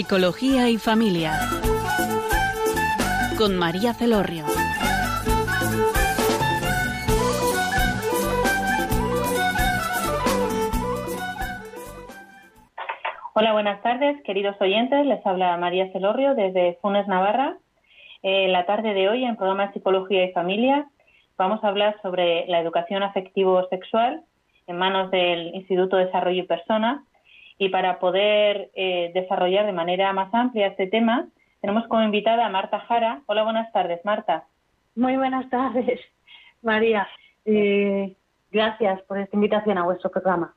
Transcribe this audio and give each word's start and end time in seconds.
Psicología 0.00 0.70
y 0.70 0.78
Familia. 0.78 1.32
Con 3.36 3.58
María 3.58 3.92
Celorrio. 3.92 4.46
Hola, 13.34 13.52
buenas 13.52 13.82
tardes, 13.82 14.22
queridos 14.22 14.56
oyentes. 14.58 15.04
Les 15.04 15.26
habla 15.26 15.54
María 15.58 15.92
Celorrio 15.92 16.34
desde 16.34 16.78
Funes, 16.80 17.06
Navarra. 17.06 17.58
En 18.22 18.52
la 18.52 18.64
tarde 18.64 18.94
de 18.94 19.06
hoy, 19.10 19.26
en 19.26 19.36
programa 19.36 19.70
Psicología 19.74 20.24
y 20.24 20.32
Familia, 20.32 20.86
vamos 21.36 21.62
a 21.62 21.68
hablar 21.68 22.00
sobre 22.00 22.46
la 22.46 22.60
educación 22.60 23.02
afectivo-sexual 23.02 24.22
en 24.66 24.78
manos 24.78 25.10
del 25.10 25.54
Instituto 25.54 25.98
de 25.98 26.06
Desarrollo 26.06 26.42
y 26.42 26.46
Persona. 26.46 27.04
Y 27.60 27.68
para 27.68 27.98
poder 27.98 28.70
eh, 28.74 29.10
desarrollar 29.12 29.66
de 29.66 29.72
manera 29.72 30.14
más 30.14 30.32
amplia 30.32 30.68
este 30.68 30.86
tema, 30.86 31.28
tenemos 31.60 31.86
como 31.88 32.02
invitada 32.02 32.46
a 32.46 32.48
Marta 32.48 32.80
Jara. 32.80 33.20
Hola, 33.26 33.42
buenas 33.42 33.70
tardes, 33.70 34.02
Marta. 34.02 34.46
Muy 34.96 35.18
buenas 35.18 35.50
tardes, 35.50 36.00
María. 36.62 37.06
Eh, 37.44 38.16
gracias 38.50 39.02
por 39.02 39.18
esta 39.18 39.36
invitación 39.36 39.76
a 39.76 39.84
vuestro 39.84 40.10
programa. 40.10 40.54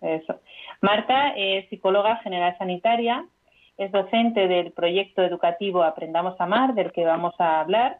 Eso. 0.00 0.40
Marta 0.80 1.34
es 1.36 1.68
psicóloga 1.68 2.16
general 2.22 2.56
sanitaria, 2.56 3.26
es 3.76 3.92
docente 3.92 4.48
del 4.48 4.72
proyecto 4.72 5.22
educativo 5.22 5.82
Aprendamos 5.82 6.40
a 6.40 6.44
Amar, 6.44 6.72
del 6.72 6.92
que 6.92 7.04
vamos 7.04 7.34
a 7.38 7.60
hablar. 7.60 7.98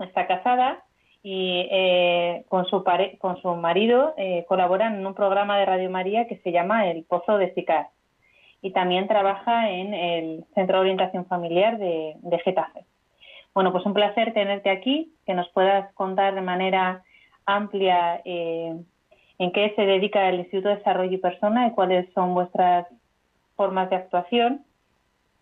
Está 0.00 0.26
casada 0.26 0.82
y 1.30 1.68
eh, 1.70 2.46
con, 2.48 2.64
su 2.64 2.82
con 3.18 3.36
su 3.42 3.54
marido 3.54 4.14
eh, 4.16 4.46
colaboran 4.48 4.94
en 4.94 5.06
un 5.06 5.12
programa 5.12 5.58
de 5.58 5.66
Radio 5.66 5.90
María 5.90 6.26
que 6.26 6.38
se 6.38 6.52
llama 6.52 6.88
El 6.88 7.04
Pozo 7.04 7.36
de 7.36 7.52
Sicar. 7.52 7.88
Y 8.62 8.70
también 8.70 9.08
trabaja 9.08 9.68
en 9.68 9.92
el 9.92 10.46
Centro 10.54 10.76
de 10.76 10.80
Orientación 10.80 11.26
Familiar 11.26 11.76
de, 11.76 12.14
de 12.16 12.38
Getafe. 12.38 12.86
Bueno, 13.52 13.72
pues 13.72 13.84
un 13.84 13.92
placer 13.92 14.32
tenerte 14.32 14.70
aquí, 14.70 15.12
que 15.26 15.34
nos 15.34 15.46
puedas 15.50 15.92
contar 15.92 16.34
de 16.34 16.40
manera 16.40 17.02
amplia 17.44 18.22
eh, 18.24 18.74
en 19.38 19.52
qué 19.52 19.74
se 19.76 19.82
dedica 19.82 20.30
el 20.30 20.40
Instituto 20.40 20.70
de 20.70 20.76
Desarrollo 20.76 21.12
y 21.12 21.18
Persona 21.18 21.66
y 21.66 21.72
cuáles 21.72 22.10
son 22.14 22.32
vuestras 22.32 22.86
formas 23.54 23.90
de 23.90 23.96
actuación. 23.96 24.64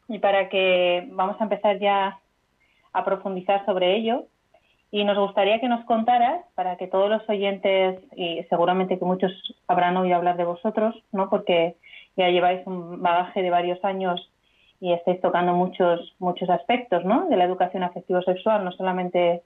Y 0.08 0.18
para 0.18 0.48
que 0.48 1.06
vamos 1.12 1.40
a 1.40 1.44
empezar 1.44 1.78
ya 1.78 2.18
a 2.92 3.04
profundizar 3.04 3.64
sobre 3.66 3.94
ello, 3.94 4.24
y 4.90 5.04
nos 5.04 5.18
gustaría 5.18 5.60
que 5.60 5.68
nos 5.68 5.84
contaras, 5.84 6.44
para 6.54 6.76
que 6.76 6.86
todos 6.86 7.10
los 7.10 7.28
oyentes, 7.28 8.00
y 8.16 8.42
seguramente 8.44 8.98
que 8.98 9.04
muchos 9.04 9.32
habrán 9.66 9.96
oído 9.96 10.16
hablar 10.16 10.36
de 10.36 10.44
vosotros, 10.44 10.94
¿no? 11.12 11.28
porque 11.28 11.76
ya 12.16 12.28
lleváis 12.30 12.66
un 12.66 13.02
bagaje 13.02 13.42
de 13.42 13.50
varios 13.50 13.84
años 13.84 14.30
y 14.80 14.92
estáis 14.92 15.20
tocando 15.20 15.52
muchos, 15.52 16.14
muchos 16.18 16.48
aspectos 16.50 17.04
¿no? 17.04 17.28
de 17.28 17.36
la 17.36 17.44
educación 17.44 17.82
afectivo-sexual, 17.82 18.64
no 18.64 18.72
solamente 18.72 19.42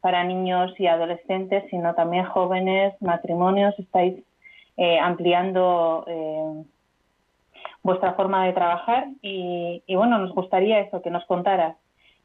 para 0.00 0.24
niños 0.24 0.78
y 0.78 0.88
adolescentes, 0.88 1.64
sino 1.70 1.94
también 1.94 2.24
jóvenes, 2.24 2.94
matrimonios, 3.00 3.78
estáis 3.78 4.22
eh, 4.76 4.98
ampliando 4.98 6.04
eh, 6.08 6.64
vuestra 7.82 8.14
forma 8.14 8.44
de 8.46 8.52
trabajar 8.52 9.08
y, 9.22 9.82
bueno, 9.94 10.18
nos 10.18 10.34
gustaría 10.34 10.80
eso, 10.80 11.02
que 11.02 11.10
nos 11.10 11.24
contaras 11.26 11.76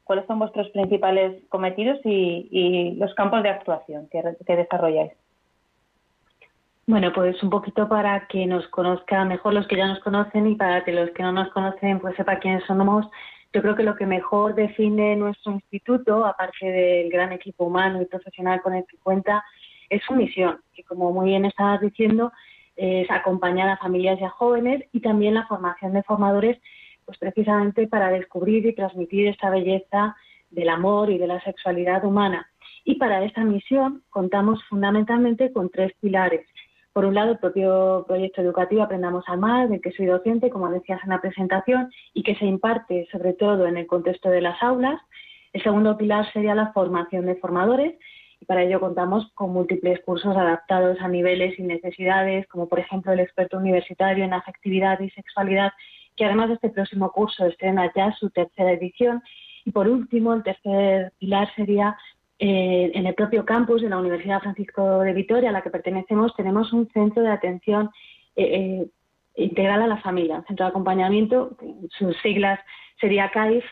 cuáles 0.08 0.26
son 0.26 0.38
vuestros 0.38 0.70
principales 0.70 1.42
cometidos 1.50 1.98
y, 2.02 2.96
los 2.98 3.14
campos 3.14 3.42
de 3.42 3.50
actuación 3.50 4.08
que, 4.08 4.56
desarrolláis. 4.56 5.12
Bueno, 6.86 7.12
pues 7.12 7.40
un 7.42 7.50
poquito 7.50 7.86
para 7.86 8.26
que 8.28 8.46
nos 8.46 8.66
conozcan 8.68 9.28
mejor 9.28 9.52
los 9.52 9.68
que 9.68 9.76
ya 9.76 9.86
nos 9.86 10.00
conocen 10.00 10.46
y 10.46 10.54
para 10.54 10.82
que 10.82 10.92
los 10.92 11.10
que 11.10 11.22
no 11.22 11.32
nos 11.32 11.50
conocen 11.50 12.00
pues 12.00 12.16
sepa 12.16 12.38
quiénes 12.38 12.64
somos 12.64 13.06
yo 13.52 13.62
creo 13.62 13.74
que 13.74 13.82
lo 13.82 13.96
que 13.96 14.06
mejor 14.06 14.54
define 14.54 15.16
nuestro 15.16 15.52
instituto, 15.52 16.24
aparte 16.26 16.66
del 16.66 17.10
gran 17.10 17.32
equipo 17.32 17.64
humano 17.64 18.00
y 18.00 18.06
profesional 18.06 18.60
con 18.60 18.74
el 18.74 18.84
que 18.86 18.98
cuenta, 18.98 19.42
es 19.88 20.02
su 20.04 20.14
misión, 20.14 20.60
que 20.74 20.84
como 20.84 21.12
muy 21.12 21.30
bien 21.30 21.46
estabas 21.46 21.80
diciendo, 21.80 22.30
es 22.76 23.10
acompañar 23.10 23.68
a 23.70 23.78
familias 23.78 24.20
y 24.20 24.24
a 24.24 24.30
jóvenes 24.30 24.84
y 24.92 25.00
también 25.00 25.34
la 25.34 25.46
formación 25.46 25.94
de 25.94 26.02
formadores, 26.02 26.58
pues 27.08 27.16
precisamente 27.16 27.86
para 27.86 28.10
descubrir 28.10 28.66
y 28.66 28.74
transmitir 28.74 29.28
esta 29.28 29.48
belleza 29.48 30.14
del 30.50 30.68
amor 30.68 31.08
y 31.08 31.16
de 31.16 31.26
la 31.26 31.40
sexualidad 31.40 32.04
humana. 32.04 32.46
Y 32.84 32.96
para 32.96 33.24
esta 33.24 33.42
misión 33.44 34.02
contamos 34.10 34.62
fundamentalmente 34.68 35.50
con 35.50 35.70
tres 35.70 35.90
pilares. 36.02 36.46
Por 36.92 37.06
un 37.06 37.14
lado, 37.14 37.32
el 37.32 37.38
propio 37.38 38.04
proyecto 38.06 38.42
educativo 38.42 38.82
Aprendamos 38.82 39.24
a 39.26 39.32
Amar, 39.32 39.70
del 39.70 39.80
que 39.80 39.92
soy 39.92 40.04
docente, 40.04 40.50
como 40.50 40.68
decías 40.68 41.00
en 41.02 41.08
la 41.08 41.22
presentación, 41.22 41.90
y 42.12 42.22
que 42.22 42.34
se 42.34 42.44
imparte 42.44 43.08
sobre 43.10 43.32
todo 43.32 43.66
en 43.66 43.78
el 43.78 43.86
contexto 43.86 44.28
de 44.28 44.42
las 44.42 44.62
aulas. 44.62 45.00
El 45.54 45.62
segundo 45.62 45.96
pilar 45.96 46.30
sería 46.34 46.54
la 46.54 46.74
formación 46.74 47.24
de 47.24 47.36
formadores, 47.36 47.98
y 48.38 48.44
para 48.44 48.64
ello 48.64 48.80
contamos 48.80 49.32
con 49.32 49.54
múltiples 49.54 49.98
cursos 50.04 50.36
adaptados 50.36 51.00
a 51.00 51.08
niveles 51.08 51.58
y 51.58 51.62
necesidades, 51.62 52.46
como 52.48 52.68
por 52.68 52.80
ejemplo 52.80 53.12
el 53.12 53.20
experto 53.20 53.56
universitario 53.56 54.24
en 54.24 54.34
afectividad 54.34 55.00
y 55.00 55.08
sexualidad, 55.08 55.72
que 56.18 56.24
además 56.24 56.48
de 56.48 56.54
este 56.54 56.70
próximo 56.70 57.12
curso 57.12 57.46
estrena 57.46 57.90
ya 57.94 58.12
su 58.12 58.28
tercera 58.30 58.72
edición. 58.72 59.22
Y 59.64 59.70
por 59.70 59.88
último, 59.88 60.34
el 60.34 60.42
tercer 60.42 61.12
pilar 61.18 61.48
sería 61.54 61.96
eh, 62.40 62.90
en 62.92 63.06
el 63.06 63.14
propio 63.14 63.44
campus 63.44 63.82
de 63.82 63.88
la 63.88 63.98
Universidad 63.98 64.40
Francisco 64.40 65.00
de 65.00 65.12
Vitoria, 65.12 65.50
a 65.50 65.52
la 65.52 65.62
que 65.62 65.70
pertenecemos, 65.70 66.34
tenemos 66.36 66.72
un 66.72 66.88
centro 66.90 67.22
de 67.22 67.30
atención 67.30 67.90
eh, 68.36 68.44
eh, 68.44 68.86
integral 69.36 69.82
a 69.82 69.86
la 69.86 69.98
familia, 69.98 70.38
un 70.38 70.46
centro 70.46 70.66
de 70.66 70.70
acompañamiento, 70.70 71.56
sus 71.96 72.16
siglas 72.18 72.58
sería 73.00 73.30
CAIF, 73.30 73.64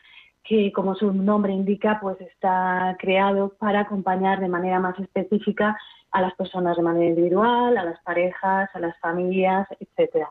que 0.45 0.73
como 0.73 0.95
su 0.95 1.13
nombre 1.13 1.53
indica, 1.53 1.99
pues 2.01 2.21
está 2.21 2.97
creado 3.01 3.55
para 3.59 3.81
acompañar 3.81 4.39
de 4.39 4.49
manera 4.49 4.79
más 4.79 4.97
específica 5.01 5.77
a 6.13 6.21
las 6.21 6.35
personas 6.35 6.77
de 6.77 6.85
manera 6.85 7.07
individual, 7.07 7.77
a 7.77 7.85
las 7.85 8.01
parejas, 8.03 8.71
a 8.73 8.79
las 8.79 8.97
familias, 9.01 9.67
etcétera. 9.81 10.31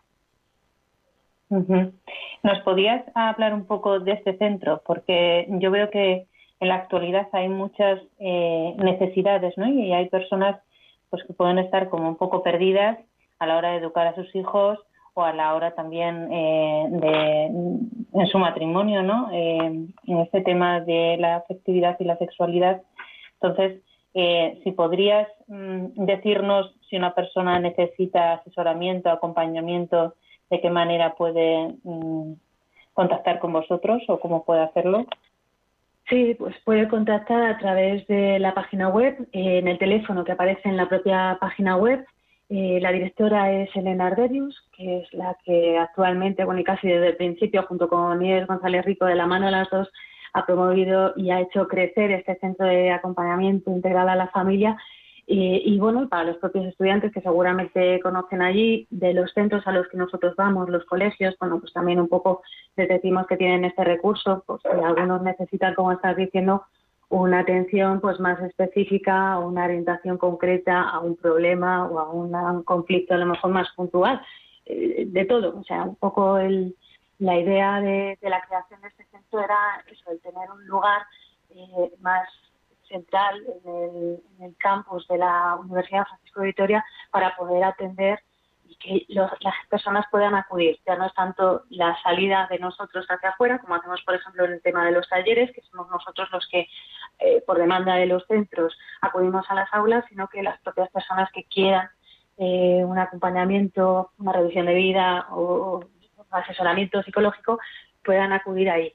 ¿Nos 1.50 2.59
podías 2.63 3.03
hablar 3.13 3.53
un 3.53 3.66
poco 3.66 4.00
de 4.00 4.13
este 4.13 4.38
centro? 4.38 4.81
Porque 4.85 5.47
yo 5.50 5.72
veo 5.72 5.89
que 5.89 6.28
en 6.59 6.67
la 6.67 6.75
actualidad 6.75 7.28
hay 7.33 7.50
muchas 7.50 8.01
eh, 8.19 8.73
necesidades, 8.78 9.57
¿no? 9.57 9.67
Y 9.67 9.94
hay 9.94 10.09
personas 10.09 10.59
pues 11.09 11.23
que 11.23 11.33
pueden 11.33 11.59
estar 11.59 11.89
como 11.89 12.07
un 12.07 12.16
poco 12.16 12.41
perdidas 12.44 12.97
a 13.39 13.45
la 13.45 13.57
hora 13.57 13.72
de 13.72 13.78
educar 13.78 14.07
a 14.07 14.16
sus 14.16 14.33
hijos 14.35 14.79
o 15.13 15.23
a 15.23 15.33
la 15.33 15.53
hora 15.53 15.75
también 15.75 16.31
eh, 16.31 16.88
de 16.89 17.45
en 17.45 18.27
su 18.27 18.39
matrimonio, 18.39 19.03
¿no? 19.03 19.29
Eh, 19.31 19.88
en 20.07 20.19
este 20.19 20.41
tema 20.41 20.81
de 20.81 21.17
la 21.19 21.38
afectividad 21.38 21.97
y 22.00 22.06
la 22.06 22.17
sexualidad. 22.17 22.81
Entonces, 23.41 23.81
si 24.63 24.72
podrías 24.72 25.27
mm, 25.47 26.06
decirnos 26.06 26.73
si 26.89 26.95
una 26.95 27.13
persona 27.13 27.59
necesita 27.59 28.35
asesoramiento, 28.35 29.09
acompañamiento, 29.09 30.16
de 30.50 30.61
qué 30.61 30.69
manera 30.69 31.16
puede 31.16 31.75
mm, 31.83 32.33
contactar 32.94 33.39
con 33.39 33.53
vosotros 33.53 34.03
o 34.07 34.19
cómo 34.19 34.44
puede 34.45 34.61
hacerlo. 34.61 35.06
Sí, 36.09 36.35
pues 36.38 36.56
puede 36.63 36.88
contactar 36.88 37.44
a 37.44 37.57
través 37.57 38.06
de 38.07 38.38
la 38.38 38.53
página 38.53 38.89
web, 38.89 39.28
eh, 39.31 39.57
en 39.57 39.67
el 39.67 39.79
teléfono 39.79 40.23
que 40.23 40.33
aparece 40.33 40.69
en 40.69 40.78
la 40.78 40.88
propia 40.88 41.38
página 41.41 41.78
web. 41.78 42.06
Eh, 42.50 42.80
la 42.80 42.92
directora 42.92 43.51
es 43.51 43.75
Elena 43.75 44.07
Arderius, 44.07 44.56
que 44.77 45.00
es 45.00 45.13
la 45.13 45.36
que 45.44 45.80
actualmente, 45.80 46.45
bueno, 46.45 46.62
y 46.62 46.63
casi 46.63 46.88
desde 46.88 47.07
el 47.07 47.18
principio, 47.18 47.63
junto 47.63 47.89
con 47.89 48.19
Nieves 48.19 48.45
González 48.45 48.86
Rico, 48.86 49.06
de 49.06 49.15
la 49.15 49.25
mano 49.25 49.47
de 49.47 49.51
las 49.53 49.69
dos, 49.71 49.92
ha 50.33 50.45
promovido 50.45 51.13
y 51.15 51.31
ha 51.31 51.42
hecho 51.42 51.68
crecer 51.68 52.12
este 52.12 52.36
centro 52.36 52.68
de 52.68 52.92
acompañamiento 52.92 53.71
integral 53.71 54.09
a 54.09 54.15
la 54.15 54.27
familia 54.27 54.77
y 55.27 55.80
bueno, 55.80 56.07
para 56.07 56.25
los 56.25 56.38
propios 56.38 56.66
estudiantes 56.66 57.12
que 57.12 57.22
seguramente 57.22 58.00
conocen 58.01 58.42
allí, 58.44 58.86
de 58.92 59.13
los 59.13 59.31
centros 59.33 59.66
a 59.66 59.72
los 59.72 59.88
que 59.88 59.98
nosotros 59.98 60.36
vamos, 60.36 60.69
los 60.69 60.86
colegios, 60.86 61.36
bueno, 61.39 61.60
pues 61.60 61.74
también 61.74 62.00
un 62.00 62.07
poco 62.07 62.44
les 62.75 62.88
decimos 62.88 63.25
que 63.25 63.38
tienen 63.38 63.66
este 63.66 63.83
recurso, 63.83 64.44
pues 64.45 64.62
si 64.62 64.68
algunos 64.68 65.24
necesitan, 65.24 65.74
como 65.74 65.92
estás 65.92 66.16
diciendo, 66.16 66.63
una 67.10 67.39
atención 67.39 68.01
pues 68.01 68.19
más 68.19 68.39
específica 68.42 69.38
una 69.39 69.66
orientación 69.66 70.18
concreta 70.18 70.89
a 70.89 71.00
un 71.00 71.16
problema 71.16 71.86
o 71.88 72.00
a 72.00 72.10
un 72.10 72.63
conflicto 72.63 73.13
a 73.13 73.18
lo 73.18 73.28
mejor 73.28 73.51
más 73.51 73.68
puntual, 73.75 74.21
eh, 74.66 75.06
de 75.07 75.25
todo. 75.25 75.57
O 75.60 75.63
sea, 75.63 75.83
un 75.83 75.95
poco 75.95 76.38
el, 76.38 76.75
la 77.19 77.38
idea 77.38 77.80
de, 77.81 78.18
la 78.21 78.42
creación 78.42 78.81
de 78.81 78.88
este 78.88 79.06
centro 79.06 79.44
era 79.44 79.57
eso, 79.92 80.12
el 80.12 80.19
tener 80.21 80.50
un 80.51 80.66
lugar 80.68 81.01
eh, 81.51 81.92
más 82.01 82.28
central 82.87 83.43
en 83.65 84.21
el, 84.41 84.55
campus 84.57 85.07
de 85.07 85.17
la 85.17 85.55
Universidad 85.55 86.05
Francisco 86.05 86.41
de 86.41 86.47
Vitoria 86.47 86.85
para 87.11 87.35
poder 87.35 87.63
atender 87.63 88.19
y 88.67 88.75
que 88.77 89.05
las 89.09 89.31
personas 89.69 90.05
puedan 90.09 90.35
acudir. 90.35 90.79
Ya 90.85 90.95
no 90.95 91.05
es 91.05 91.13
tanto 91.13 91.63
la 91.69 91.95
salida 92.01 92.47
de 92.49 92.59
nosotros 92.59 93.05
hacia 93.07 93.29
afuera, 93.29 93.59
como 93.59 93.75
hacemos, 93.75 94.01
por 94.03 94.15
ejemplo, 94.15 94.45
en 94.45 94.53
el 94.53 94.61
tema 94.61 94.85
de 94.85 94.91
los 94.91 95.07
talleres, 95.07 95.51
que 95.51 95.61
somos 95.61 95.89
nosotros 95.89 96.29
los 96.31 96.47
que, 96.47 96.67
eh, 97.19 97.43
por 97.45 97.57
demanda 97.57 97.95
de 97.95 98.07
los 98.07 98.25
centros, 98.27 98.77
acudimos 99.01 99.45
a 99.49 99.55
las 99.55 99.71
aulas, 99.73 100.05
sino 100.09 100.27
que 100.27 100.41
las 100.41 100.59
propias 100.61 100.89
personas 100.89 101.29
que 101.31 101.43
quieran 101.43 101.89
eh, 102.37 102.83
un 102.83 102.97
acompañamiento, 102.97 104.11
una 104.17 104.33
revisión 104.33 104.65
de 104.65 104.73
vida 104.73 105.27
o, 105.31 105.83
asesoramiento 106.31 107.01
psicológico, 107.03 107.59
puedan 108.03 108.33
acudir 108.33 108.69
ahí. 108.69 108.93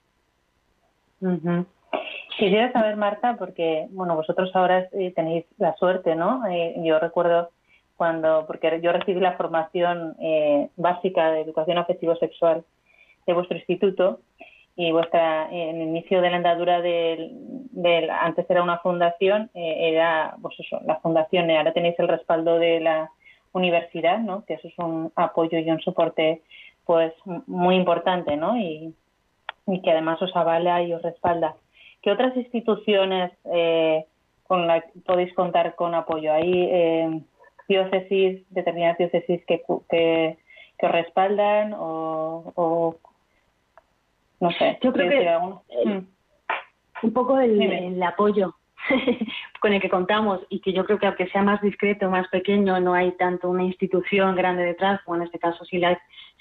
Quisiera 2.41 2.73
saber, 2.73 2.97
Marta, 2.97 3.37
porque 3.39 3.87
bueno, 3.91 4.15
vosotros 4.15 4.51
ahora 4.55 4.89
eh, 4.93 5.13
tenéis 5.15 5.45
la 5.59 5.75
suerte, 5.77 6.15
¿no? 6.15 6.47
Eh, 6.47 6.75
yo 6.79 6.99
recuerdo 6.99 7.51
cuando, 7.97 8.47
porque 8.47 8.81
yo 8.81 8.93
recibí 8.93 9.21
la 9.21 9.37
formación 9.37 10.17
eh, 10.21 10.71
básica 10.77 11.33
de 11.33 11.43
educación 11.43 11.77
afectivo-sexual 11.77 12.65
de 13.27 13.33
vuestro 13.35 13.59
instituto 13.59 14.21
y 14.75 14.91
vuestra 14.91 15.51
en 15.51 15.83
el 15.83 15.89
inicio 15.89 16.23
de 16.23 16.31
la 16.31 16.37
andadura 16.37 16.81
del, 16.81 18.09
antes 18.09 18.49
era 18.49 18.63
una 18.63 18.79
fundación 18.79 19.51
era 19.53 20.37
pues 20.41 20.59
eso 20.61 20.81
la 20.87 20.97
fundación 21.01 21.51
ahora 21.51 21.73
tenéis 21.73 21.99
el 21.99 22.09
respaldo 22.09 22.59
de 22.59 22.81
la 22.81 23.11
universidad 23.53 24.21
no 24.21 24.45
que 24.47 24.55
eso 24.55 24.69
es 24.69 24.79
un 24.79 25.13
apoyo 25.17 25.59
y 25.59 25.69
un 25.71 25.81
soporte 25.81 26.41
pues 26.87 27.13
muy 27.47 27.75
importante 27.75 28.37
no 28.37 28.57
y 28.57 28.95
que 29.83 29.91
además 29.91 30.23
os 30.23 30.35
avala 30.35 30.83
y 30.83 30.95
os 30.95 31.03
respalda 31.03 31.57
¿Qué 32.03 32.11
otras 32.11 32.37
instituciones 32.37 33.33
eh, 33.53 34.05
con 34.47 34.67
las 34.67 34.85
podéis 35.05 35.33
contar 35.35 35.75
con 35.75 35.95
apoyo? 35.95 36.33
¿Hay 36.33 36.53
eh, 36.53 37.21
diócesis, 37.69 38.43
determinadas 38.51 38.99
diócesis 38.99 39.45
que, 39.47 39.63
que, 39.91 40.39
que 40.79 40.87
os 40.87 40.93
respaldan 40.93 41.75
o, 41.77 42.97
no 44.41 44.51
sé? 44.53 44.79
Yo 44.83 44.93
creo 44.93 45.11
que 45.11 45.89
mm. 45.89 46.07
un 47.03 47.13
poco 47.13 47.39
el, 47.39 47.61
el 47.61 48.03
apoyo 48.03 48.55
con 49.61 49.73
el 49.73 49.81
que 49.81 49.91
contamos 49.91 50.41
y 50.49 50.61
que 50.61 50.73
yo 50.73 50.85
creo 50.85 50.99
que 50.99 51.07
aunque 51.07 51.29
sea 51.29 51.43
más 51.43 51.61
discreto, 51.61 52.11
más 52.11 52.29
pequeño, 52.29 52.81
no 52.81 52.95
hay 52.95 53.13
tanto 53.13 53.49
una 53.49 53.63
institución 53.63 54.35
grande 54.35 54.65
detrás, 54.65 55.01
como 55.05 55.17
en 55.17 55.23
este 55.25 55.39
caso 55.39 55.65
sí 55.65 55.79
la, 55.79 56.01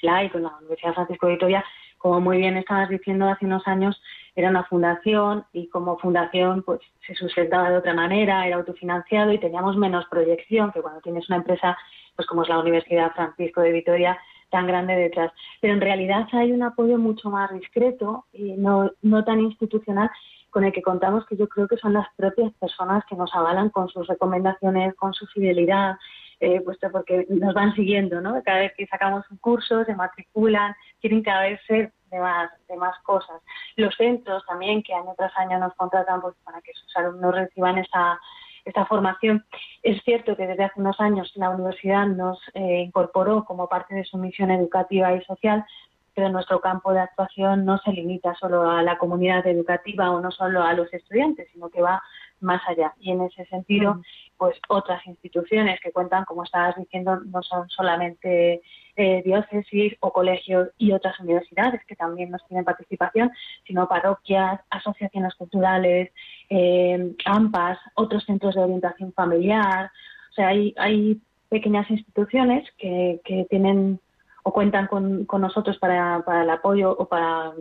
hay 0.09 0.29
con 0.29 0.44
la 0.44 0.56
Universidad 0.57 0.94
Francisco 0.94 1.27
de 1.27 1.33
Vitoria, 1.33 1.65
como 1.97 2.21
muy 2.21 2.38
bien 2.38 2.57
estabas 2.57 2.89
diciendo 2.89 3.27
hace 3.27 3.45
unos 3.45 3.67
años, 3.67 4.01
era 4.39 4.50
una 4.50 4.63
fundación 4.65 5.45
y 5.53 5.68
como 5.68 5.97
fundación 5.97 6.63
pues 6.63 6.80
se 7.06 7.15
sustentaba 7.15 7.69
de 7.69 7.77
otra 7.77 7.94
manera, 7.94 8.45
era 8.47 8.57
autofinanciado 8.57 9.31
y 9.31 9.39
teníamos 9.39 9.77
menos 9.77 10.06
proyección 10.09 10.71
que 10.71 10.81
cuando 10.81 11.01
tienes 11.01 11.27
una 11.30 11.38
empresa 11.38 11.77
pues 12.15 12.27
como 12.27 12.44
es 12.44 12.50
la 12.50 12.59
Universidad 12.59 13.13
Francisco 13.13 13.62
de 13.62 13.71
Vitoria 13.71 14.18
tan 14.50 14.68
grande 14.68 14.95
detrás. 14.95 15.31
Pero 15.62 15.74
en 15.74 15.81
realidad 15.81 16.27
hay 16.33 16.51
un 16.51 16.63
apoyo 16.63 16.97
mucho 16.97 17.30
más 17.30 17.51
discreto 17.53 18.25
y 18.33 18.53
no, 18.53 18.91
no 19.01 19.24
tan 19.24 19.39
institucional 19.39 20.09
con 20.50 20.63
el 20.63 20.74
que 20.74 20.81
contamos 20.81 21.25
que 21.27 21.38
yo 21.38 21.47
creo 21.47 21.68
que 21.68 21.77
son 21.77 21.94
las 21.94 22.07
propias 22.15 22.51
personas 22.53 23.03
que 23.06 23.15
nos 23.15 23.33
avalan 23.35 23.69
con 23.69 23.88
sus 23.88 24.07
recomendaciones, 24.07 24.95
con 24.95 25.13
su 25.13 25.27
fidelidad, 25.27 25.97
eh, 26.39 26.62
puesto 26.62 26.89
porque 26.92 27.25
nos 27.30 27.53
van 27.53 27.74
siguiendo, 27.75 28.21
¿no? 28.21 28.42
Cada 28.44 28.59
vez 28.59 28.74
que 28.75 28.88
sacamos 28.88 29.25
un 29.30 29.38
curso, 29.38 29.83
se 29.85 29.95
matriculan, 29.95 30.74
quieren 31.01 31.21
cada 31.21 31.44
vez 31.44 31.59
ser 31.68 31.92
de 32.09 32.19
más, 32.19 32.51
de 32.67 32.75
más 32.77 32.97
cosas. 33.03 33.41
Los 33.75 33.95
centros 33.95 34.45
también, 34.45 34.83
que 34.83 34.94
año 34.94 35.13
tras 35.17 35.35
año 35.38 35.59
nos 35.59 35.73
contratan 35.75 36.21
pues, 36.21 36.35
para 36.44 36.61
que 36.61 36.73
sus 36.73 36.95
alumnos 36.97 37.35
reciban 37.35 37.77
esta, 37.77 38.19
esta 38.65 38.85
formación. 38.85 39.45
Es 39.83 40.01
cierto 40.03 40.35
que 40.35 40.47
desde 40.47 40.65
hace 40.65 40.79
unos 40.79 41.00
años 41.00 41.31
la 41.35 41.50
universidad 41.50 42.06
nos 42.07 42.39
eh, 42.53 42.81
incorporó 42.81 43.45
como 43.45 43.67
parte 43.67 43.95
de 43.95 44.03
su 44.03 44.17
misión 44.17 44.51
educativa 44.51 45.13
y 45.13 45.23
social, 45.23 45.65
pero 46.13 46.29
nuestro 46.29 46.59
campo 46.59 46.91
de 46.91 47.00
actuación 47.00 47.65
no 47.65 47.77
se 47.77 47.91
limita 47.91 48.35
solo 48.35 48.69
a 48.69 48.83
la 48.83 48.97
comunidad 48.97 49.45
educativa 49.47 50.11
o 50.11 50.19
no 50.19 50.31
solo 50.31 50.63
a 50.63 50.73
los 50.73 50.94
estudiantes, 50.94 51.47
sino 51.53 51.69
que 51.69 51.81
va 51.81 52.01
más 52.41 52.62
allá. 52.68 52.94
Y 53.00 53.12
en 53.12 53.21
ese 53.21 53.45
sentido, 53.45 54.01
pues 54.38 54.57
otras 54.69 55.06
instituciones 55.06 55.80
que 55.81 55.91
cuentan, 55.91 56.25
como 56.25 56.44
estabas 56.44 56.75
diciendo, 56.77 57.19
no 57.25 57.41
son 57.44 57.69
solamente 57.69 58.62
eh, 58.95 59.21
diócesis 59.24 59.95
o 60.00 60.12
colegios 60.12 60.69
y 60.77 60.91
otras 60.91 61.19
universidades 61.19 61.83
que 61.86 61.95
también 61.95 62.31
nos 62.31 62.45
tienen 62.47 62.65
participación, 62.65 63.31
sino 63.65 63.88
parroquias, 63.88 64.62
asociaciones 64.69 65.36
culturales, 65.36 66.12
eh, 66.50 67.15
AMPAs, 67.25 67.80
otros 67.95 68.24
centros 68.25 68.56
de 68.56 68.62
orientación 68.62 69.13
familiar. 69.13 69.92
O 70.31 70.33
sea, 70.33 70.50
hay, 70.50 70.74
hay 70.77 71.21
pequeñas 71.50 71.89
instituciones 71.89 72.69
que, 72.77 73.21
que 73.25 73.45
tienen 73.50 74.00
o 74.44 74.53
cuentan 74.53 74.88
con, 74.88 75.25
con 75.25 75.42
nosotros 75.42 75.77
para, 75.80 76.24
para 76.25 76.44
el 76.44 76.50
apoyo 76.50 76.95
o 76.97 77.07
para 77.07 77.51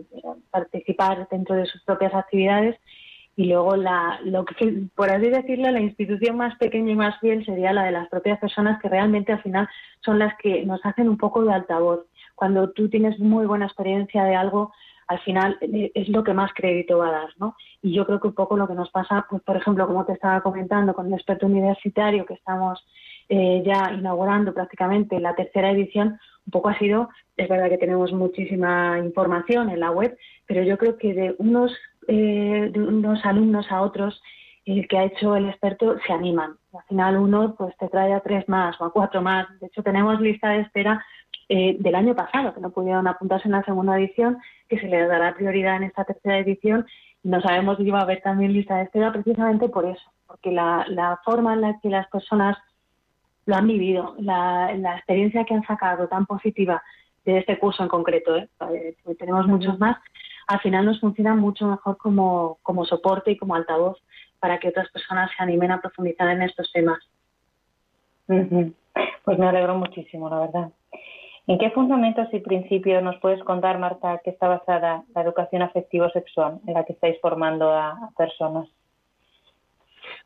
participar 0.49 1.27
dentro 1.29 1.55
de 1.55 1.65
sus 1.65 1.81
propias 1.83 2.13
actividades 2.13 2.79
y 3.39 3.45
luego 3.45 3.77
la, 3.77 4.19
lo 4.25 4.43
que, 4.43 4.83
por 4.93 5.09
así 5.09 5.29
decirlo, 5.29 5.71
la 5.71 5.79
institución 5.79 6.35
más 6.35 6.57
pequeña 6.57 6.91
y 6.91 6.95
más 6.97 7.17
fiel 7.21 7.45
sería 7.45 7.71
la 7.71 7.85
de 7.85 7.93
las 7.93 8.09
propias 8.09 8.37
personas 8.37 8.81
que 8.81 8.89
realmente 8.89 9.31
al 9.31 9.41
final 9.41 9.69
son 10.03 10.19
las 10.19 10.35
que 10.39 10.65
nos 10.65 10.85
hacen 10.85 11.07
un 11.07 11.15
poco 11.15 11.45
de 11.45 11.53
altavoz. 11.53 12.01
Cuando 12.35 12.71
tú 12.71 12.89
tienes 12.89 13.17
muy 13.17 13.45
buena 13.45 13.67
experiencia 13.67 14.25
de 14.25 14.35
algo, 14.35 14.73
al 15.07 15.19
final 15.19 15.57
eh, 15.61 15.89
es 15.95 16.09
lo 16.09 16.21
que 16.21 16.33
más 16.33 16.51
crédito 16.53 16.97
va 16.97 17.07
a 17.07 17.11
dar, 17.11 17.29
¿no? 17.37 17.55
Y 17.81 17.93
yo 17.93 18.05
creo 18.05 18.19
que 18.19 18.27
un 18.27 18.33
poco 18.33 18.57
lo 18.57 18.67
que 18.67 18.73
nos 18.73 18.91
pasa, 18.91 19.25
pues 19.29 19.41
por 19.41 19.55
ejemplo, 19.55 19.87
como 19.87 20.05
te 20.05 20.11
estaba 20.11 20.41
comentando 20.41 20.93
con 20.93 21.07
el 21.07 21.13
experto 21.13 21.45
universitario 21.45 22.25
que 22.25 22.33
estamos 22.33 22.85
eh, 23.29 23.63
ya 23.65 23.93
inaugurando 23.93 24.53
prácticamente 24.53 25.17
la 25.17 25.33
tercera 25.33 25.71
edición, 25.71 26.19
un 26.45 26.51
poco 26.51 26.67
ha 26.67 26.77
sido, 26.77 27.07
es 27.37 27.47
verdad 27.47 27.69
que 27.69 27.77
tenemos 27.77 28.11
muchísima 28.11 28.99
información 28.99 29.69
en 29.69 29.79
la 29.79 29.91
web, 29.91 30.17
pero 30.45 30.61
yo 30.63 30.77
creo 30.77 30.97
que 30.97 31.13
de 31.13 31.35
unos 31.37 31.71
eh, 32.07 32.69
de 32.71 32.79
unos 32.79 33.23
alumnos 33.25 33.71
a 33.71 33.81
otros 33.81 34.21
que 34.87 34.97
ha 34.97 35.05
hecho 35.05 35.35
el 35.35 35.49
experto 35.49 35.97
se 36.05 36.13
animan. 36.13 36.55
Al 36.73 36.83
final 36.83 37.17
uno 37.17 37.55
pues 37.57 37.75
te 37.77 37.87
trae 37.89 38.13
a 38.13 38.19
tres 38.19 38.47
más 38.47 38.79
o 38.79 38.85
a 38.85 38.93
cuatro 38.93 39.21
más. 39.21 39.47
De 39.59 39.67
hecho 39.67 39.81
tenemos 39.81 40.19
lista 40.21 40.49
de 40.49 40.61
espera 40.61 41.03
eh, 41.47 41.75
del 41.79 41.95
año 41.95 42.15
pasado 42.15 42.53
que 42.53 42.61
no 42.61 42.69
pudieron 42.69 43.07
apuntarse 43.07 43.47
en 43.47 43.53
la 43.53 43.63
segunda 43.63 43.97
edición, 43.97 44.37
que 44.67 44.79
se 44.79 44.87
les 44.87 45.07
dará 45.07 45.33
prioridad 45.33 45.77
en 45.77 45.83
esta 45.83 46.03
tercera 46.03 46.37
edición. 46.37 46.85
No 47.23 47.41
sabemos 47.41 47.77
si 47.77 47.89
va 47.89 47.99
a 47.99 48.03
haber 48.03 48.21
también 48.21 48.53
lista 48.53 48.75
de 48.77 48.83
espera 48.83 49.11
precisamente 49.11 49.69
por 49.69 49.85
eso, 49.85 50.11
porque 50.27 50.51
la, 50.51 50.85
la 50.87 51.19
forma 51.25 51.53
en 51.53 51.61
la 51.61 51.79
que 51.81 51.89
las 51.89 52.07
personas 52.09 52.57
lo 53.45 53.55
han 53.55 53.67
vivido, 53.67 54.15
la, 54.19 54.71
la 54.77 54.97
experiencia 54.97 55.43
que 55.45 55.55
han 55.55 55.65
sacado 55.65 56.07
tan 56.07 56.27
positiva 56.27 56.83
de 57.25 57.39
este 57.39 57.57
curso 57.57 57.81
en 57.81 57.89
concreto. 57.89 58.37
Eh, 58.37 58.95
tenemos 59.17 59.47
muchos 59.47 59.79
más, 59.79 59.97
al 60.49 60.59
final 60.61 60.83
nos 60.83 60.99
funciona 60.99 61.35
mucho 61.35 61.67
mejor 61.67 61.97
como, 61.97 62.57
como 62.63 62.83
soporte 62.83 63.31
y 63.31 63.37
como 63.37 63.53
altavoz 63.53 63.99
para 64.39 64.57
que 64.57 64.69
otras 64.69 64.89
personas 64.89 65.29
se 65.37 65.43
animen 65.43 65.71
a 65.71 65.79
profundizar 65.79 66.27
en 66.29 66.41
estos 66.41 66.71
temas. 66.71 66.97
Pues 68.25 69.37
me 69.37 69.47
alegro 69.47 69.77
muchísimo, 69.77 70.27
la 70.27 70.39
verdad. 70.39 70.69
¿En 71.45 71.59
qué 71.59 71.69
fundamentos 71.69 72.27
y 72.33 72.39
principios 72.39 73.03
nos 73.03 73.19
puedes 73.19 73.43
contar, 73.43 73.77
Marta, 73.77 74.21
que 74.23 74.31
está 74.31 74.47
basada 74.47 75.03
la 75.13 75.21
educación 75.21 75.61
afectivo-sexual 75.61 76.59
en 76.65 76.73
la 76.73 76.83
que 76.83 76.93
estáis 76.93 77.21
formando 77.21 77.71
a, 77.71 78.09
personas? 78.17 78.67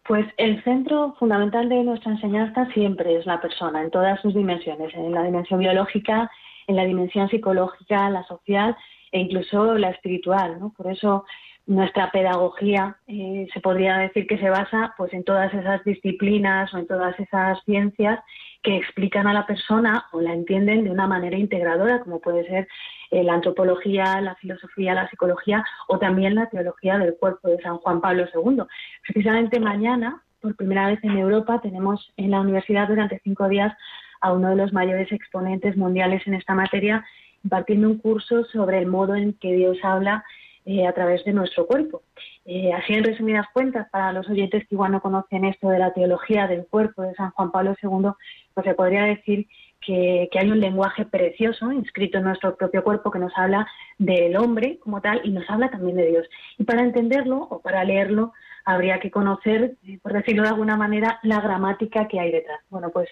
Pues 0.05 0.25
el 0.37 0.63
centro 0.63 1.15
fundamental 1.19 1.67
de 1.67 1.83
nuestra 1.83 2.11
enseñanza 2.11 2.65
siempre 2.73 3.17
es 3.17 3.25
la 3.25 3.41
persona, 3.41 3.81
en 3.81 3.91
todas 3.91 4.21
sus 4.21 4.33
dimensiones, 4.33 4.93
en 4.93 5.11
la 5.11 5.23
dimensión 5.23 5.59
biológica, 5.59 6.31
en 6.67 6.77
la 6.77 6.85
dimensión 6.85 7.27
psicológica, 7.27 8.09
la 8.09 8.23
social 8.23 8.77
e 9.13 9.19
incluso 9.19 9.77
la 9.77 9.91
espiritual. 9.91 10.57
Por 10.75 10.91
eso 10.91 11.23
nuestra 11.65 12.11
pedagogía 12.11 12.97
eh, 13.07 13.47
se 13.53 13.61
podría 13.61 13.97
decir 13.97 14.27
que 14.27 14.39
se 14.39 14.49
basa 14.49 14.93
pues 14.97 15.13
en 15.13 15.23
todas 15.23 15.53
esas 15.53 15.83
disciplinas 15.85 16.73
o 16.73 16.79
en 16.79 16.87
todas 16.87 17.17
esas 17.19 17.63
ciencias 17.63 18.19
que 18.63 18.75
explican 18.75 19.27
a 19.27 19.33
la 19.33 19.45
persona 19.45 20.05
o 20.11 20.19
la 20.19 20.33
entienden 20.33 20.83
de 20.83 20.89
una 20.89 21.07
manera 21.07 21.37
integradora, 21.37 21.99
como 21.99 22.19
puede 22.19 22.45
ser 22.47 22.67
eh, 23.11 23.23
la 23.23 23.35
antropología, 23.35 24.19
la 24.19 24.35
filosofía, 24.35 24.95
la 24.95 25.09
psicología 25.09 25.63
o 25.87 25.99
también 25.99 26.33
la 26.35 26.49
teología 26.49 26.97
del 26.97 27.15
cuerpo 27.15 27.49
de 27.49 27.61
San 27.61 27.77
Juan 27.77 28.01
Pablo 28.01 28.25
II. 28.33 28.63
Precisamente 29.03 29.59
mañana, 29.59 30.23
por 30.41 30.55
primera 30.55 30.87
vez 30.87 30.99
en 31.03 31.17
Europa, 31.17 31.61
tenemos 31.61 32.11
en 32.17 32.31
la 32.31 32.41
universidad 32.41 32.87
durante 32.87 33.21
cinco 33.23 33.47
días 33.47 33.73
a 34.21 34.31
uno 34.31 34.49
de 34.49 34.55
los 34.55 34.73
mayores 34.73 35.11
exponentes 35.11 35.77
mundiales 35.77 36.25
en 36.25 36.33
esta 36.33 36.55
materia, 36.55 37.05
impartiendo 37.43 37.89
un 37.89 37.97
curso 37.97 38.45
sobre 38.45 38.79
el 38.79 38.87
modo 38.87 39.15
en 39.15 39.33
que 39.33 39.53
Dios 39.53 39.77
habla 39.83 40.23
eh, 40.65 40.87
a 40.87 40.93
través 40.93 41.23
de 41.25 41.33
nuestro 41.33 41.67
cuerpo. 41.67 42.03
Eh, 42.45 42.71
así, 42.73 42.93
en 42.93 43.03
resumidas 43.03 43.47
cuentas, 43.53 43.89
para 43.89 44.13
los 44.13 44.29
oyentes 44.29 44.67
que 44.67 44.75
igual 44.75 44.93
no 44.93 45.01
conocen 45.01 45.45
esto 45.45 45.69
de 45.69 45.79
la 45.79 45.93
teología 45.93 46.47
del 46.47 46.65
cuerpo 46.65 47.01
de 47.01 47.13
San 47.15 47.31
Juan 47.31 47.51
Pablo 47.51 47.75
II, 47.81 48.11
pues 48.53 48.65
se 48.65 48.73
podría 48.73 49.03
decir 49.03 49.47
que, 49.85 50.29
hay 50.33 50.51
un 50.51 50.59
lenguaje 50.59 51.05
precioso 51.05 51.71
inscrito 51.71 52.17
en 52.17 52.25
nuestro 52.25 52.55
propio 52.55 52.83
cuerpo 52.83 53.11
que 53.11 53.19
nos 53.19 53.33
habla 53.35 53.67
del 53.97 54.35
hombre 54.37 54.79
como 54.79 55.01
tal 55.01 55.21
y 55.23 55.31
nos 55.31 55.49
habla 55.49 55.69
también 55.69 55.97
de 55.97 56.07
Dios. 56.07 56.27
Y 56.57 56.63
para 56.63 56.81
entenderlo 56.81 57.39
o 57.49 57.59
para 57.61 57.83
leerlo 57.83 58.33
habría 58.65 58.99
que 58.99 59.11
conocer, 59.11 59.75
eh, 59.85 59.99
por 60.01 60.13
decirlo 60.13 60.43
de 60.43 60.49
alguna 60.49 60.77
manera, 60.77 61.19
la 61.23 61.41
gramática 61.41 62.07
que 62.07 62.19
hay 62.19 62.31
detrás. 62.31 62.61
Bueno, 62.69 62.89
pues 62.91 63.09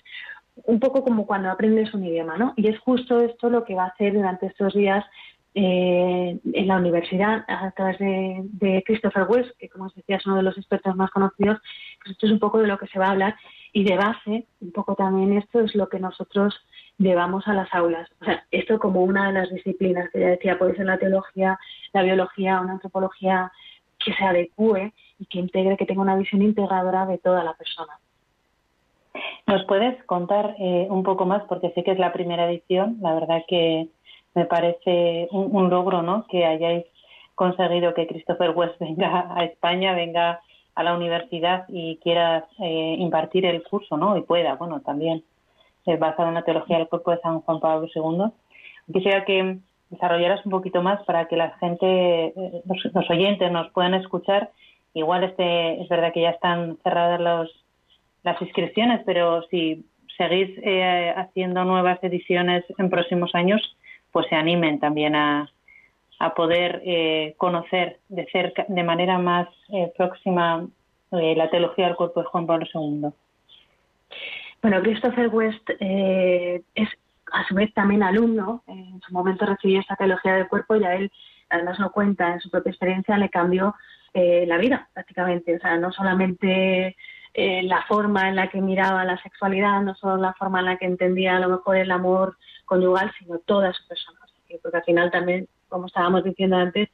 un 0.65 0.79
poco 0.79 1.03
como 1.03 1.25
cuando 1.25 1.49
aprendes 1.49 1.93
un 1.93 2.05
idioma, 2.05 2.37
¿no? 2.37 2.53
Y 2.55 2.67
es 2.67 2.79
justo 2.79 3.19
esto 3.19 3.49
lo 3.49 3.63
que 3.63 3.75
va 3.75 3.85
a 3.85 3.87
hacer 3.87 4.13
durante 4.13 4.47
estos 4.47 4.73
días 4.73 5.05
eh, 5.53 6.39
en 6.53 6.67
la 6.67 6.77
universidad 6.77 7.43
a 7.47 7.71
través 7.71 7.99
de, 7.99 8.83
Christopher 8.85 9.25
West, 9.27 9.51
que 9.59 9.67
como 9.67 9.85
os 9.85 9.95
decía 9.95 10.15
es 10.15 10.25
uno 10.25 10.37
de 10.37 10.43
los 10.43 10.57
expertos 10.57 10.95
más 10.95 11.11
conocidos, 11.11 11.59
pues 11.99 12.11
esto 12.11 12.25
es 12.25 12.31
un 12.31 12.39
poco 12.39 12.59
de 12.59 12.67
lo 12.67 12.77
que 12.77 12.87
se 12.87 12.99
va 12.99 13.07
a 13.07 13.11
hablar 13.11 13.35
y 13.73 13.83
de 13.83 13.97
base, 13.97 14.47
un 14.61 14.71
poco 14.71 14.95
también 14.95 15.37
esto 15.37 15.59
es 15.59 15.75
lo 15.75 15.89
que 15.89 15.99
nosotros 15.99 16.55
llevamos 16.97 17.47
a 17.47 17.53
las 17.53 17.73
aulas. 17.73 18.09
O 18.21 18.25
sea, 18.25 18.45
esto 18.51 18.79
como 18.79 19.03
una 19.03 19.27
de 19.27 19.33
las 19.33 19.49
disciplinas 19.49 20.09
que 20.11 20.21
ya 20.21 20.27
decía, 20.27 20.57
puede 20.57 20.75
ser 20.75 20.85
la 20.85 20.97
teología, 20.97 21.59
la 21.91 22.03
biología, 22.03 22.61
una 22.61 22.73
antropología 22.73 23.51
que 23.99 24.13
se 24.13 24.23
adecue 24.23 24.93
y 25.19 25.25
que 25.25 25.39
integre, 25.39 25.77
que 25.77 25.85
tenga 25.85 26.01
una 26.01 26.15
visión 26.15 26.41
integradora 26.41 27.05
de 27.05 27.17
toda 27.17 27.43
la 27.43 27.53
persona. 27.53 27.99
¿Nos 29.47 29.65
puedes 29.65 30.01
contar 30.05 30.55
eh, 30.59 30.87
un 30.89 31.03
poco 31.03 31.25
más? 31.25 31.43
Porque 31.43 31.71
sé 31.71 31.83
que 31.83 31.91
es 31.91 31.99
la 31.99 32.13
primera 32.13 32.49
edición. 32.49 32.97
La 33.01 33.13
verdad 33.13 33.43
que 33.47 33.87
me 34.33 34.45
parece 34.45 35.27
un, 35.31 35.69
logro, 35.69 36.01
¿no? 36.01 36.25
Que 36.27 36.45
hayáis 36.45 36.85
conseguido 37.35 37.93
que 37.93 38.07
Christopher 38.07 38.51
West 38.51 38.75
venga 38.79 39.33
a 39.35 39.43
España, 39.43 39.93
venga 39.93 40.41
a 40.75 40.83
la 40.83 40.95
universidad 40.95 41.65
y 41.67 41.97
quiera 41.97 42.47
eh, 42.59 42.95
impartir 42.97 43.45
el 43.45 43.63
curso, 43.63 43.97
¿no? 43.97 44.17
Y 44.17 44.21
pueda, 44.21 44.55
bueno, 44.55 44.79
también 44.81 45.23
es 45.85 45.99
basado 45.99 46.29
en 46.29 46.35
la 46.35 46.43
teología 46.43 46.77
del 46.77 46.87
cuerpo 46.87 47.11
de 47.11 47.19
San 47.19 47.41
Juan 47.41 47.59
Pablo 47.59 47.87
II. 47.93 48.31
Quisiera 48.93 49.25
que 49.25 49.57
desarrollaras 49.89 50.45
un 50.45 50.51
poquito 50.51 50.81
más 50.81 51.03
para 51.03 51.27
que 51.27 51.35
la 51.35 51.51
gente, 51.57 52.27
eh, 52.27 52.63
los, 52.65 53.09
oyentes 53.09 53.51
nos 53.51 53.69
puedan 53.71 53.93
escuchar. 53.95 54.51
Igual 54.93 55.23
este 55.23 55.81
es 55.81 55.89
verdad 55.89 56.13
que 56.13 56.21
ya 56.21 56.31
están 56.31 56.77
cerradas 56.83 57.19
los, 57.19 57.60
las 58.23 58.41
inscripciones, 58.41 59.01
pero 59.05 59.43
si 59.49 59.85
seguís 60.17 60.57
eh, 60.63 61.13
haciendo 61.15 61.63
nuevas 61.65 62.03
ediciones 62.03 62.63
en 62.77 62.89
próximos 62.89 63.33
años, 63.33 63.61
pues 64.11 64.27
se 64.27 64.35
animen 64.35 64.79
también 64.79 65.15
a, 65.15 65.49
a 66.19 66.33
poder 66.33 66.81
eh, 66.85 67.33
conocer 67.37 67.99
de 68.09 68.27
cerca, 68.31 68.65
de 68.67 68.83
manera 68.83 69.17
más 69.17 69.47
próxima, 69.97 70.67
la 71.11 71.49
teología 71.49 71.87
del 71.87 71.95
cuerpo 71.97 72.21
de 72.21 72.27
Juan 72.27 72.47
Pablo 72.47 72.65
II. 72.73 73.11
Bueno, 74.61 74.81
Christopher 74.81 75.27
West 75.29 75.67
eh, 75.79 76.61
es 76.75 76.89
a 77.31 77.47
su 77.47 77.55
vez 77.55 77.73
también 77.73 78.03
alumno. 78.03 78.63
En 78.67 79.01
su 79.01 79.11
momento 79.11 79.45
recibió 79.45 79.79
esta 79.79 79.95
teología 79.95 80.35
del 80.35 80.47
cuerpo 80.47 80.75
y 80.75 80.83
a 80.83 80.95
él, 80.95 81.11
además 81.49 81.79
lo 81.79 81.91
cuenta 81.91 82.33
en 82.33 82.41
su 82.41 82.49
propia 82.51 82.69
experiencia, 82.69 83.17
le 83.17 83.29
cambió 83.29 83.73
eh, 84.13 84.45
la 84.47 84.57
vida 84.57 84.87
prácticamente. 84.93 85.55
O 85.55 85.59
sea, 85.59 85.77
no 85.77 85.91
solamente 85.91 86.95
eh, 87.33 87.63
la 87.63 87.83
forma 87.83 88.29
en 88.29 88.35
la 88.35 88.49
que 88.49 88.61
miraba 88.61 89.05
la 89.05 89.21
sexualidad, 89.21 89.81
no 89.81 89.95
solo 89.95 90.17
la 90.17 90.33
forma 90.33 90.59
en 90.59 90.65
la 90.65 90.77
que 90.77 90.85
entendía 90.85 91.37
a 91.37 91.39
lo 91.39 91.49
mejor 91.49 91.77
el 91.77 91.91
amor 91.91 92.37
conyugal, 92.65 93.11
sino 93.19 93.39
toda 93.39 93.73
su 93.73 93.87
persona. 93.87 94.19
Porque 94.61 94.77
al 94.77 94.83
final 94.83 95.11
también, 95.11 95.47
como 95.69 95.87
estábamos 95.87 96.23
diciendo 96.23 96.57
antes, 96.57 96.89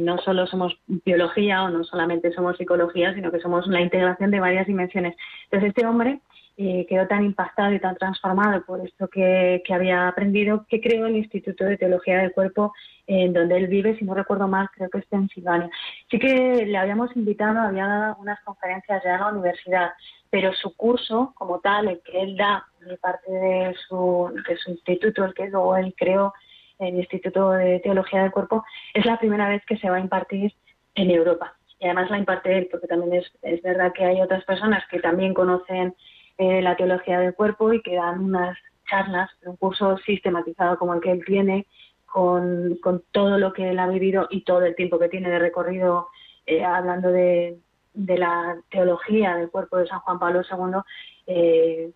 no 0.00 0.18
solo 0.18 0.46
somos 0.46 0.76
biología 0.86 1.62
o 1.62 1.70
no 1.70 1.84
solamente 1.84 2.32
somos 2.32 2.56
psicología, 2.56 3.14
sino 3.14 3.30
que 3.30 3.40
somos 3.40 3.66
la 3.66 3.80
integración 3.80 4.30
de 4.30 4.40
varias 4.40 4.66
dimensiones. 4.66 5.14
Entonces, 5.44 5.68
este 5.68 5.86
hombre 5.86 6.20
eh, 6.58 6.86
quedó 6.88 7.06
tan 7.06 7.22
impactado 7.22 7.74
y 7.74 7.80
tan 7.80 7.96
transformado 7.96 8.64
por 8.64 8.80
esto 8.80 9.08
que, 9.08 9.62
había 9.68 10.08
aprendido 10.08 10.64
que 10.66 10.80
creó 10.80 11.06
el 11.06 11.16
Instituto 11.16 11.64
de 11.64 11.76
Teología 11.76 12.18
del 12.18 12.32
Cuerpo 12.32 12.72
en 13.06 13.34
donde 13.34 13.58
él 13.58 13.66
vive, 13.66 13.98
si 13.98 14.06
no 14.06 14.14
recuerdo 14.14 14.48
mal, 14.48 14.70
creo 14.74 14.88
que 14.88 14.98
es 14.98 15.06
Pensilvania. 15.06 15.68
Sí 16.10 16.18
que 16.18 16.64
le 16.64 16.78
habíamos 16.78 17.14
invitado, 17.14 17.60
había 17.60 17.86
dado 17.86 18.16
unas 18.20 18.40
conferencias 18.40 19.02
ya 19.04 19.16
en 19.16 19.20
la 19.20 19.28
universidad, 19.28 19.90
pero 20.30 20.54
su 20.54 20.74
curso 20.74 21.34
como 21.36 21.60
tal, 21.60 21.88
el 21.88 22.00
que 22.00 22.22
él 22.22 22.38
da 22.38 22.66
de 22.80 22.96
parte 22.96 23.30
de 23.30 23.74
su, 23.86 24.32
de 24.48 24.56
su 24.56 24.70
instituto, 24.70 25.26
el 25.26 25.34
que 25.34 25.48
luego 25.48 25.76
él 25.76 25.94
creó, 25.94 26.32
el 26.78 26.94
Instituto 26.94 27.50
de 27.50 27.80
Teología 27.80 28.22
del 28.22 28.32
Cuerpo, 28.32 28.64
es 28.94 29.04
la 29.04 29.18
primera 29.18 29.48
vez 29.48 29.62
que 29.66 29.76
se 29.76 29.90
va 29.90 29.96
a 29.96 30.00
impartir 30.00 30.54
en 30.94 31.10
Europa. 31.10 31.54
Y 31.78 31.84
además 31.84 32.10
la 32.10 32.18
imparte 32.18 32.56
él, 32.56 32.68
porque 32.70 32.86
también 32.86 33.12
es, 33.14 33.30
es 33.42 33.62
verdad 33.62 33.92
que 33.92 34.04
hay 34.04 34.22
otras 34.22 34.44
personas 34.44 34.82
que 34.90 35.00
también 35.00 35.34
conocen 35.34 35.94
eh, 36.38 36.60
la 36.60 36.76
teología 36.76 37.20
del 37.20 37.34
cuerpo 37.34 37.72
y 37.72 37.80
que 37.80 37.94
dan 37.94 38.22
unas 38.22 38.58
charlas, 38.88 39.30
un 39.44 39.56
curso 39.56 39.96
sistematizado 39.98 40.78
como 40.78 40.94
el 40.94 41.00
que 41.00 41.10
él 41.10 41.24
tiene, 41.24 41.66
con, 42.04 42.78
todo 43.12 43.38
lo 43.38 43.52
que 43.52 43.70
él 43.70 43.78
ha 43.78 43.88
vivido 43.88 44.26
y 44.30 44.42
todo 44.42 44.62
el 44.64 44.74
tiempo 44.74 44.98
que 44.98 45.08
tiene 45.08 45.28
de 45.28 45.38
recorrido 45.38 46.08
eh, 46.46 46.64
hablando 46.64 47.10
de, 47.10 47.58
la 47.94 48.56
teología 48.70 49.36
del 49.36 49.50
cuerpo 49.50 49.78
de 49.78 49.86
San 49.86 50.00
Juan 50.00 50.18
Pablo 50.18 50.42
II. 50.42 50.80
Eh, 51.26 51.90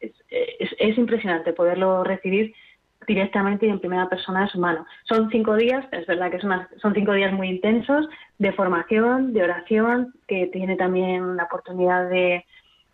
es, 0.00 0.98
impresionante 0.98 1.52
poderlo 1.52 2.04
recibir 2.04 2.54
directamente 3.06 3.66
y 3.66 3.70
en 3.70 3.80
primera 3.80 4.08
persona 4.08 4.42
de 4.42 4.50
su 4.50 4.58
mano. 4.58 4.86
Son 5.04 5.30
cinco 5.30 5.56
días, 5.56 5.84
es 5.92 6.06
verdad 6.06 6.30
que 6.30 6.40
son 6.40 6.94
cinco 6.94 7.12
días 7.12 7.32
muy 7.32 7.48
intensos 7.48 8.08
de 8.38 8.52
formación, 8.52 9.32
de 9.32 9.42
oración, 9.42 10.14
que 10.26 10.46
tiene 10.48 10.76
también 10.76 11.36
la 11.36 11.44
oportunidad 11.44 12.08
de, 12.08 12.44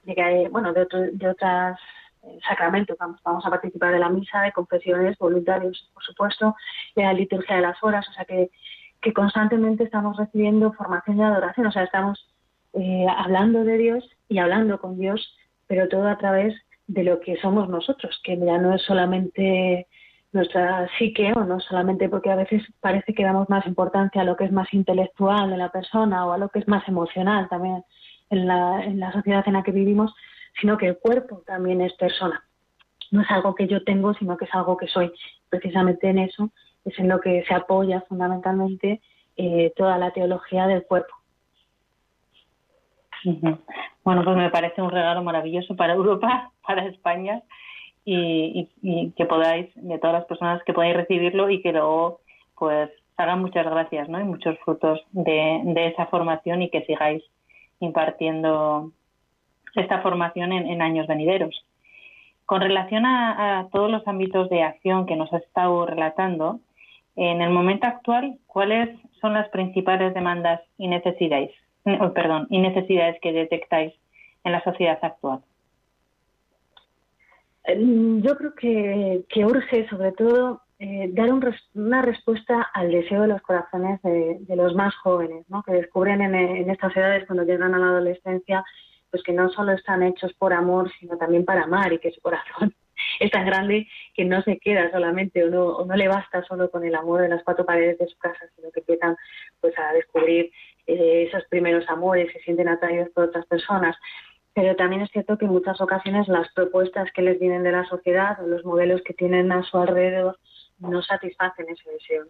de 0.05 0.15
que 0.15 0.49
bueno, 0.51 0.73
de, 0.73 0.87
de 1.13 1.29
otras 1.29 1.79
eh, 2.23 2.39
sacramentos, 2.49 2.97
vamos, 2.99 3.21
vamos 3.23 3.45
a 3.45 3.51
participar 3.51 3.93
de 3.93 3.99
la 3.99 4.09
misa, 4.09 4.43
de 4.43 4.53
confesiones, 4.53 5.19
voluntarios, 5.19 5.91
por 5.93 6.03
supuesto, 6.03 6.57
de 6.97 7.03
la 7.03 7.13
liturgia 7.13 7.57
de 7.57 7.63
las 7.63 7.83
horas, 7.83 8.09
o 8.09 8.13
sea 8.13 8.25
que, 8.25 8.51
que 9.01 9.13
constantemente 9.13 9.85
estamos 9.85 10.17
recibiendo 10.17 10.73
formación 10.73 11.19
y 11.19 11.23
adoración, 11.23 11.67
o 11.67 11.73
sea, 11.73 11.85
estamos 11.85 12.27
eh, 12.73 13.07
hablando 13.15 13.65
de 13.65 13.77
Dios 13.77 14.09
y 14.29 14.39
hablando 14.39 14.81
con 14.81 14.99
Dios, 14.99 15.37
pero 15.67 15.89
todo 15.89 16.09
a 16.09 16.19
través 16.19 16.55
de 16.87 17.05
lo 17.05 17.21
que 17.21 17.37
somos 17.37 17.69
nosotros, 17.69 18.21
que 18.25 18.39
ya 18.39 18.59
no 18.59 18.75
es 18.75 18.83
solamente 18.83 19.87
nuestra 20.33 20.89
psique 20.99 21.33
o 21.35 21.45
no 21.45 21.61
solamente 21.61 22.09
porque 22.09 22.31
a 22.31 22.37
veces 22.37 22.63
parece 22.81 23.15
que 23.15 23.23
damos 23.23 23.49
más 23.49 23.67
importancia 23.67 24.23
a 24.23 24.25
lo 24.25 24.37
que 24.37 24.45
es 24.45 24.53
más 24.53 24.73
intelectual 24.75 25.51
de 25.51 25.57
la 25.57 25.71
persona 25.71 26.27
o 26.27 26.33
a 26.33 26.39
lo 26.39 26.49
que 26.49 26.59
es 26.59 26.69
más 26.69 26.87
emocional 26.89 27.49
también 27.49 27.85
en 28.35 28.99
la, 29.00 29.12
sociedad 29.12 29.45
en 29.47 29.55
la 29.55 29.62
que 29.62 29.73
vivimos, 29.73 30.14
sino 30.61 30.76
que 30.76 30.88
el 30.88 30.99
cuerpo 30.99 31.43
también 31.47 31.81
es 31.81 31.93
persona. 31.95 32.45
No 33.11 33.23
es 33.23 33.31
algo 33.31 33.55
que 33.55 33.67
yo 33.67 33.85
tengo, 33.85 34.14
sino 34.14 34.37
que 34.37 34.45
es 34.45 34.55
algo 34.55 34.76
que 34.76 34.87
soy. 34.87 35.12
Precisamente 35.49 36.09
en 36.09 36.19
eso 36.19 36.50
es 36.85 36.99
en 36.99 37.09
lo 37.09 37.21
que 37.21 37.45
se 37.47 37.55
apoya 37.55 38.03
fundamentalmente 38.09 39.00
eh, 39.37 39.73
toda 39.76 39.99
la 39.99 40.11
teología 40.12 40.67
del 40.67 40.85
cuerpo. 40.85 41.14
Bueno, 44.05 44.23
pues 44.23 44.37
me 44.37 44.50
parece 44.50 44.83
un 44.83 44.91
regalo 44.91 45.23
maravilloso 45.23 45.75
para 45.76 45.95
Europa, 45.95 46.50
para 46.67 46.87
España, 46.87 47.43
y, 48.05 48.69
que 49.17 49.25
podáis, 49.25 49.71
de 49.76 49.99
todas 49.99 50.14
las 50.14 50.25
personas 50.26 50.62
que 50.64 50.75
podáis 50.75 50.95
recibirlo 50.95 51.49
y 51.49 51.62
que 51.62 51.73
luego, 51.73 52.21
pues, 52.59 52.91
hagan 53.17 53.41
muchas 53.41 53.64
gracias, 53.64 54.09
¿no? 54.11 54.21
Y 54.21 54.25
muchos 54.25 54.59
frutos 54.59 55.00
de 55.12 55.87
esa 55.87 56.07
formación 56.07 56.61
y 56.61 56.69
que 56.69 56.85
sigáis 56.85 57.23
impartiendo 57.85 58.91
esta 59.75 60.00
formación 60.03 60.53
en, 60.53 60.83
años 60.83 61.07
venideros. 61.07 61.64
Con 62.47 62.61
relación 62.61 63.07
a, 63.07 63.69
todos 63.73 63.91
los 63.91 64.07
ámbitos 64.07 64.49
de 64.50 64.62
acción 64.62 65.07
que 65.07 65.17
nos 65.17 65.33
has 65.33 65.43
estado 65.43 65.87
relatando, 65.87 66.61
en 67.17 67.41
el 67.41 67.50
momento 67.50 67.87
actual, 67.87 68.38
¿cuáles 68.47 68.99
son 69.21 69.35
las 69.35 69.49
principales 69.50 70.14
demandas 70.14 70.61
y 70.79 70.88
necesidades, 70.88 71.53
oh, 71.85 72.12
perdón, 72.12 72.47
y 72.50 72.59
necesidades 72.59 73.21
que 73.21 73.33
detectáis 73.33 73.95
en 74.43 74.53
la 74.53 74.62
sociedad 74.64 74.99
actual? 75.00 75.41
Mm, 77.67 78.21
yo 78.21 78.37
creo 78.37 78.55
que 78.55 79.45
urge 79.45 79.88
sobre 79.88 80.12
todo 80.12 80.63
eh, 80.81 81.09
dar 81.12 81.31
una 81.33 82.02
respuesta 82.02 82.62
al 82.75 82.90
deseo 82.90 83.23
de 83.23 83.28
los 83.28 83.43
corazones 83.43 84.02
de, 84.02 84.57
los 84.57 84.75
más 84.75 84.95
jóvenes, 84.97 85.45
¿no? 85.49 85.62
que 85.62 85.73
descubren 85.73 86.21
en, 86.21 86.69
estas 86.69 86.97
edades 86.97 87.26
cuando 87.26 87.45
llegan 87.45 87.75
a 87.75 87.78
la 87.78 87.87
adolescencia, 87.87 88.64
pues 89.11 89.23
que 89.23 89.33
no 89.33 89.49
solo 89.50 89.73
están 89.73 90.02
hechos 90.02 90.33
por 90.35 90.52
amor, 90.52 90.90
sino 90.99 91.16
también 91.16 91.45
para 91.45 91.62
amar 91.62 91.93
y 91.93 91.99
que 92.00 92.11
su 92.11 92.21
corazón 92.21 92.75
es 93.21 93.31
tan 93.31 93.47
grande 93.47 93.87
que 94.14 94.25
no 94.25 94.43
se 94.43 94.59
queda 94.59 94.90
solamente 94.90 95.45
o 95.45 95.50
no, 95.50 95.64
o 95.64 95.87
no 95.87 95.95
le 95.95 96.09
basta 96.09 96.43
solo 96.43 96.69
con 96.71 96.85
el 96.85 96.95
amor 96.97 97.21
de 97.21 97.28
las 97.28 97.45
cuatro 97.45 97.64
paredes 97.64 97.99
de 97.99 98.09
su 98.09 98.19
casa, 98.19 98.40
sino 98.57 98.73
que 98.73 98.81
empiezan 98.81 99.16
pues 99.61 99.78
a 99.78 99.93
descubrir 99.93 100.50
eh, 100.88 101.26
esos 101.28 101.45
primeros 101.45 101.88
amores, 101.88 102.33
se 102.33 102.40
sienten 102.40 102.69
atraídos 102.69 103.11
por 103.11 103.25
otras 103.25 103.47
personas 103.47 103.97
pero 104.54 104.76
también 104.76 105.02
es 105.02 105.11
cierto 105.11 105.37
que 105.37 105.47
en 105.47 105.50
muchas 105.50 105.81
ocasiones 105.81 106.28
las 106.28 106.49
propuestas 106.52 107.11
que 107.12 107.23
les 107.23 107.40
vienen 107.40 107.64
de 107.64 107.73
la 107.73 107.85
sociedad 107.87 108.40
o 108.40 108.47
los 108.47 108.64
modelos 108.64 109.02
que 109.02 109.12
tienen 109.12 109.50
a 109.50 109.64
su 109.64 109.76
alrededor 109.76 110.38
no 110.88 111.03
satisfacen 111.03 111.67
ese 111.69 111.91
deseo. 111.91 112.25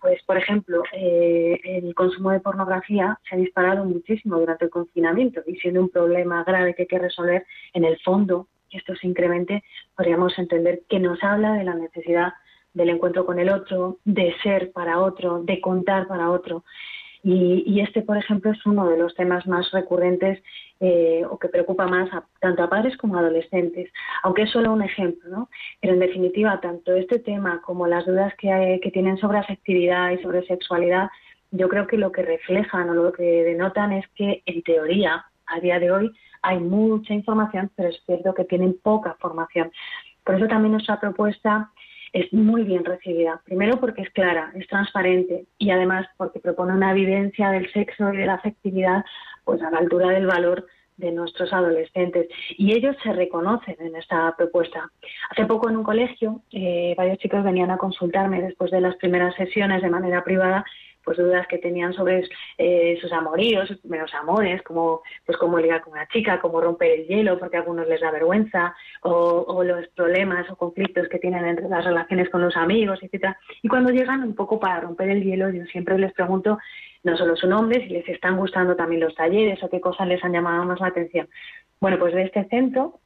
Pues, 0.00 0.22
por 0.22 0.36
ejemplo, 0.36 0.82
eh, 0.92 1.60
el 1.64 1.94
consumo 1.94 2.30
de 2.30 2.40
pornografía 2.40 3.18
se 3.28 3.34
ha 3.34 3.38
disparado 3.38 3.84
muchísimo 3.84 4.38
durante 4.38 4.66
el 4.66 4.70
confinamiento 4.70 5.42
y 5.46 5.56
siendo 5.56 5.80
un 5.80 5.90
problema 5.90 6.44
grave 6.44 6.74
que 6.74 6.82
hay 6.82 6.88
que 6.88 6.98
resolver, 6.98 7.46
en 7.72 7.84
el 7.84 7.98
fondo, 8.00 8.46
que 8.70 8.78
esto 8.78 8.94
se 8.94 9.06
incremente, 9.06 9.64
podríamos 9.96 10.38
entender 10.38 10.82
que 10.88 11.00
nos 11.00 11.22
habla 11.24 11.54
de 11.54 11.64
la 11.64 11.74
necesidad 11.74 12.34
del 12.74 12.90
encuentro 12.90 13.26
con 13.26 13.38
el 13.38 13.50
otro, 13.50 13.98
de 14.04 14.34
ser 14.42 14.70
para 14.72 15.00
otro, 15.00 15.42
de 15.42 15.60
contar 15.60 16.06
para 16.06 16.30
otro. 16.30 16.64
Y, 17.22 17.80
este, 17.80 18.02
por 18.02 18.16
ejemplo, 18.16 18.52
es 18.52 18.64
uno 18.64 18.88
de 18.88 18.96
los 18.96 19.14
temas 19.14 19.46
más 19.46 19.70
recurrentes 19.72 20.42
eh, 20.80 21.24
o 21.28 21.38
que 21.38 21.48
preocupa 21.48 21.86
más 21.86 22.08
tanto 22.40 22.62
a 22.62 22.70
padres 22.70 22.96
como 22.96 23.16
a 23.16 23.20
adolescentes, 23.20 23.90
aunque 24.22 24.42
es 24.42 24.50
solo 24.50 24.72
un 24.72 24.82
ejemplo, 24.82 25.28
¿no? 25.28 25.48
Pero 25.80 25.94
en 25.94 26.00
definitiva, 26.00 26.60
tanto 26.60 26.92
este 26.94 27.18
tema 27.18 27.60
como 27.62 27.88
las 27.88 28.06
dudas 28.06 28.32
que, 28.38 28.78
que 28.82 28.90
tienen 28.92 29.18
sobre 29.18 29.38
afectividad 29.38 30.12
y 30.12 30.22
sobre 30.22 30.46
sexualidad, 30.46 31.08
yo 31.50 31.68
creo 31.68 31.86
que 31.86 31.96
lo 31.96 32.12
que 32.12 32.22
reflejan 32.22 32.90
o 32.90 32.94
lo 32.94 33.12
que 33.12 33.44
denotan 33.44 33.92
es 33.92 34.06
que, 34.14 34.42
en 34.46 34.62
teoría, 34.62 35.24
a 35.46 35.60
día 35.60 35.80
de 35.80 35.90
hoy 35.90 36.12
hay 36.42 36.58
mucha 36.58 37.14
información, 37.14 37.70
pero 37.74 37.88
es 37.88 38.00
cierto 38.06 38.34
que 38.34 38.44
tienen 38.44 38.78
poca 38.80 39.16
formación 39.18 39.72
Por 40.24 40.36
eso 40.36 40.46
también 40.46 40.72
nuestra 40.72 41.00
propuesta 41.00 41.70
es 42.12 42.32
muy 42.32 42.64
bien 42.64 42.84
recibida. 42.84 43.40
Primero 43.44 43.80
porque 43.80 44.02
es 44.02 44.10
clara, 44.10 44.52
es 44.54 44.66
transparente 44.68 45.46
y 45.58 45.70
además 45.70 46.06
porque 46.16 46.40
propone 46.40 46.72
una 46.72 46.92
evidencia 46.92 47.50
del 47.50 47.70
sexo 47.72 48.12
y 48.12 48.16
de 48.16 48.26
la 48.26 48.34
afectividad 48.34 49.04
pues 49.44 49.62
a 49.62 49.70
la 49.70 49.78
altura 49.78 50.08
del 50.10 50.26
valor 50.26 50.66
de 50.98 51.12
nuestros 51.12 51.52
adolescentes 51.52 52.26
y 52.56 52.72
ellos 52.72 52.96
se 53.02 53.12
reconocen 53.12 53.76
en 53.78 53.96
esta 53.96 54.34
propuesta. 54.36 54.90
Hace 55.30 55.46
poco 55.46 55.70
en 55.70 55.76
un 55.76 55.84
colegio 55.84 56.42
eh, 56.50 56.94
varios 56.96 57.18
chicos 57.18 57.44
venían 57.44 57.70
a 57.70 57.78
consultarme 57.78 58.42
después 58.42 58.70
de 58.70 58.80
las 58.80 58.96
primeras 58.96 59.34
sesiones 59.36 59.80
de 59.80 59.90
manera 59.90 60.24
privada 60.24 60.64
pues 61.08 61.16
dudas 61.16 61.46
que 61.46 61.56
tenían 61.56 61.94
sobre 61.94 62.28
eh, 62.58 62.98
sus 63.00 63.10
amoríos, 63.14 63.66
primeros 63.80 64.12
amores, 64.12 64.60
como 64.60 65.00
pues 65.24 65.38
cómo 65.38 65.58
ligar 65.58 65.80
con 65.80 65.94
una 65.94 66.06
chica, 66.08 66.38
cómo 66.38 66.60
romper 66.60 67.00
el 67.00 67.06
hielo, 67.06 67.38
porque 67.38 67.56
a 67.56 67.60
algunos 67.60 67.88
les 67.88 68.02
da 68.02 68.10
vergüenza, 68.10 68.74
o, 69.00 69.64
los 69.64 69.88
problemas 69.96 70.50
o 70.50 70.56
conflictos 70.56 71.08
que 71.08 71.18
tienen 71.18 71.46
entre 71.46 71.66
las 71.66 71.82
relaciones 71.82 72.28
con 72.28 72.42
los 72.42 72.54
amigos, 72.58 72.98
etcétera. 73.00 73.38
Y 73.62 73.68
cuando 73.68 73.90
llegan 73.90 74.22
un 74.22 74.34
poco 74.34 74.60
para 74.60 74.80
romper 74.80 75.08
el 75.08 75.24
hielo, 75.24 75.48
yo 75.48 75.64
siempre 75.72 75.98
les 75.98 76.12
pregunto 76.12 76.58
no 77.04 77.16
solo 77.16 77.34
su 77.36 77.48
nombre, 77.48 77.80
si 77.80 77.88
les 77.88 78.06
están 78.06 78.36
gustando 78.36 78.76
también 78.76 79.00
los 79.00 79.14
talleres 79.14 79.62
o 79.62 79.70
qué 79.70 79.80
cosas 79.80 80.08
les 80.08 80.22
han 80.22 80.34
llamado 80.34 80.62
más 80.66 80.78
la 80.78 80.88
atención. 80.88 81.26
Bueno, 81.80 81.98
pues 81.98 82.12
de 82.12 82.24
este 82.24 82.44
centro 82.50 83.00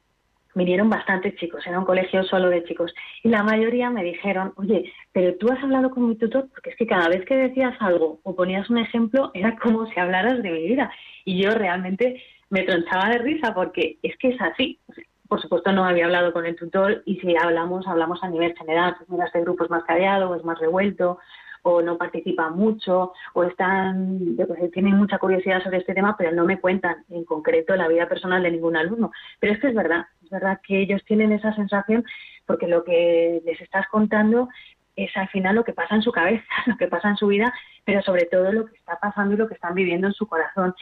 vinieron 0.55 0.91
bastantes 0.91 1.35
chicos, 1.37 1.67
era 1.67 1.79
un 1.79 1.85
colegio 1.85 2.23
solo 2.25 2.49
de 2.49 2.65
chicos, 2.65 2.95
y 3.23 3.29
la 3.29 3.43
mayoría 3.43 3.91
me 3.91 4.05
dijeron, 4.05 4.53
oye, 4.57 4.93
pero 5.13 5.35
tú 5.37 5.51
has 5.51 5.63
hablado 5.63 5.91
con 5.91 6.09
mi 6.09 6.17
tutor, 6.17 6.49
porque 6.51 6.71
es 6.71 6.77
que 6.77 6.87
cada 6.87 7.09
vez 7.09 7.25
que 7.25 7.37
decías 7.37 7.75
algo 7.81 8.21
o 8.23 8.35
ponías 8.35 8.69
un 8.71 8.79
ejemplo, 8.79 9.31
era 9.35 9.57
como 9.57 9.87
si 9.87 9.99
hablaras 9.99 10.43
de 10.43 10.51
mi 10.51 10.69
vida, 10.69 10.91
y 11.25 11.43
yo 11.43 11.51
realmente 11.51 12.23
me 12.51 12.63
tronchaba 12.65 13.09
de 13.09 13.19
risa, 13.19 13.55
porque 13.55 13.99
es 14.03 14.17
que 14.19 14.29
es 14.31 14.41
así. 14.41 14.79
Por 15.27 15.41
supuesto 15.41 15.73
no 15.73 15.87
había 15.87 16.05
hablado 16.05 16.35
con 16.35 16.45
el 16.45 16.57
tutor 16.57 17.03
y 17.07 17.17
si 17.17 17.35
hablamos, 17.35 17.87
hablamos 17.87 18.23
a 18.23 18.29
nivel 18.29 18.55
general, 18.55 18.95
pues 18.99 19.09
mira, 19.09 19.25
este 19.25 19.41
grupo 19.41 19.65
es 19.65 19.71
más 19.71 19.85
callado 19.85 20.37
es 20.37 20.45
más 20.45 20.59
revuelto, 20.59 21.19
o 21.63 21.81
no 21.81 21.97
participan 21.97 22.57
mucho 22.57 23.13
o 23.35 23.45
están, 23.45 24.37
tienen 24.73 24.97
mucha 24.97 25.19
curiosidad 25.19 25.63
sobre 25.63 25.79
este 25.79 25.95
tema, 25.95 26.17
pero 26.17 26.33
no 26.33 26.45
me 26.45 26.61
cuentan 26.61 27.05
en 27.09 27.25
concreto 27.25 27.75
la 27.77 27.89
vida 27.89 28.09
personal 28.09 28.43
de 28.43 28.51
ningún 28.51 28.77
alumno. 28.77 29.13
Pero 29.41 29.55
es 29.55 29.61
que 29.61 29.69
es 29.69 29.75
verdad, 29.75 30.07
verdad 30.33 30.61
que 30.67 30.81
ellos 30.81 31.01
tienen 31.05 31.31
esa 31.31 31.55
sensación 31.55 32.05
porque 32.47 32.67
lo 32.67 32.83
que 32.83 33.41
les 33.45 33.61
estás 33.61 33.87
contando 33.89 34.49
es 34.97 35.17
al 35.17 35.29
final 35.29 35.55
lo 35.55 35.65
que 35.65 35.73
pasa 35.73 35.95
en 35.95 36.03
su 36.03 36.13
cabeza, 36.13 36.45
lo 36.67 36.77
que 36.77 36.89
pasa 36.89 37.09
en 37.09 37.17
su 37.17 37.29
vida, 37.29 37.53
pero 37.85 38.03
sobre 38.03 38.27
todo 38.27 38.53
lo 38.53 38.67
que 38.67 38.77
está 38.77 38.99
pasando 38.99 39.35
y 39.35 39.39
lo 39.39 39.49
que 39.49 39.55
están 39.55 39.75
viviendo 39.75 40.07
en 40.07 40.13
su 40.13 40.27
corazón. 40.27 40.75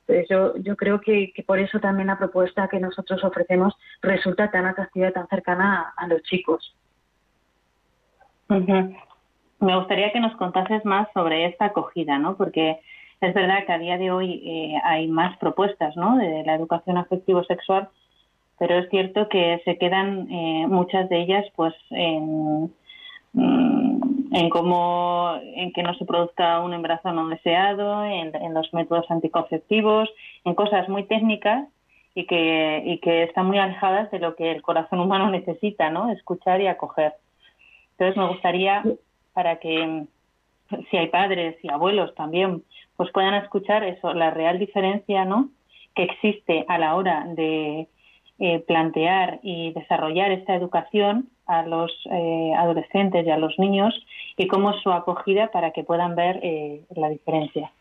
Entonces 0.00 0.26
yo, 0.30 0.56
yo 0.56 0.76
creo 0.76 1.00
que, 1.00 1.32
por 1.46 1.58
eso 1.58 1.80
también 1.80 2.06
la 2.06 2.18
propuesta 2.18 2.68
que 2.68 2.80
nosotros 2.80 3.22
ofrecemos 3.24 3.74
resulta 4.00 4.50
tan 4.50 4.64
atractiva 4.64 5.08
y 5.08 5.12
tan 5.12 5.28
cercana 5.28 5.92
a, 5.96 6.06
los 6.06 6.22
chicos. 6.22 6.74
Me 8.48 9.76
gustaría 9.76 10.12
que 10.12 10.20
nos 10.20 10.34
contases 10.36 10.84
más 10.86 11.08
sobre 11.12 11.44
esta 11.44 11.66
acogida, 11.66 12.18
¿no? 12.18 12.36
Porque 12.38 12.78
es 13.20 13.34
verdad 13.34 13.66
que 13.66 13.72
a 13.72 13.78
día 13.78 13.98
de 13.98 14.10
hoy 14.10 14.42
eh, 14.46 14.80
hay 14.84 15.08
más 15.08 15.36
propuestas, 15.38 15.94
¿no? 15.96 16.16
De 16.16 16.42
la 16.46 16.54
educación 16.54 16.96
afectivo-sexual, 16.96 17.90
pero 18.58 18.78
es 18.78 18.88
cierto 18.90 19.28
que 19.28 19.60
se 19.64 19.78
quedan 19.78 20.30
eh, 20.30 20.66
muchas 20.68 21.08
de 21.08 21.20
ellas, 21.20 21.46
pues, 21.56 21.74
en, 21.90 22.72
mm, 23.32 24.34
en 24.34 24.50
cómo, 24.50 25.38
en 25.42 25.72
que 25.72 25.82
no 25.82 25.94
se 25.94 26.04
produzca 26.04 26.60
un 26.60 26.74
embarazo 26.74 27.12
no 27.12 27.28
deseado, 27.28 28.04
en, 28.04 28.34
en 28.34 28.54
los 28.54 28.72
métodos 28.74 29.10
anticonceptivos, 29.10 30.08
en 30.44 30.54
cosas 30.54 30.88
muy 30.88 31.04
técnicas 31.04 31.68
y 32.14 32.26
que, 32.26 32.82
y 32.84 32.98
que 32.98 33.24
están 33.24 33.46
muy 33.46 33.58
alejadas 33.58 34.10
de 34.10 34.18
lo 34.18 34.34
que 34.34 34.50
el 34.50 34.62
corazón 34.62 35.00
humano 35.00 35.30
necesita, 35.30 35.90
¿no? 35.90 36.10
Escuchar 36.10 36.60
y 36.60 36.66
acoger. 36.66 37.14
Entonces 37.92 38.16
me 38.16 38.28
gustaría 38.28 38.82
para 39.32 39.56
que 39.56 40.04
si 40.90 40.96
hay 40.96 41.08
padres 41.08 41.56
y 41.62 41.70
abuelos 41.70 42.14
también 42.14 42.62
pues 42.96 43.10
puedan 43.12 43.34
escuchar 43.34 43.84
eso 43.84 44.12
la 44.12 44.30
real 44.30 44.58
diferencia 44.58 45.24
no 45.24 45.48
que 45.94 46.02
existe 46.02 46.64
a 46.68 46.78
la 46.78 46.94
hora 46.94 47.24
de 47.28 47.88
eh, 48.38 48.60
plantear 48.66 49.40
y 49.42 49.72
desarrollar 49.72 50.30
esta 50.30 50.54
educación 50.54 51.28
a 51.46 51.62
los 51.62 51.90
eh, 52.10 52.52
adolescentes 52.56 53.26
y 53.26 53.30
a 53.30 53.38
los 53.38 53.58
niños 53.58 53.94
y 54.36 54.46
cómo 54.46 54.74
su 54.74 54.92
acogida 54.92 55.50
para 55.50 55.72
que 55.72 55.82
puedan 55.82 56.14
ver 56.14 56.38
eh, 56.42 56.82
la 56.94 57.08
diferencia. 57.08 57.72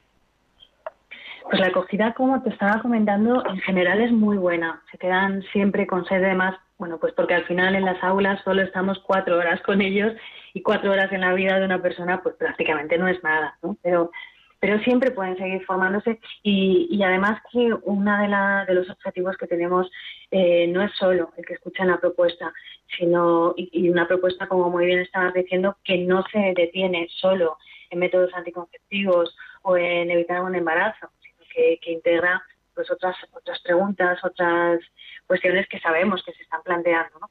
Pues 1.43 1.59
la 1.59 1.67
acogida, 1.67 2.13
como 2.13 2.41
te 2.41 2.49
estaba 2.49 2.81
comentando, 2.81 3.45
en 3.45 3.59
general 3.59 4.01
es 4.01 4.11
muy 4.11 4.37
buena. 4.37 4.81
Se 4.91 4.97
quedan 4.97 5.43
siempre 5.53 5.85
con 5.85 6.05
sed 6.05 6.21
de 6.21 6.33
más, 6.33 6.55
bueno, 6.77 6.97
pues 6.97 7.13
porque 7.13 7.35
al 7.35 7.45
final 7.45 7.75
en 7.75 7.85
las 7.85 8.03
aulas 8.03 8.41
solo 8.43 8.63
estamos 8.63 8.99
cuatro 9.05 9.37
horas 9.37 9.61
con 9.61 9.81
ellos 9.81 10.13
y 10.53 10.61
cuatro 10.61 10.91
horas 10.91 11.11
en 11.11 11.21
la 11.21 11.33
vida 11.33 11.59
de 11.59 11.65
una 11.65 11.81
persona, 11.81 12.21
pues 12.21 12.35
prácticamente 12.35 12.97
no 12.97 13.07
es 13.07 13.21
nada, 13.23 13.57
¿no? 13.61 13.77
Pero, 13.81 14.11
pero 14.59 14.79
siempre 14.79 15.11
pueden 15.11 15.37
seguir 15.37 15.63
formándose 15.65 16.19
y, 16.43 16.87
y 16.89 17.03
además 17.03 17.41
que 17.51 17.73
uno 17.83 18.17
de, 18.17 18.65
de 18.67 18.79
los 18.79 18.89
objetivos 18.89 19.37
que 19.37 19.47
tenemos 19.47 19.89
eh, 20.31 20.67
no 20.67 20.81
es 20.81 20.91
solo 20.97 21.31
el 21.37 21.45
que 21.45 21.53
escuchan 21.53 21.87
la 21.87 21.99
propuesta, 21.99 22.51
sino, 22.97 23.53
y, 23.55 23.89
una 23.89 24.07
propuesta, 24.07 24.47
como 24.47 24.69
muy 24.69 24.85
bien 24.85 24.99
estabas 24.99 25.33
diciendo, 25.33 25.77
que 25.83 25.97
no 25.97 26.23
se 26.31 26.53
detiene 26.55 27.07
solo 27.19 27.57
en 27.89 27.99
métodos 27.99 28.33
anticonceptivos 28.33 29.35
o 29.61 29.77
en 29.77 30.09
evitar 30.11 30.41
un 30.41 30.55
embarazo, 30.55 31.09
sino 31.21 31.37
que, 31.53 31.79
que 31.81 31.91
integra 31.91 32.41
pues 32.73 32.91
otras 32.91 33.15
otras 33.33 33.59
preguntas, 33.61 34.23
otras 34.23 34.79
cuestiones 35.25 35.67
que 35.67 35.79
sabemos 35.79 36.23
que 36.23 36.31
se 36.33 36.43
están 36.43 36.61
planteando. 36.63 37.19
¿no? 37.19 37.29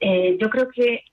Eh, 0.00 0.36
yo 0.38 0.50
creo 0.50 0.68
que 0.68 1.04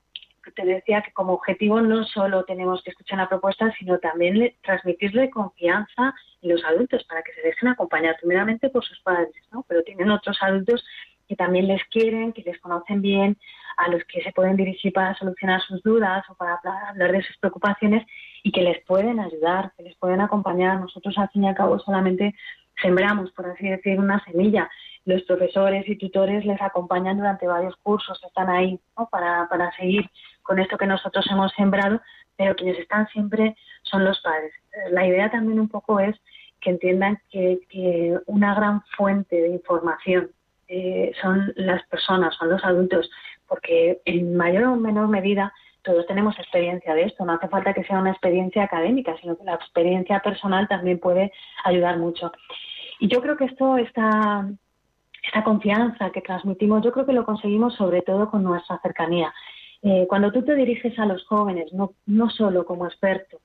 te 0.54 0.64
decía 0.64 1.02
que 1.02 1.12
como 1.12 1.34
objetivo 1.34 1.80
no 1.80 2.04
solo 2.04 2.44
tenemos 2.44 2.82
que 2.82 2.90
escuchar 2.90 3.18
la 3.18 3.28
propuesta, 3.28 3.72
sino 3.78 3.98
también 3.98 4.54
transmitirle 4.62 5.30
confianza 5.30 6.14
en 6.42 6.50
los 6.50 6.64
adultos 6.64 7.04
para 7.04 7.22
que 7.22 7.32
se 7.32 7.42
dejen 7.42 7.68
acompañar 7.68 8.16
primeramente 8.20 8.70
por 8.70 8.84
sus 8.84 9.00
padres, 9.00 9.34
¿no? 9.52 9.64
Pero 9.68 9.82
tienen 9.82 10.10
otros 10.10 10.38
adultos 10.40 10.84
que 11.28 11.36
también 11.36 11.68
les 11.68 11.82
quieren, 11.84 12.32
que 12.32 12.42
les 12.42 12.58
conocen 12.58 13.00
bien, 13.02 13.36
a 13.76 13.88
los 13.88 14.02
que 14.04 14.20
se 14.22 14.32
pueden 14.32 14.56
dirigir 14.56 14.92
para 14.92 15.14
solucionar 15.14 15.60
sus 15.62 15.82
dudas 15.82 16.24
o 16.28 16.34
para 16.34 16.58
hablar 16.88 17.12
de 17.12 17.22
sus 17.22 17.36
preocupaciones 17.38 18.04
y 18.42 18.50
que 18.52 18.62
les 18.62 18.84
pueden 18.84 19.20
ayudar, 19.20 19.72
que 19.76 19.84
les 19.84 19.96
pueden 19.96 20.20
acompañar. 20.20 20.80
Nosotros 20.80 21.16
al 21.18 21.28
fin 21.30 21.44
y 21.44 21.48
al 21.48 21.54
cabo 21.54 21.78
solamente 21.78 22.34
sembramos, 22.82 23.30
por 23.32 23.46
así 23.46 23.68
decir, 23.68 23.98
una 23.98 24.22
semilla. 24.24 24.68
Los 25.04 25.22
profesores 25.22 25.88
y 25.88 25.96
tutores 25.96 26.44
les 26.44 26.60
acompañan 26.60 27.16
durante 27.16 27.46
varios 27.46 27.76
cursos, 27.76 28.20
están 28.24 28.50
ahí 28.50 28.78
¿no? 28.98 29.08
para, 29.08 29.48
para 29.48 29.72
seguir 29.72 30.10
con 30.42 30.58
esto 30.58 30.78
que 30.78 30.86
nosotros 30.86 31.26
hemos 31.30 31.52
sembrado, 31.52 32.00
pero 32.36 32.56
quienes 32.56 32.78
están 32.78 33.06
siempre 33.08 33.56
son 33.82 34.04
los 34.04 34.20
padres. 34.20 34.52
La 34.90 35.06
idea 35.06 35.30
también 35.30 35.60
un 35.60 35.68
poco 35.68 36.00
es 36.00 36.16
que 36.60 36.70
entiendan 36.70 37.20
que, 37.30 38.18
una 38.26 38.54
gran 38.54 38.82
fuente 38.96 39.36
de 39.36 39.48
información 39.48 40.30
eh, 40.68 41.12
son 41.20 41.52
las 41.56 41.82
personas, 41.88 42.34
son 42.36 42.50
los 42.50 42.64
adultos, 42.64 43.10
porque 43.46 44.00
en 44.04 44.36
mayor 44.36 44.64
o 44.64 44.76
menor 44.76 45.08
medida 45.08 45.52
todos 45.82 46.06
tenemos 46.06 46.38
experiencia 46.38 46.94
de 46.94 47.04
esto. 47.04 47.24
No 47.24 47.32
hace 47.32 47.48
falta 47.48 47.72
que 47.72 47.84
sea 47.84 47.98
una 47.98 48.10
experiencia 48.10 48.64
académica, 48.64 49.16
sino 49.20 49.36
que 49.36 49.44
la 49.44 49.54
experiencia 49.54 50.20
personal 50.20 50.68
también 50.68 50.98
puede 50.98 51.32
ayudar 51.64 51.98
mucho. 51.98 52.32
Y 52.98 53.08
yo 53.08 53.22
creo 53.22 53.36
que 53.36 53.46
esto, 53.46 53.78
esta, 53.78 54.46
esta 55.22 55.44
confianza 55.44 56.10
que 56.10 56.20
transmitimos, 56.20 56.82
yo 56.84 56.92
creo 56.92 57.06
que 57.06 57.12
lo 57.12 57.24
conseguimos 57.24 57.74
sobre 57.74 58.02
todo 58.02 58.30
con 58.30 58.42
nuestra 58.42 58.78
cercanía. 58.80 59.32
Eh, 59.82 60.06
cuando 60.08 60.30
tú 60.30 60.42
te 60.42 60.54
diriges 60.54 60.98
a 60.98 61.06
los 61.06 61.24
jóvenes, 61.26 61.72
no, 61.72 61.94
no 62.06 62.28
solo 62.30 62.66
como 62.66 62.86
experto, 62.86 63.40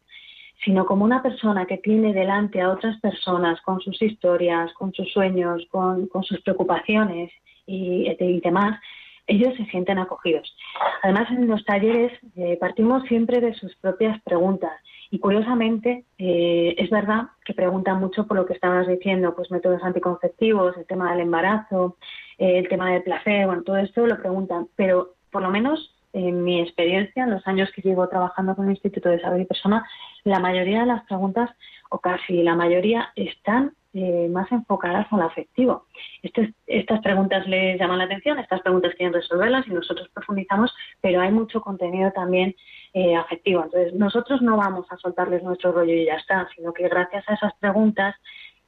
sino 0.63 0.85
como 0.85 1.05
una 1.05 1.21
persona 1.21 1.65
que 1.65 1.77
tiene 1.77 2.13
delante 2.13 2.61
a 2.61 2.71
otras 2.71 2.99
personas 2.99 3.61
con 3.61 3.79
sus 3.79 4.01
historias, 4.01 4.73
con 4.73 4.93
sus 4.93 5.11
sueños, 5.11 5.65
con, 5.69 6.09
sus 6.23 6.41
preocupaciones 6.41 7.31
y, 7.65 8.13
demás, 8.43 8.79
ellos 9.27 9.53
se 9.57 9.65
sienten 9.65 9.97
acogidos. 9.97 10.55
Además, 11.03 11.29
en 11.31 11.47
los 11.47 11.63
talleres 11.65 12.11
eh, 12.35 12.57
partimos 12.59 13.03
siempre 13.03 13.39
de 13.39 13.53
sus 13.53 13.75
propias 13.77 14.21
preguntas 14.21 14.71
y 15.11 15.19
curiosamente 15.19 16.05
eh, 16.17 16.75
es 16.77 16.89
verdad 16.89 17.29
que 17.43 17.53
preguntan 17.53 17.99
mucho 17.99 18.27
por 18.27 18.37
lo 18.37 18.45
que 18.45 18.53
estabas 18.53 18.87
diciendo, 18.87 19.35
pues 19.35 19.49
métodos 19.51 19.83
anticonceptivos, 19.83 20.77
el 20.77 20.85
tema 20.85 21.11
del 21.11 21.21
embarazo, 21.21 21.97
el 22.37 22.67
tema 22.67 22.91
del 22.91 23.03
placer, 23.03 23.45
bueno, 23.45 23.63
todo 23.63 23.77
esto 23.77 24.05
lo 24.05 24.17
preguntan, 24.17 24.67
pero 24.75 25.15
por 25.31 25.41
lo 25.41 25.49
menos 25.49 25.94
en 26.15 26.45
mi 26.45 26.61
experiencia, 26.61 27.23
en 27.23 27.31
los 27.31 27.45
años 27.45 27.69
que 27.75 27.81
llevo 27.81 28.07
trabajando 28.07 28.55
con 28.55 28.65
el 28.65 28.71
Instituto 28.71 29.09
de 29.09 29.19
Salud 29.19 29.37
y 29.37 29.45
Persona, 29.45 29.85
la 30.23 30.39
mayoría 30.39 30.79
de 30.79 30.85
las 30.85 31.03
preguntas, 31.03 31.49
o 31.89 31.99
casi 31.99 32.41
la 32.41 32.55
mayoría, 32.55 33.11
están 33.15 33.73
eh, 33.93 34.29
más 34.29 34.49
enfocadas 34.51 35.07
al 35.11 35.21
afectivo. 35.21 35.87
estas 36.21 37.01
preguntas 37.01 37.45
les 37.47 37.77
llaman 37.77 37.97
la 37.97 38.05
atención, 38.05 38.39
estas 38.39 38.61
preguntas 38.61 38.93
quieren 38.95 39.13
resolverlas 39.13 39.67
y 39.67 39.71
nosotros 39.71 40.07
profundizamos, 40.13 40.73
pero 41.01 41.19
hay 41.19 41.31
mucho 41.31 41.59
contenido 41.59 42.11
también 42.11 42.55
eh, 42.93 43.15
afectivo. 43.15 43.63
Entonces, 43.63 43.93
nosotros 43.93 44.41
no 44.41 44.55
vamos 44.55 44.85
a 44.91 44.97
soltarles 44.97 45.43
nuestro 45.43 45.73
rollo 45.73 45.93
y 45.93 46.05
ya 46.05 46.15
está, 46.15 46.47
sino 46.55 46.71
que 46.71 46.87
gracias 46.87 47.27
a 47.27 47.33
esas 47.33 47.53
preguntas 47.59 48.15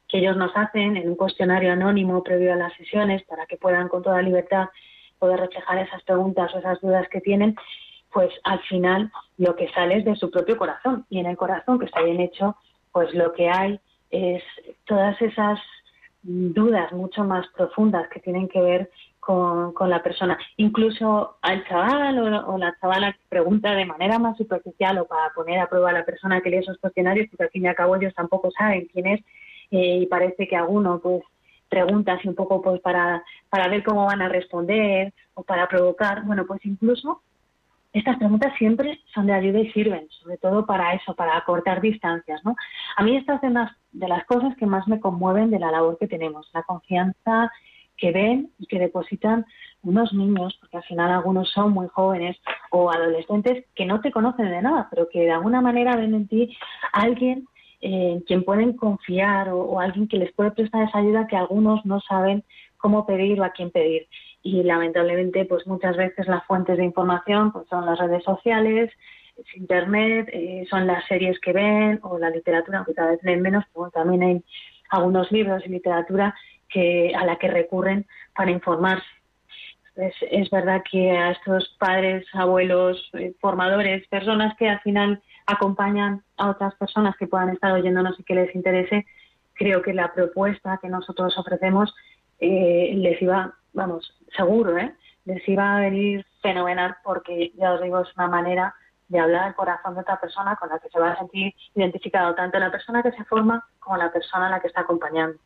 que 0.10 0.20
ellos 0.20 0.36
nos 0.36 0.52
hacen 0.56 0.98
en 0.98 1.10
un 1.10 1.16
cuestionario 1.16 1.72
anónimo 1.72 2.24
previo 2.24 2.52
a 2.52 2.58
las 2.58 2.74
sesiones 2.74 3.24
para 3.24 3.46
que 3.46 3.56
puedan 3.56 3.88
con 3.88 4.04
toda 4.04 4.22
libertad 4.22 4.68
poder 5.20 5.40
reflejar 5.40 5.80
esas 5.80 6.04
preguntas 6.04 6.54
o 6.54 6.60
esas 6.60 6.80
dudas 6.82 7.08
que 7.10 7.22
tienen, 7.22 7.56
pues 8.12 8.32
al 8.44 8.60
final 8.62 9.12
lo 9.38 9.56
que 9.56 9.70
sale 9.70 9.98
es 9.98 10.06
de 10.06 10.16
su 10.16 10.32
propio 10.32 10.58
corazón. 10.58 11.06
Y 11.10 11.20
en 11.20 11.26
el 11.26 11.38
corazón 11.38 11.80
que 11.80 11.86
está 11.86 12.02
bien 12.02 12.20
hecho, 12.20 12.56
pues 12.92 13.14
lo 13.14 13.34
que 13.34 13.50
hay 13.50 13.80
es 14.10 14.44
todas 14.86 15.22
esas 15.22 15.60
dudas 16.24 16.92
mucho 16.92 17.24
más 17.24 17.48
profundas 17.56 18.08
que 18.10 18.20
tienen 18.20 18.48
que 18.48 18.62
ver 18.62 18.90
con, 19.20 19.90
la 19.90 20.02
persona. 20.02 20.38
Incluso 20.56 21.38
al 21.42 21.68
chaval 21.68 22.18
o, 22.48 22.58
la 22.58 22.76
chavala 22.80 23.16
pregunta 23.28 23.74
de 23.76 23.86
manera 23.86 24.20
más 24.20 24.38
superficial 24.38 25.00
o 25.00 25.06
para 25.06 25.34
poner 25.34 25.60
a 25.60 25.68
prueba 25.68 25.90
a 25.90 25.94
la 25.94 26.06
persona 26.06 26.40
que 26.40 26.50
lee 26.50 26.58
esos 26.58 26.78
cuestionarios, 26.78 27.28
porque 27.30 27.44
al 27.44 27.50
fin 27.50 27.66
y 27.66 27.68
al 27.68 27.76
cabo 27.76 27.96
ellos 27.98 28.14
tampoco 28.16 28.50
saben 28.52 28.88
quién 28.92 29.08
es 29.08 29.20
eh, 29.72 30.00
y 30.02 30.06
parece 30.06 30.48
que 30.48 30.56
alguno 30.56 31.00
pues 31.00 31.24
pregunta 31.70 32.14
así 32.14 32.28
un 32.28 32.36
poco 32.36 32.62
pues 32.62 32.82
para, 32.82 33.24
para 33.50 33.68
ver 33.68 33.84
cómo 33.84 34.06
van 34.06 34.22
a 34.22 34.30
responder 34.30 35.14
o 35.34 35.44
para 35.44 35.68
provocar. 35.68 36.24
Bueno, 36.26 36.46
pues 36.46 36.66
incluso 36.66 37.22
estas 37.94 38.18
preguntas 38.18 38.54
siempre 38.58 39.00
son 39.14 39.28
de 39.28 39.34
ayuda 39.34 39.60
y 39.60 39.72
sirven, 39.72 40.08
sobre 40.10 40.38
todo 40.38 40.66
para 40.66 40.94
eso, 40.94 41.16
para 41.16 41.38
acortar 41.38 41.82
distancias. 41.82 42.42
¿no? 42.44 42.56
A 42.96 43.04
mí 43.04 43.16
estas 43.16 43.42
son 43.42 43.56
las, 43.56 43.72
de 43.92 44.08
las 44.08 44.26
cosas 44.26 44.56
que 44.58 44.66
más 44.66 44.88
me 44.88 45.00
conmueven 45.00 45.50
de 45.50 45.60
la 45.60 45.72
labor 45.72 45.98
que 45.98 46.08
tenemos, 46.08 46.50
la 46.54 46.64
confianza 46.64 47.52
que 47.98 48.12
ven 48.12 48.52
y 48.60 48.68
que 48.68 48.78
depositan 48.78 49.46
unos 49.82 50.14
niños, 50.14 50.56
porque 50.60 50.78
al 50.78 50.84
final 50.84 51.12
algunos 51.12 51.50
son 51.52 51.72
muy 51.72 51.88
jóvenes 51.88 52.38
o 52.70 52.92
adolescentes 52.92 53.66
que 53.74 53.86
no 53.86 54.02
te 54.02 54.12
conocen 54.12 54.50
de 54.50 54.62
nada, 54.62 54.88
pero 54.92 55.10
que 55.10 55.22
de 55.22 55.32
alguna 55.32 55.62
manera 55.62 55.96
ven 55.96 56.14
en 56.14 56.28
ti 56.28 56.56
alguien 56.94 57.48
en 57.82 58.22
quien 58.22 58.44
pueden 58.44 58.74
confiar 58.74 59.50
o, 59.50 59.80
alguien 59.80 60.08
que 60.08 60.18
les 60.18 60.32
puede 60.34 60.52
prestar 60.52 60.88
esa 60.88 61.00
ayuda 61.00 61.28
que 61.28 61.36
algunos 61.36 61.86
no 61.86 62.00
saben 62.02 62.44
cómo 62.78 63.06
pedir 63.06 63.40
o 63.40 63.44
a 63.44 63.52
quién 63.52 63.72
pedir. 63.72 64.08
Y 64.44 64.64
lamentablemente, 64.64 65.46
pues 65.46 65.68
muchas 65.68 65.98
veces 65.98 66.28
las 66.28 66.46
fuentes 66.46 66.78
de 66.78 66.86
información 66.86 67.52
pues 67.52 67.68
son 67.68 67.86
las 67.86 68.00
redes 68.00 68.24
sociales, 68.24 68.92
es 69.38 69.56
internet, 69.56 70.30
eh, 70.34 70.66
son 70.70 70.88
las 70.88 71.06
series 71.06 71.40
que 71.40 71.54
ven 71.54 72.00
o 72.04 72.18
la 72.18 72.30
literatura, 72.30 72.80
aunque 72.80 72.94
cada 72.94 73.12
vez 73.12 73.20
leen 73.24 73.42
menos, 73.42 73.64
pero 73.74 73.92
también 73.92 74.24
hay 74.24 74.44
algunos 74.90 75.32
libros 75.32 75.64
y 75.66 75.70
literatura 75.70 76.34
que 76.70 77.14
a 77.16 77.26
la 77.26 77.38
que 77.38 77.48
recurren 77.48 78.06
para 78.36 78.52
informarse. 78.52 79.06
es 79.96 80.50
verdad 80.50 80.84
que 80.90 81.12
a 81.12 81.32
estos 81.32 81.76
padres, 81.80 82.26
abuelos, 82.34 83.10
eh, 83.14 83.34
formadores, 83.40 84.08
personas 84.08 84.56
que 84.58 84.70
al 84.70 84.80
final 84.82 85.22
acompañan 85.48 86.24
a 86.38 86.50
otras 86.50 86.76
personas 86.76 87.16
que 87.18 87.28
puedan 87.28 87.50
estar 87.50 87.72
oyéndonos 87.72 88.20
y 88.20 88.24
que 88.24 88.36
les 88.36 88.54
interese, 88.54 89.06
creo 89.54 89.82
que 89.82 89.94
la 89.94 90.14
propuesta 90.14 90.78
que 90.82 90.90
nosotros 90.90 91.38
ofrecemos 91.38 91.96
eh, 92.40 92.94
les 92.96 93.22
iba, 93.22 93.54
vamos, 93.74 94.14
seguro, 94.36 94.78
¿eh? 94.78 94.94
les 95.26 95.48
iba 95.48 95.78
a 95.78 95.80
venir 95.80 96.26
fenomenal 96.42 96.98
porque 97.04 97.52
ya 97.56 97.74
os 97.74 97.82
digo, 97.82 98.00
es 98.02 98.16
una 98.16 98.28
manera 98.28 98.76
de 99.08 99.20
hablar 99.20 99.44
al 99.46 99.56
corazón 99.56 99.96
de 99.96 100.02
otra 100.02 100.20
persona 100.20 100.56
con 100.58 100.70
la 100.70 100.80
que 100.80 100.90
se 100.90 101.00
va 101.00 101.12
a 101.12 101.18
sentir 101.18 101.54
identificado 101.76 102.36
tanto 102.36 102.60
la 102.60 102.72
persona 102.72 103.02
que 103.02 103.12
se 103.14 103.24
forma 103.24 103.66
como 103.80 103.98
la 103.98 104.12
persona 104.12 104.48
a 104.48 104.52
la 104.52 104.60
que 104.60 104.68
está 104.68 104.82
acompañando. 104.82 105.38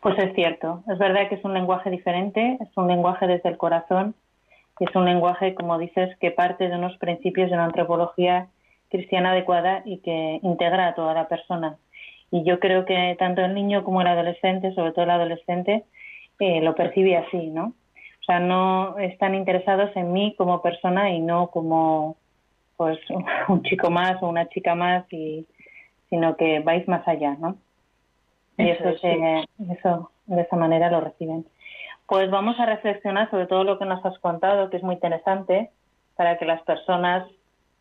Pues 0.00 0.18
es 0.18 0.34
cierto, 0.34 0.82
es 0.88 0.98
verdad 0.98 1.28
que 1.28 1.34
es 1.36 1.44
un 1.44 1.54
lenguaje 1.54 1.90
diferente, 1.90 2.58
es 2.60 2.76
un 2.76 2.88
lenguaje 2.88 3.26
desde 3.26 3.50
el 3.50 3.58
corazón 3.58 4.14
es 4.84 4.94
un 4.94 5.04
lenguaje, 5.04 5.54
como 5.54 5.78
dices, 5.78 6.16
que 6.18 6.30
parte 6.30 6.68
de 6.68 6.76
unos 6.76 6.96
principios 6.98 7.48
de 7.48 7.54
una 7.54 7.66
antropología 7.66 8.48
cristiana 8.88 9.32
adecuada 9.32 9.82
y 9.84 9.98
que 9.98 10.40
integra 10.42 10.88
a 10.88 10.94
toda 10.94 11.14
la 11.14 11.28
persona. 11.28 11.76
Y 12.30 12.44
yo 12.44 12.60
creo 12.60 12.84
que 12.84 13.16
tanto 13.18 13.42
el 13.42 13.54
niño 13.54 13.84
como 13.84 14.00
el 14.00 14.06
adolescente, 14.06 14.72
sobre 14.74 14.92
todo 14.92 15.04
el 15.04 15.10
adolescente, 15.10 15.84
eh, 16.38 16.60
lo 16.60 16.74
percibe 16.74 17.16
así, 17.16 17.48
¿no? 17.48 17.74
O 18.20 18.24
sea, 18.24 18.40
no 18.40 18.98
están 18.98 19.34
interesados 19.34 19.90
en 19.96 20.12
mí 20.12 20.34
como 20.36 20.62
persona 20.62 21.10
y 21.10 21.20
no 21.20 21.48
como 21.48 22.16
pues 22.76 22.98
un 23.48 23.62
chico 23.62 23.90
más 23.90 24.22
o 24.22 24.28
una 24.28 24.48
chica 24.48 24.74
más, 24.74 25.04
y, 25.12 25.46
sino 26.08 26.36
que 26.36 26.60
vais 26.60 26.86
más 26.88 27.06
allá, 27.06 27.36
¿no? 27.38 27.56
Y 28.56 28.68
eso, 28.68 28.90
eso 28.90 30.10
de 30.26 30.42
esa 30.42 30.56
manera 30.56 30.90
lo 30.90 31.00
reciben. 31.00 31.46
Pues 32.10 32.28
vamos 32.28 32.58
a 32.58 32.66
reflexionar 32.66 33.30
sobre 33.30 33.46
todo 33.46 33.62
lo 33.62 33.78
que 33.78 33.84
nos 33.84 34.04
has 34.04 34.18
contado, 34.18 34.68
que 34.68 34.78
es 34.78 34.82
muy 34.82 34.96
interesante, 34.96 35.70
para 36.16 36.38
que 36.38 36.44
las 36.44 36.60
personas 36.62 37.24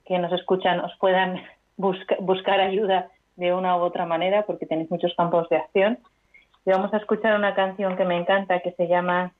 que 0.05 0.19
nos 0.19 0.31
escuchan 0.31 0.81
os 0.81 0.95
puedan 0.99 1.41
buscar 1.77 2.59
ayuda 2.59 3.07
de 3.37 3.55
una 3.55 3.75
u 3.75 3.79
otra 3.79 4.05
manera, 4.05 4.43
porque 4.43 4.67
tenéis 4.67 4.91
muchos 4.91 5.15
campos 5.17 5.49
de 5.49 5.55
acción. 5.55 5.97
Y 6.63 6.69
vamos 6.69 6.93
a 6.93 6.97
escuchar 6.97 7.35
una 7.35 7.55
canción 7.55 7.97
que 7.97 8.05
me 8.05 8.17
encanta, 8.17 8.59
que 8.59 8.71
se 8.73 8.87
llama 8.87 9.33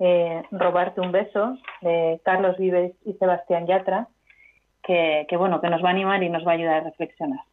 eh, 0.00 0.42
Robarte 0.50 1.00
un 1.00 1.12
beso, 1.12 1.56
de 1.80 2.20
Carlos 2.24 2.56
Vives 2.58 2.94
y 3.04 3.12
Sebastián 3.12 3.68
Yatra, 3.68 4.08
que, 4.82 5.24
que, 5.28 5.36
bueno, 5.36 5.60
que 5.60 5.70
nos 5.70 5.84
va 5.84 5.90
a 5.90 5.92
animar 5.92 6.20
y 6.20 6.30
nos 6.30 6.44
va 6.44 6.50
a 6.50 6.54
ayudar 6.54 6.76
a 6.78 6.90
reflexionar. 6.90 7.44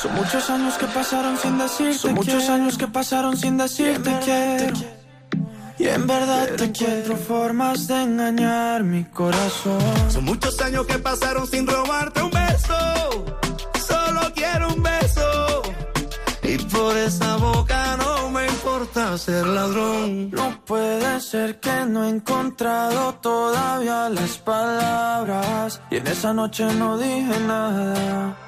Son 0.00 0.14
muchos 0.14 0.48
años 0.48 0.78
que 0.78 0.86
pasaron 0.86 1.36
sin 1.38 1.58
decirte 1.58 1.98
Son 1.98 2.14
muchos 2.14 2.48
años 2.48 2.78
que 2.78 2.86
pasaron 2.86 3.36
sin 3.36 3.56
decirte 3.56 4.16
quiero. 4.22 4.76
Y 5.76 5.88
en 5.88 6.06
verdad 6.06 6.48
te 6.56 6.64
encuentro 6.66 7.16
formas 7.16 7.88
de 7.88 8.02
engañar 8.02 8.84
mi 8.84 9.04
corazón. 9.04 9.80
Son 10.08 10.24
muchos 10.24 10.60
años 10.60 10.86
que 10.86 11.00
pasaron 11.00 11.48
sin 11.48 11.66
robarte 11.66 12.22
un 12.22 12.30
beso. 12.30 13.26
Solo 13.88 14.20
quiero 14.36 14.68
un 14.68 14.82
beso. 14.84 15.62
Y 16.44 16.58
por 16.58 16.96
esa 16.96 17.36
boca 17.36 17.96
no 17.96 18.30
me 18.30 18.46
importa 18.46 19.18
ser 19.18 19.46
ladrón. 19.48 20.30
No 20.30 20.64
puede 20.64 21.20
ser 21.20 21.58
que 21.58 21.86
no 21.86 22.04
he 22.04 22.08
encontrado 22.08 23.14
todavía 23.16 24.08
las 24.10 24.38
palabras. 24.38 25.80
Y 25.90 25.96
en 25.96 26.06
esa 26.06 26.32
noche 26.32 26.64
no 26.74 26.98
dije 26.98 27.40
nada. 27.46 28.47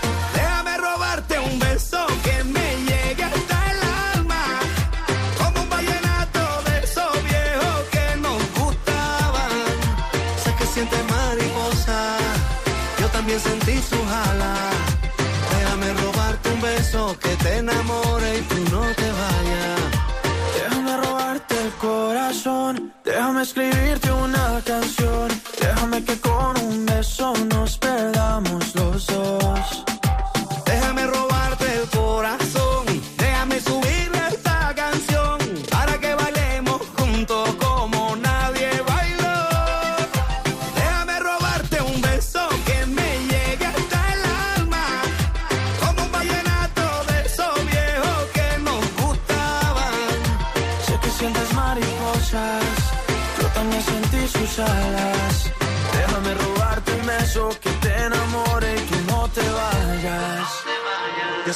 su 13.81 13.97
jala. 14.05 14.53
Déjame 15.51 15.93
robarte 15.93 16.49
un 16.49 16.61
beso 16.61 17.17
que 17.19 17.35
te 17.43 17.57
enamore 17.57 18.37
y 18.37 18.41
tú 18.41 18.55
no 18.71 18.81
te 18.99 19.09
vayas. 19.21 19.79
Déjame 20.55 20.97
robarte 20.97 21.55
el 21.65 21.71
corazón, 21.73 22.93
déjame 23.03 23.41
escribirte 23.41 24.11
una 24.11 24.61
canción, 24.65 25.27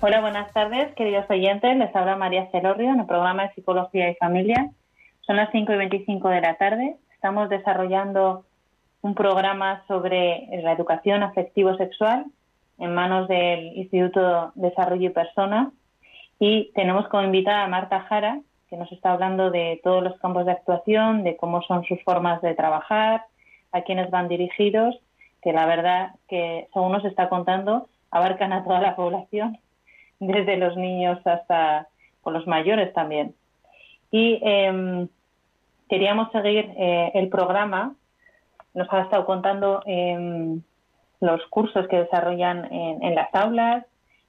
Hola, 0.00 0.20
buenas 0.20 0.52
tardes, 0.52 0.94
queridos 0.94 1.28
oyentes. 1.28 1.76
Les 1.76 1.94
habla 1.96 2.14
María 2.14 2.48
Celorrio 2.52 2.90
en 2.90 3.00
el 3.00 3.06
programa 3.06 3.42
de 3.42 3.54
Psicología 3.54 4.08
y 4.08 4.14
Familia. 4.14 4.70
Son 5.22 5.34
las 5.34 5.50
5 5.50 5.72
y 5.72 5.76
25 5.76 6.28
de 6.28 6.40
la 6.40 6.54
tarde. 6.54 6.96
Estamos 7.12 7.48
desarrollando 7.48 8.44
un 9.02 9.16
programa 9.16 9.82
sobre 9.88 10.46
la 10.62 10.70
educación 10.70 11.24
afectivo-sexual 11.24 12.26
en 12.78 12.94
manos 12.94 13.26
del 13.26 13.76
Instituto 13.76 14.52
de 14.54 14.68
Desarrollo 14.68 15.08
y 15.08 15.12
Persona. 15.12 15.72
Y 16.38 16.70
tenemos 16.76 17.08
como 17.08 17.24
invitada 17.24 17.64
a 17.64 17.68
Marta 17.68 18.02
Jara, 18.02 18.40
que 18.70 18.76
nos 18.76 18.92
está 18.92 19.14
hablando 19.14 19.50
de 19.50 19.80
todos 19.82 20.04
los 20.04 20.16
campos 20.20 20.46
de 20.46 20.52
actuación, 20.52 21.24
de 21.24 21.36
cómo 21.36 21.60
son 21.62 21.82
sus 21.86 22.00
formas 22.04 22.40
de 22.40 22.54
trabajar, 22.54 23.24
a 23.72 23.80
quiénes 23.80 24.12
van 24.12 24.28
dirigidos, 24.28 24.94
que 25.42 25.52
la 25.52 25.66
verdad 25.66 26.12
que, 26.28 26.68
según 26.72 26.92
nos 26.92 27.04
está 27.04 27.28
contando, 27.28 27.88
abarcan 28.12 28.52
a 28.52 28.62
toda 28.62 28.80
la 28.80 28.94
población 28.94 29.58
desde 30.20 30.56
los 30.56 30.76
niños 30.76 31.18
hasta 31.26 31.88
con 32.22 32.34
los 32.34 32.46
mayores 32.46 32.92
también. 32.92 33.34
Y 34.10 34.40
eh, 34.42 35.06
queríamos 35.88 36.30
seguir 36.32 36.72
eh, 36.76 37.12
el 37.14 37.28
programa. 37.28 37.94
Nos 38.74 38.92
ha 38.92 39.02
estado 39.02 39.24
contando 39.24 39.82
eh, 39.86 40.58
los 41.20 41.44
cursos 41.46 41.88
que 41.88 42.00
desarrollan 42.00 42.72
en, 42.72 43.14
las 43.14 43.34
aulas, 43.34 43.84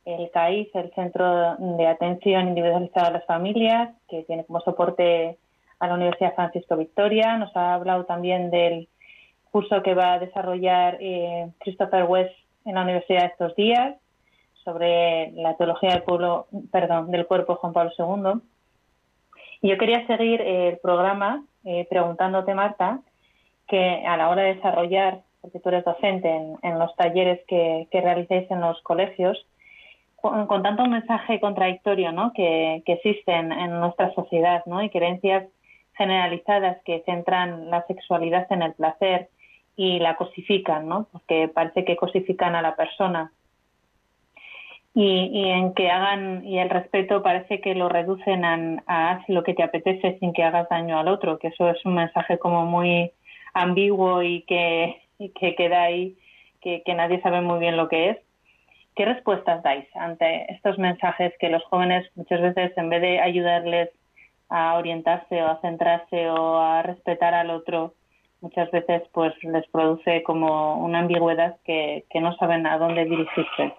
el 0.05 0.31
CAIF, 0.31 0.75
el 0.75 0.91
Centro 0.93 1.55
de 1.59 1.87
Atención 1.87 2.47
Individualizada 2.47 3.07
a 3.07 3.11
las 3.11 3.25
Familias, 3.25 3.89
que 4.09 4.23
tiene 4.23 4.45
como 4.45 4.59
soporte 4.61 5.37
a 5.79 5.87
la 5.87 5.93
Universidad 5.93 6.33
Francisco 6.33 6.77
Victoria. 6.77 7.37
Nos 7.37 7.55
ha 7.55 7.75
hablado 7.75 8.05
también 8.05 8.49
del 8.49 8.87
curso 9.51 9.83
que 9.83 9.93
va 9.93 10.13
a 10.13 10.19
desarrollar 10.19 10.97
eh, 10.99 11.49
Christopher 11.59 12.05
West 12.05 12.35
en 12.65 12.75
la 12.75 12.83
universidad 12.83 13.25
estos 13.25 13.55
días 13.55 13.95
sobre 14.69 15.31
la 15.31 15.55
teología 15.57 15.91
del 15.91 16.03
pueblo, 16.03 16.47
perdón, 16.71 17.11
del 17.11 17.25
cuerpo 17.25 17.55
Juan 17.55 17.73
Pablo 17.73 17.91
II. 17.97 18.41
Y 19.61 19.69
yo 19.69 19.77
quería 19.77 20.05
seguir 20.07 20.41
el 20.41 20.77
programa 20.77 21.43
eh, 21.65 21.87
preguntándote, 21.89 22.53
Marta, 22.53 22.99
que 23.67 24.03
a 24.05 24.15
la 24.17 24.29
hora 24.29 24.43
de 24.43 24.55
desarrollar, 24.55 25.21
porque 25.41 25.59
tú 25.59 25.69
eres 25.69 25.85
docente 25.85 26.29
en, 26.29 26.57
en 26.61 26.79
los 26.79 26.95
talleres 26.95 27.41
que, 27.47 27.87
que, 27.91 28.01
realicéis 28.01 28.49
en 28.51 28.61
los 28.61 28.81
colegios, 28.81 29.45
con, 30.15 30.63
tanto 30.63 30.85
mensaje 30.85 31.39
contradictorio 31.39 32.11
¿no? 32.11 32.33
que, 32.33 32.83
que 32.85 32.93
existen 32.93 33.51
en 33.51 33.79
nuestra 33.79 34.13
sociedad 34.13 34.63
¿no? 34.65 34.83
y 34.83 34.89
creencias 34.89 35.45
generalizadas 35.93 36.77
que 36.83 37.03
centran 37.05 37.69
la 37.69 37.85
sexualidad 37.87 38.47
en 38.51 38.61
el 38.61 38.73
placer 38.73 39.29
y 39.75 39.99
la 39.99 40.15
cosifican, 40.15 40.89
¿no? 40.89 41.07
porque 41.11 41.47
parece 41.47 41.85
que 41.85 41.95
cosifican 41.95 42.55
a 42.55 42.61
la 42.61 42.75
persona 42.75 43.31
y, 44.93 45.29
y, 45.31 45.49
en 45.49 45.73
que 45.73 45.89
hagan 45.89 46.45
y 46.45 46.59
el 46.59 46.69
respeto 46.69 47.21
parece 47.21 47.61
que 47.61 47.75
lo 47.75 47.89
reducen 47.89 48.43
a, 48.43 48.81
a 48.87 49.23
lo 49.27 49.43
que 49.43 49.53
te 49.53 49.63
apetece 49.63 50.17
sin 50.19 50.33
que 50.33 50.43
hagas 50.43 50.67
daño 50.69 50.99
al 50.99 51.07
otro, 51.07 51.37
que 51.37 51.49
eso 51.49 51.69
es 51.69 51.83
un 51.85 51.95
mensaje 51.95 52.39
como 52.39 52.65
muy 52.65 53.11
ambiguo 53.53 54.23
y 54.23 54.41
que, 54.43 55.01
y 55.17 55.29
que 55.29 55.55
queda 55.55 55.83
ahí, 55.83 56.17
que, 56.61 56.81
que 56.83 56.93
nadie 56.93 57.21
sabe 57.21 57.41
muy 57.41 57.59
bien 57.59 57.77
lo 57.77 57.87
que 57.87 58.09
es. 58.09 58.17
¿Qué 58.95 59.05
respuestas 59.05 59.63
dais 59.63 59.87
ante 59.95 60.51
estos 60.51 60.77
mensajes 60.77 61.33
que 61.39 61.49
los 61.49 61.63
jóvenes 61.65 62.09
muchas 62.15 62.41
veces 62.41 62.77
en 62.77 62.89
vez 62.89 63.01
de 63.01 63.19
ayudarles 63.19 63.89
a 64.49 64.75
orientarse 64.77 65.41
o 65.41 65.47
a 65.47 65.61
centrarse 65.61 66.29
o 66.29 66.59
a 66.59 66.81
respetar 66.81 67.33
al 67.33 67.51
otro, 67.51 67.93
muchas 68.41 68.69
veces 68.71 69.03
pues 69.13 69.33
les 69.43 69.65
produce 69.67 70.23
como 70.23 70.83
una 70.83 70.99
ambigüedad 70.99 71.57
que, 71.63 72.05
que 72.09 72.19
no 72.19 72.35
saben 72.37 72.65
a 72.65 72.77
dónde 72.77 73.05
dirigirse? 73.05 73.73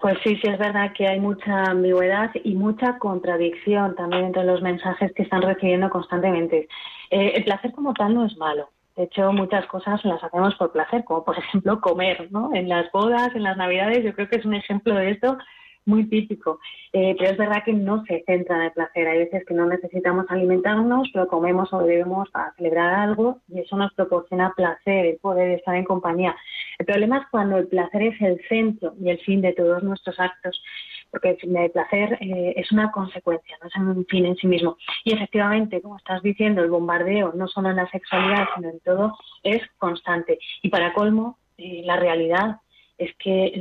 Pues 0.00 0.18
sí, 0.22 0.36
sí 0.36 0.48
es 0.48 0.58
verdad 0.58 0.92
que 0.92 1.06
hay 1.06 1.18
mucha 1.18 1.64
ambigüedad 1.64 2.30
y 2.44 2.54
mucha 2.54 2.98
contradicción 2.98 3.94
también 3.94 4.26
entre 4.26 4.44
los 4.44 4.60
mensajes 4.60 5.12
que 5.12 5.22
están 5.22 5.42
recibiendo 5.42 5.88
constantemente. 5.88 6.68
Eh, 7.10 7.32
el 7.34 7.44
placer 7.44 7.72
como 7.72 7.94
tal 7.94 8.14
no 8.14 8.26
es 8.26 8.36
malo. 8.36 8.68
De 8.94 9.04
hecho, 9.04 9.32
muchas 9.32 9.66
cosas 9.66 10.04
las 10.04 10.22
hacemos 10.22 10.54
por 10.56 10.72
placer, 10.72 11.04
como 11.04 11.24
por 11.24 11.38
ejemplo 11.38 11.80
comer, 11.80 12.28
¿no? 12.30 12.54
En 12.54 12.68
las 12.68 12.90
bodas, 12.92 13.34
en 13.34 13.42
las 13.42 13.56
navidades, 13.56 14.04
yo 14.04 14.14
creo 14.14 14.28
que 14.28 14.36
es 14.36 14.44
un 14.44 14.54
ejemplo 14.54 14.94
de 14.94 15.10
esto 15.10 15.38
muy 15.86 16.06
típico. 16.08 16.60
Eh, 16.92 17.14
pero 17.18 17.30
es 17.30 17.38
verdad 17.38 17.62
que 17.64 17.72
no 17.72 18.04
se 18.04 18.22
centra 18.26 18.56
en 18.56 18.62
el 18.62 18.72
placer. 18.72 19.08
Hay 19.08 19.18
veces 19.18 19.44
que 19.46 19.54
no 19.54 19.66
necesitamos 19.66 20.26
alimentarnos, 20.28 21.08
pero 21.12 21.28
comemos 21.28 21.72
o 21.72 21.78
bebemos 21.78 22.28
para 22.30 22.52
celebrar 22.54 22.94
algo 22.94 23.38
y 23.48 23.60
eso 23.60 23.76
nos 23.76 23.92
proporciona 23.94 24.52
placer, 24.54 25.06
el 25.06 25.16
poder 25.18 25.50
estar 25.52 25.74
en 25.74 25.84
compañía. 25.84 26.36
El 26.78 26.86
problema 26.86 27.18
es 27.18 27.24
cuando 27.30 27.56
el 27.56 27.68
placer 27.68 28.02
es 28.02 28.20
el 28.20 28.40
centro 28.48 28.94
y 29.00 29.10
el 29.10 29.18
fin 29.20 29.40
de 29.40 29.52
todos 29.52 29.82
nuestros 29.82 30.18
actos, 30.20 30.62
porque 31.10 31.38
el 31.40 31.70
placer 31.70 32.18
eh, 32.20 32.54
es 32.56 32.70
una 32.72 32.90
consecuencia, 32.90 33.56
no 33.62 33.68
es 33.68 33.96
un 33.96 34.06
fin 34.06 34.26
en 34.26 34.36
sí 34.36 34.46
mismo. 34.46 34.76
Y 35.04 35.14
efectivamente, 35.14 35.80
como 35.80 35.96
estás 35.96 36.22
diciendo, 36.22 36.62
el 36.62 36.70
bombardeo 36.70 37.32
no 37.34 37.48
solo 37.48 37.70
en 37.70 37.76
la 37.76 37.88
sexualidad, 37.90 38.46
sino 38.54 38.70
en 38.70 38.80
todo, 38.80 39.16
es 39.42 39.62
constante. 39.78 40.38
Y 40.62 40.68
para 40.68 40.92
colmo, 40.92 41.38
eh, 41.58 41.82
la 41.84 41.96
realidad 41.96 42.60
es 42.98 43.14
que 43.18 43.52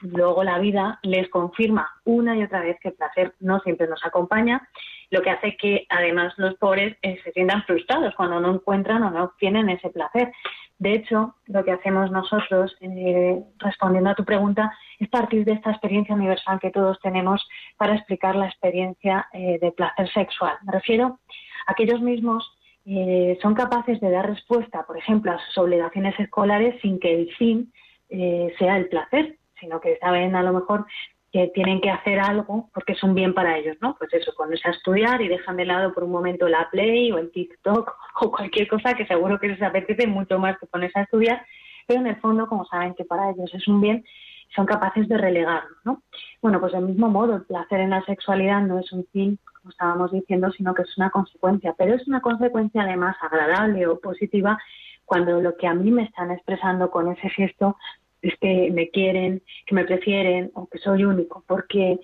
luego 0.00 0.44
la 0.44 0.58
vida 0.58 0.98
les 1.02 1.28
confirma 1.28 1.90
una 2.04 2.36
y 2.36 2.42
otra 2.42 2.62
vez 2.62 2.78
que 2.80 2.88
el 2.88 2.94
placer 2.94 3.34
no 3.40 3.60
siempre 3.60 3.86
nos 3.86 4.04
acompaña, 4.04 4.68
lo 5.12 5.20
que 5.20 5.30
hace 5.30 5.56
que 5.56 5.86
además 5.90 6.32
los 6.38 6.54
pobres 6.54 6.96
eh, 7.02 7.20
se 7.22 7.32
sientan 7.32 7.62
frustrados 7.64 8.14
cuando 8.14 8.40
no 8.40 8.54
encuentran 8.54 9.02
o 9.02 9.10
no 9.10 9.24
obtienen 9.24 9.68
ese 9.68 9.90
placer. 9.90 10.32
De 10.78 10.94
hecho, 10.94 11.34
lo 11.46 11.62
que 11.64 11.72
hacemos 11.72 12.10
nosotros, 12.10 12.74
eh, 12.80 13.38
respondiendo 13.58 14.10
a 14.10 14.14
tu 14.14 14.24
pregunta, 14.24 14.72
es 14.98 15.08
partir 15.10 15.44
de 15.44 15.52
esta 15.52 15.70
experiencia 15.70 16.14
universal 16.14 16.58
que 16.58 16.70
todos 16.70 16.98
tenemos 17.00 17.46
para 17.76 17.94
explicar 17.94 18.34
la 18.36 18.46
experiencia 18.46 19.28
eh, 19.34 19.58
de 19.60 19.70
placer 19.72 20.10
sexual. 20.12 20.56
Me 20.64 20.72
refiero 20.72 21.20
a 21.66 21.74
que 21.74 21.84
ellos 21.84 22.00
mismos 22.00 22.50
son 23.40 23.54
capaces 23.54 24.00
de 24.00 24.10
dar 24.10 24.28
respuesta, 24.28 24.84
por 24.84 24.98
ejemplo, 24.98 25.30
a 25.30 25.38
sus 25.38 25.58
obligaciones 25.58 26.18
escolares 26.18 26.80
sin 26.82 26.98
que 26.98 27.14
el 27.14 27.32
fin 27.36 27.72
eh, 28.12 28.54
sea 28.58 28.76
el 28.76 28.88
placer, 28.88 29.38
sino 29.58 29.80
que 29.80 29.96
saben 29.98 30.36
a 30.36 30.42
lo 30.42 30.52
mejor 30.52 30.86
que 31.32 31.50
tienen 31.54 31.80
que 31.80 31.90
hacer 31.90 32.20
algo 32.20 32.68
porque 32.74 32.92
es 32.92 33.02
un 33.02 33.14
bien 33.14 33.32
para 33.32 33.56
ellos, 33.56 33.76
¿no? 33.80 33.96
Pues 33.98 34.12
eso, 34.12 34.34
ponerse 34.36 34.68
a 34.68 34.72
estudiar 34.72 35.22
y 35.22 35.28
dejan 35.28 35.56
de 35.56 35.64
lado 35.64 35.94
por 35.94 36.04
un 36.04 36.12
momento 36.12 36.46
la 36.46 36.68
Play 36.70 37.10
o 37.10 37.18
el 37.18 37.32
TikTok 37.32 37.90
o 38.20 38.30
cualquier 38.30 38.68
cosa 38.68 38.94
que 38.94 39.06
seguro 39.06 39.40
que 39.40 39.48
les 39.48 39.62
apetece 39.62 40.06
mucho 40.06 40.38
más 40.38 40.58
que 40.58 40.66
ponerse 40.66 40.98
a 40.98 41.02
estudiar, 41.04 41.42
pero 41.86 42.00
en 42.00 42.08
el 42.08 42.16
fondo, 42.16 42.46
como 42.46 42.66
saben 42.66 42.94
que 42.94 43.04
para 43.04 43.30
ellos 43.30 43.50
es 43.54 43.66
un 43.66 43.80
bien, 43.80 44.04
son 44.54 44.66
capaces 44.66 45.08
de 45.08 45.16
relegarlo, 45.16 45.74
¿no? 45.84 46.02
Bueno, 46.42 46.60
pues 46.60 46.72
del 46.72 46.84
mismo 46.84 47.08
modo, 47.08 47.36
el 47.36 47.44
placer 47.44 47.80
en 47.80 47.90
la 47.90 48.04
sexualidad 48.04 48.60
no 48.60 48.78
es 48.78 48.92
un 48.92 49.06
fin, 49.10 49.38
como 49.58 49.70
estábamos 49.70 50.12
diciendo, 50.12 50.50
sino 50.50 50.74
que 50.74 50.82
es 50.82 50.98
una 50.98 51.08
consecuencia, 51.08 51.74
pero 51.78 51.94
es 51.94 52.06
una 52.06 52.20
consecuencia 52.20 52.82
además 52.82 53.16
agradable 53.22 53.86
o 53.86 53.98
positiva 53.98 54.58
cuando 55.06 55.40
lo 55.40 55.56
que 55.56 55.66
a 55.66 55.74
mí 55.74 55.90
me 55.90 56.04
están 56.04 56.30
expresando 56.30 56.90
con 56.90 57.10
ese 57.10 57.30
gesto 57.30 57.76
es 58.22 58.34
que 58.40 58.70
me 58.72 58.88
quieren, 58.90 59.42
que 59.66 59.74
me 59.74 59.84
prefieren 59.84 60.50
o 60.54 60.66
que 60.68 60.78
soy 60.78 61.04
único, 61.04 61.44
porque 61.46 61.98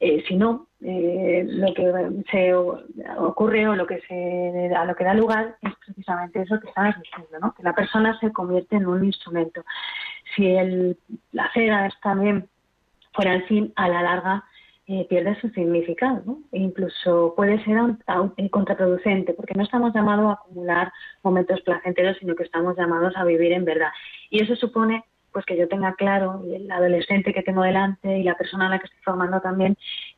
eh, 0.00 0.22
si 0.26 0.36
no, 0.36 0.66
eh, 0.80 1.44
lo 1.46 1.72
que 1.74 2.24
se 2.30 2.54
ocurre 2.54 3.68
o 3.68 3.76
lo 3.76 3.86
que 3.86 4.00
se 4.00 4.74
a 4.74 4.84
lo 4.84 4.96
que 4.96 5.04
da 5.04 5.14
lugar 5.14 5.56
es 5.62 5.72
precisamente 5.86 6.42
eso 6.42 6.58
que 6.60 6.68
estabas 6.68 7.00
diciendo, 7.00 7.38
¿no? 7.40 7.54
que 7.54 7.62
la 7.62 7.74
persona 7.74 8.18
se 8.18 8.32
convierte 8.32 8.76
en 8.76 8.86
un 8.86 9.04
instrumento. 9.04 9.64
Si 10.34 10.46
el 10.46 10.98
placer 11.30 11.72
también 12.02 12.48
fuera 13.12 13.34
el 13.34 13.44
fin, 13.44 13.72
a 13.76 13.88
la 13.88 14.02
larga 14.02 14.44
eh, 14.88 15.06
pierde 15.08 15.40
su 15.40 15.48
significado, 15.50 16.22
¿no? 16.26 16.38
E 16.50 16.58
incluso 16.58 17.34
puede 17.36 17.62
ser 17.64 17.80
un, 17.80 18.02
un, 18.36 18.48
contraproducente, 18.48 19.32
porque 19.34 19.54
no 19.54 19.62
estamos 19.62 19.94
llamados 19.94 20.30
a 20.30 20.32
acumular 20.32 20.92
momentos 21.22 21.60
placenteros, 21.60 22.16
sino 22.18 22.34
que 22.34 22.42
estamos 22.42 22.76
llamados 22.76 23.16
a 23.16 23.24
vivir 23.24 23.52
en 23.52 23.64
verdad. 23.64 23.90
Y 24.30 24.42
eso 24.42 24.56
supone 24.56 25.04
pues 25.32 25.44
que 25.44 25.56
yo 25.56 25.68
tenga 25.68 25.94
claro, 25.94 26.42
el 26.44 26.70
adolescente 26.70 27.32
que 27.32 27.42
tengo 27.42 27.62
delante 27.62 28.18
y 28.18 28.22
la 28.22 28.34
persona 28.34 28.66
a 28.66 28.70
la 28.70 28.78
que 28.78 28.86
estoy 28.86 29.00
formando 29.02 29.40
también, 29.40 29.76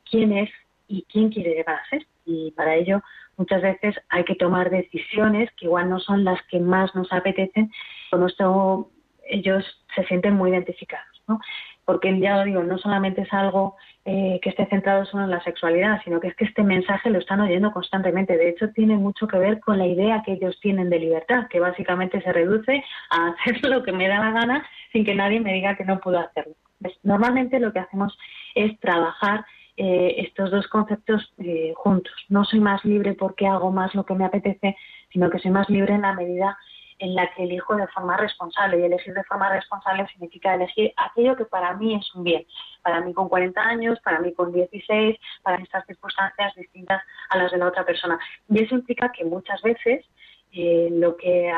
quién 0.09 0.33
es 0.33 0.49
y 0.87 1.05
quién 1.11 1.29
quiere 1.29 1.55
llegar 1.55 1.75
a 1.75 1.89
ser. 1.89 2.05
Y 2.25 2.51
para 2.51 2.75
ello 2.75 3.01
muchas 3.37 3.61
veces 3.61 3.95
hay 4.09 4.23
que 4.23 4.35
tomar 4.35 4.69
decisiones 4.69 5.49
que 5.57 5.65
igual 5.65 5.89
no 5.89 5.99
son 5.99 6.23
las 6.23 6.41
que 6.49 6.59
más 6.59 6.93
nos 6.95 7.11
apetecen, 7.11 7.71
con 8.11 8.25
esto 8.25 8.89
ellos 9.27 9.63
se 9.95 10.05
sienten 10.05 10.33
muy 10.33 10.51
identificados. 10.51 11.23
¿no? 11.27 11.39
Porque 11.85 12.19
ya 12.19 12.37
lo 12.37 12.43
digo, 12.43 12.63
no 12.63 12.77
solamente 12.77 13.21
es 13.21 13.31
algo 13.31 13.75
eh, 14.05 14.39
que 14.41 14.49
esté 14.49 14.65
centrado 14.65 15.05
solo 15.05 15.23
en 15.23 15.29
la 15.29 15.43
sexualidad, 15.43 16.01
sino 16.03 16.19
que 16.19 16.27
es 16.29 16.35
que 16.35 16.45
este 16.45 16.63
mensaje 16.63 17.09
lo 17.09 17.19
están 17.19 17.39
oyendo 17.41 17.71
constantemente. 17.71 18.37
De 18.37 18.49
hecho, 18.49 18.69
tiene 18.71 18.97
mucho 18.97 19.27
que 19.27 19.37
ver 19.37 19.59
con 19.59 19.77
la 19.77 19.85
idea 19.85 20.23
que 20.25 20.33
ellos 20.33 20.59
tienen 20.61 20.89
de 20.89 20.99
libertad, 20.99 21.47
que 21.47 21.59
básicamente 21.59 22.21
se 22.21 22.33
reduce 22.33 22.83
a 23.11 23.27
hacer 23.45 23.63
lo 23.69 23.83
que 23.83 23.91
me 23.91 24.07
da 24.07 24.19
la 24.19 24.31
gana 24.31 24.65
sin 24.91 25.05
que 25.05 25.15
nadie 25.15 25.39
me 25.39 25.53
diga 25.53 25.75
que 25.75 25.85
no 25.85 25.99
puedo 25.99 26.19
hacerlo. 26.19 26.55
Normalmente 27.03 27.59
lo 27.59 27.71
que 27.71 27.79
hacemos 27.79 28.17
es 28.53 28.79
trabajar 28.79 29.45
eh, 29.77 30.15
estos 30.19 30.51
dos 30.51 30.67
conceptos 30.67 31.33
eh, 31.37 31.73
juntos. 31.75 32.13
No 32.29 32.45
soy 32.45 32.59
más 32.59 32.83
libre 32.85 33.13
porque 33.13 33.47
hago 33.47 33.71
más 33.71 33.93
lo 33.93 34.05
que 34.05 34.13
me 34.15 34.25
apetece, 34.25 34.75
sino 35.11 35.29
que 35.29 35.39
soy 35.39 35.51
más 35.51 35.69
libre 35.69 35.93
en 35.93 36.01
la 36.01 36.13
medida 36.13 36.57
en 36.99 37.15
la 37.15 37.29
que 37.33 37.43
elijo 37.43 37.75
de 37.75 37.87
forma 37.87 38.17
responsable. 38.17 38.79
Y 38.79 38.83
elegir 38.83 39.13
de 39.13 39.23
forma 39.23 39.49
responsable 39.49 40.07
significa 40.07 40.55
elegir 40.55 40.93
aquello 40.97 41.35
que 41.35 41.45
para 41.45 41.73
mí 41.73 41.95
es 41.95 42.15
un 42.15 42.23
bien. 42.23 42.45
Para 42.81 43.01
mí 43.01 43.13
con 43.13 43.29
40 43.29 43.61
años, 43.61 43.99
para 44.01 44.19
mí 44.19 44.33
con 44.33 44.53
16, 44.53 45.17
para 45.43 45.61
estas 45.61 45.85
circunstancias 45.85 46.55
distintas 46.55 47.01
a 47.29 47.37
las 47.37 47.51
de 47.51 47.57
la 47.57 47.67
otra 47.67 47.85
persona. 47.85 48.19
Y 48.49 48.63
eso 48.63 48.75
implica 48.75 49.11
que 49.11 49.25
muchas 49.25 49.61
veces 49.61 50.05
eh, 50.51 50.89
lo 50.91 51.17
que 51.17 51.51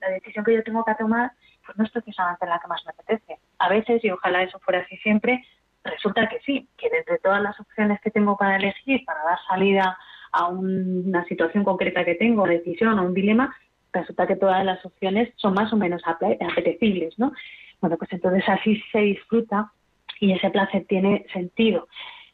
la 0.00 0.10
decisión 0.10 0.44
que 0.44 0.54
yo 0.54 0.62
tengo 0.62 0.84
que 0.84 0.94
tomar 0.94 1.32
pues 1.68 1.76
no 1.76 1.84
es 1.84 1.90
precisamente 1.90 2.46
la 2.46 2.58
que 2.58 2.66
más 2.66 2.82
me 2.86 2.92
apetece. 2.92 3.38
A 3.58 3.68
veces, 3.68 4.02
y 4.02 4.10
ojalá 4.10 4.42
eso 4.42 4.58
fuera 4.60 4.80
así 4.80 4.96
siempre, 4.98 5.44
resulta 5.84 6.26
que 6.26 6.40
sí, 6.40 6.66
que 6.78 6.86
entre 6.86 7.18
todas 7.18 7.42
las 7.42 7.60
opciones 7.60 8.00
que 8.00 8.10
tengo 8.10 8.38
para 8.38 8.56
elegir, 8.56 9.04
para 9.04 9.22
dar 9.22 9.38
salida 9.46 9.98
a 10.32 10.48
una 10.48 11.24
situación 11.26 11.64
concreta 11.64 12.06
que 12.06 12.14
tengo, 12.14 12.46
decisión 12.46 12.98
o 12.98 13.02
un 13.02 13.12
dilema, 13.12 13.54
resulta 13.92 14.26
que 14.26 14.36
todas 14.36 14.64
las 14.64 14.84
opciones 14.84 15.32
son 15.36 15.54
más 15.54 15.72
o 15.72 15.76
menos 15.76 16.02
apetecibles, 16.06 17.18
¿no? 17.18 17.32
Bueno, 17.80 17.96
pues 17.96 18.12
entonces 18.12 18.44
así 18.48 18.82
se 18.92 19.00
disfruta 19.00 19.72
y 20.20 20.32
ese 20.32 20.50
placer 20.50 20.84
tiene 20.88 21.26
sentido. 21.32 21.88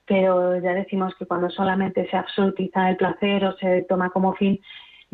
Pero 0.06 0.58
ya 0.60 0.74
decimos 0.74 1.14
que 1.18 1.26
cuando 1.26 1.48
solamente 1.50 2.08
se 2.10 2.16
absolutiza 2.16 2.90
el 2.90 2.96
placer 2.96 3.44
o 3.44 3.56
se 3.56 3.82
toma 3.82 4.10
como 4.10 4.34
fin, 4.34 4.60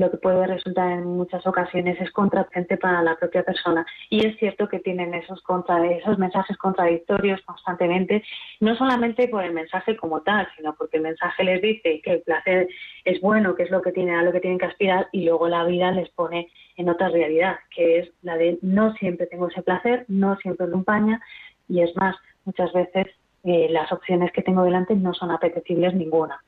lo 0.00 0.10
que 0.10 0.16
puede 0.16 0.46
resultar 0.46 0.92
en 0.92 1.04
muchas 1.04 1.46
ocasiones 1.46 2.00
es 2.00 2.10
contraproducente 2.10 2.78
para 2.78 3.02
la 3.02 3.16
propia 3.16 3.42
persona. 3.42 3.84
Y 4.08 4.26
es 4.26 4.34
cierto 4.38 4.66
que 4.66 4.78
tienen 4.78 5.12
esos, 5.12 5.42
contra, 5.42 5.86
esos 5.86 6.18
mensajes 6.18 6.56
contradictorios 6.56 7.42
constantemente, 7.42 8.24
no 8.60 8.74
solamente 8.76 9.28
por 9.28 9.44
el 9.44 9.52
mensaje 9.52 9.96
como 9.98 10.22
tal, 10.22 10.48
sino 10.56 10.74
porque 10.74 10.96
el 10.96 11.02
mensaje 11.02 11.44
les 11.44 11.60
dice 11.60 12.00
que 12.02 12.14
el 12.14 12.22
placer 12.22 12.68
es 13.04 13.20
bueno, 13.20 13.54
que 13.54 13.64
es 13.64 13.70
lo 13.70 13.82
que 13.82 13.92
tienen, 13.92 14.14
a 14.14 14.22
lo 14.22 14.32
que 14.32 14.40
tienen 14.40 14.58
que 14.58 14.66
aspirar, 14.66 15.08
y 15.12 15.26
luego 15.26 15.48
la 15.48 15.64
vida 15.64 15.92
les 15.92 16.08
pone 16.08 16.48
en 16.76 16.88
otra 16.88 17.10
realidad, 17.10 17.58
que 17.74 17.98
es 17.98 18.10
la 18.22 18.38
de 18.38 18.58
no 18.62 18.94
siempre 18.94 19.26
tengo 19.26 19.48
ese 19.48 19.62
placer, 19.62 20.06
no 20.08 20.36
siempre 20.36 20.66
lo 20.66 20.76
empaña, 20.76 21.20
y 21.68 21.82
es 21.82 21.94
más, 21.96 22.16
muchas 22.46 22.72
veces 22.72 23.06
eh, 23.44 23.68
las 23.70 23.92
opciones 23.92 24.32
que 24.32 24.42
tengo 24.42 24.64
delante 24.64 24.94
no 24.94 25.12
son 25.12 25.30
apetecibles 25.30 25.94
ninguna. 25.94 26.42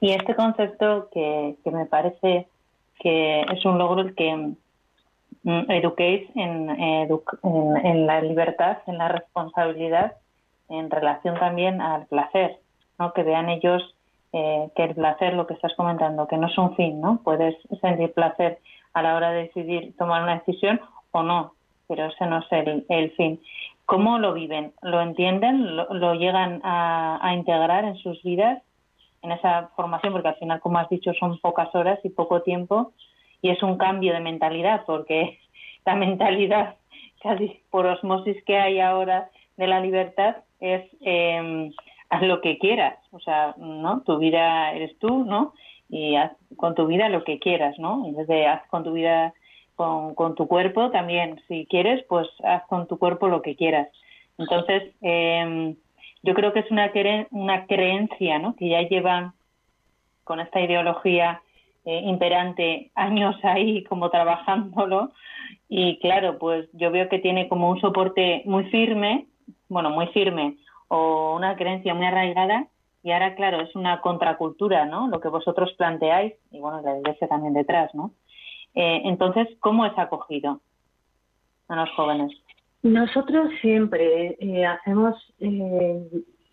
Y 0.00 0.12
este 0.12 0.34
concepto 0.34 1.08
que, 1.12 1.56
que 1.64 1.70
me 1.70 1.86
parece 1.86 2.46
que 3.00 3.40
es 3.40 3.64
un 3.64 3.78
logro 3.78 4.02
el 4.02 4.14
que 4.14 4.54
mm, 5.42 5.70
eduquéis 5.70 6.28
en, 6.36 6.70
en, 6.70 8.06
la 8.06 8.20
libertad, 8.20 8.78
en 8.86 8.98
la 8.98 9.08
responsabilidad, 9.08 10.12
en 10.68 10.90
relación 10.90 11.34
también 11.38 11.80
al 11.80 12.06
placer, 12.06 12.58
¿no? 12.98 13.12
que 13.12 13.24
vean 13.24 13.48
ellos 13.48 13.82
eh, 14.32 14.68
que 14.76 14.84
el 14.84 14.94
placer, 14.94 15.34
lo 15.34 15.46
que 15.46 15.54
estás 15.54 15.74
comentando, 15.74 16.28
que 16.28 16.36
no 16.36 16.46
es 16.46 16.56
un 16.56 16.76
fin, 16.76 17.00
¿no? 17.00 17.20
Puedes 17.24 17.56
sentir 17.80 18.12
placer 18.12 18.60
a 18.92 19.02
la 19.02 19.16
hora 19.16 19.32
de 19.32 19.42
decidir 19.42 19.96
tomar 19.96 20.22
una 20.22 20.36
decisión 20.36 20.80
o 21.10 21.24
no, 21.24 21.54
pero 21.88 22.06
ese 22.06 22.26
no 22.26 22.38
es 22.38 22.52
el, 22.52 22.86
el 22.88 23.10
fin. 23.12 23.40
¿Cómo 23.86 24.20
lo 24.20 24.32
viven? 24.32 24.72
¿Lo 24.82 25.00
entienden? 25.00 25.74
¿Lo, 25.74 25.92
lo 25.92 26.14
llegan 26.14 26.60
a, 26.62 27.18
a 27.20 27.34
integrar 27.34 27.84
en 27.84 27.96
sus 27.96 28.22
vidas? 28.22 28.62
En 29.22 29.32
esa 29.32 29.70
formación, 29.76 30.12
porque 30.12 30.28
al 30.28 30.36
final, 30.36 30.60
como 30.60 30.78
has 30.78 30.88
dicho, 30.88 31.12
son 31.14 31.38
pocas 31.38 31.74
horas 31.74 31.98
y 32.04 32.10
poco 32.10 32.42
tiempo, 32.42 32.92
y 33.42 33.50
es 33.50 33.62
un 33.62 33.76
cambio 33.76 34.12
de 34.12 34.20
mentalidad, 34.20 34.84
porque 34.86 35.38
la 35.86 35.94
mentalidad 35.96 36.76
casi 37.22 37.60
por 37.70 37.86
osmosis 37.86 38.42
que 38.44 38.56
hay 38.56 38.80
ahora 38.80 39.30
de 39.56 39.66
la 39.66 39.80
libertad 39.80 40.36
es 40.58 40.84
eh, 41.00 41.70
haz 42.08 42.22
lo 42.22 42.40
que 42.40 42.58
quieras, 42.58 42.98
o 43.12 43.20
sea, 43.20 43.54
¿no? 43.58 44.02
Tu 44.02 44.18
vida 44.18 44.72
eres 44.72 44.98
tú, 44.98 45.24
¿no? 45.24 45.52
Y 45.88 46.16
haz 46.16 46.32
con 46.56 46.74
tu 46.74 46.86
vida 46.86 47.08
lo 47.08 47.24
que 47.24 47.38
quieras, 47.38 47.78
¿no? 47.78 48.06
En 48.06 48.16
vez 48.16 48.26
de 48.26 48.46
haz 48.46 48.66
con 48.68 48.84
tu 48.84 48.92
vida, 48.92 49.34
con, 49.76 50.14
con 50.14 50.34
tu 50.34 50.46
cuerpo 50.46 50.90
también, 50.90 51.40
si 51.46 51.66
quieres, 51.66 52.04
pues 52.08 52.28
haz 52.42 52.66
con 52.66 52.86
tu 52.86 52.98
cuerpo 52.98 53.28
lo 53.28 53.42
que 53.42 53.56
quieras. 53.56 53.88
Entonces, 54.38 54.94
eh, 55.02 55.74
yo 56.22 56.34
creo 56.34 56.52
que 56.52 56.60
es 56.60 56.70
una, 56.70 56.90
una 57.30 57.66
creencia 57.66 58.38
¿no? 58.38 58.54
que 58.56 58.68
ya 58.68 58.82
lleva 58.82 59.34
con 60.24 60.40
esta 60.40 60.60
ideología 60.60 61.42
eh, 61.84 62.02
imperante 62.04 62.90
años 62.94 63.36
ahí 63.42 63.84
como 63.84 64.10
trabajándolo 64.10 65.12
y 65.68 65.98
claro, 65.98 66.38
pues 66.38 66.68
yo 66.72 66.90
veo 66.90 67.08
que 67.08 67.18
tiene 67.18 67.48
como 67.48 67.70
un 67.70 67.80
soporte 67.80 68.42
muy 68.44 68.64
firme, 68.70 69.26
bueno, 69.68 69.90
muy 69.90 70.06
firme 70.08 70.56
o 70.88 71.36
una 71.36 71.56
creencia 71.56 71.94
muy 71.94 72.06
arraigada 72.06 72.66
y 73.02 73.12
ahora 73.12 73.34
claro, 73.34 73.60
es 73.60 73.74
una 73.74 74.00
contracultura, 74.00 74.84
¿no? 74.84 75.08
Lo 75.08 75.20
que 75.20 75.28
vosotros 75.28 75.72
planteáis 75.78 76.34
y 76.50 76.60
bueno, 76.60 76.82
la 76.82 76.98
iglesia 76.98 77.28
también 77.28 77.54
detrás, 77.54 77.94
¿no? 77.94 78.12
Eh, 78.74 79.02
entonces, 79.04 79.48
¿cómo 79.60 79.86
es 79.86 79.96
acogido 79.96 80.60
a 81.68 81.76
los 81.76 81.90
jóvenes? 81.90 82.30
Nosotros 82.82 83.50
siempre 83.60 84.36
eh, 84.40 84.64
hacemos 84.64 85.14
eh, 85.38 86.00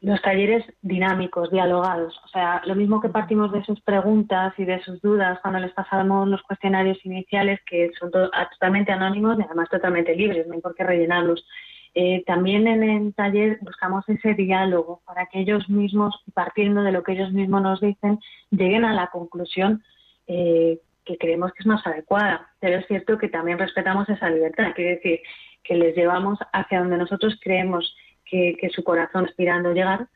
los 0.02 0.22
talleres 0.22 0.66
dinámicos, 0.82 1.50
dialogados. 1.52 2.20
O 2.26 2.28
sea, 2.28 2.62
lo 2.66 2.76
mismo 2.76 3.00
que 3.00 3.08
partimos 3.08 3.52
de 3.54 3.63
sus 3.63 3.80
preguntas 3.82 4.54
y 4.58 4.66
de 4.66 4.82
sus 4.84 5.02
dudas 5.02 5.40
cuando 5.42 5.60
les 5.60 5.72
pasamos 5.72 6.28
los 6.28 6.42
cuestionarios 6.44 6.98
iniciales, 7.06 7.60
que 7.66 7.92
son 7.98 8.12
totalmente 8.12 8.92
anónimos 8.92 9.40
y 9.40 9.44
además 9.44 9.70
totalmente 9.70 10.16
libres, 10.16 10.46
no 10.48 10.56
hay 10.56 10.62
por 10.62 10.76
qué 10.76 10.84
rellenarlos. 10.84 11.46
Eh, 11.94 12.24
también 12.28 12.68
en 12.68 12.84
el 12.84 13.16
taller 13.16 13.58
buscamos 13.62 14.08
ese 14.10 14.34
diálogo 14.34 15.02
para 15.06 15.28
que 15.28 15.40
ellos 15.40 15.68
mismos, 15.70 16.13
partiendo 16.34 16.84
de 16.84 16.92
lo 16.92 17.04
que 17.04 17.13
ellos 17.13 17.32
mismos 17.32 17.62
nos 17.62 17.80
dicen, 17.80 18.20
lleguen 18.52 18.84
a 18.84 18.94
la 18.94 19.08
conclusión 19.08 19.82
que 20.28 21.18
creemos 21.18 21.54
que 21.54 21.62
es 21.62 21.66
más 21.66 21.88
adecuada. 21.88 22.50
Pero 22.60 22.80
es 22.80 22.88
cierto 22.88 23.18
que 23.18 23.30
también 23.30 23.58
respetamos 23.58 24.10
esa 24.10 24.30
libertad. 24.30 24.74
Quiere 24.76 24.96
decir 24.96 25.22
que 25.67 25.75
les 25.75 25.95
llevamos 25.95 26.39
hacia 26.53 26.80
donde 26.80 26.97
nosotros 26.97 27.38
creemos 27.41 27.95
que, 28.25 28.58
su 28.73 28.84
corazón 28.84 29.25
aspirando 29.25 29.73
llegar, 29.73 30.08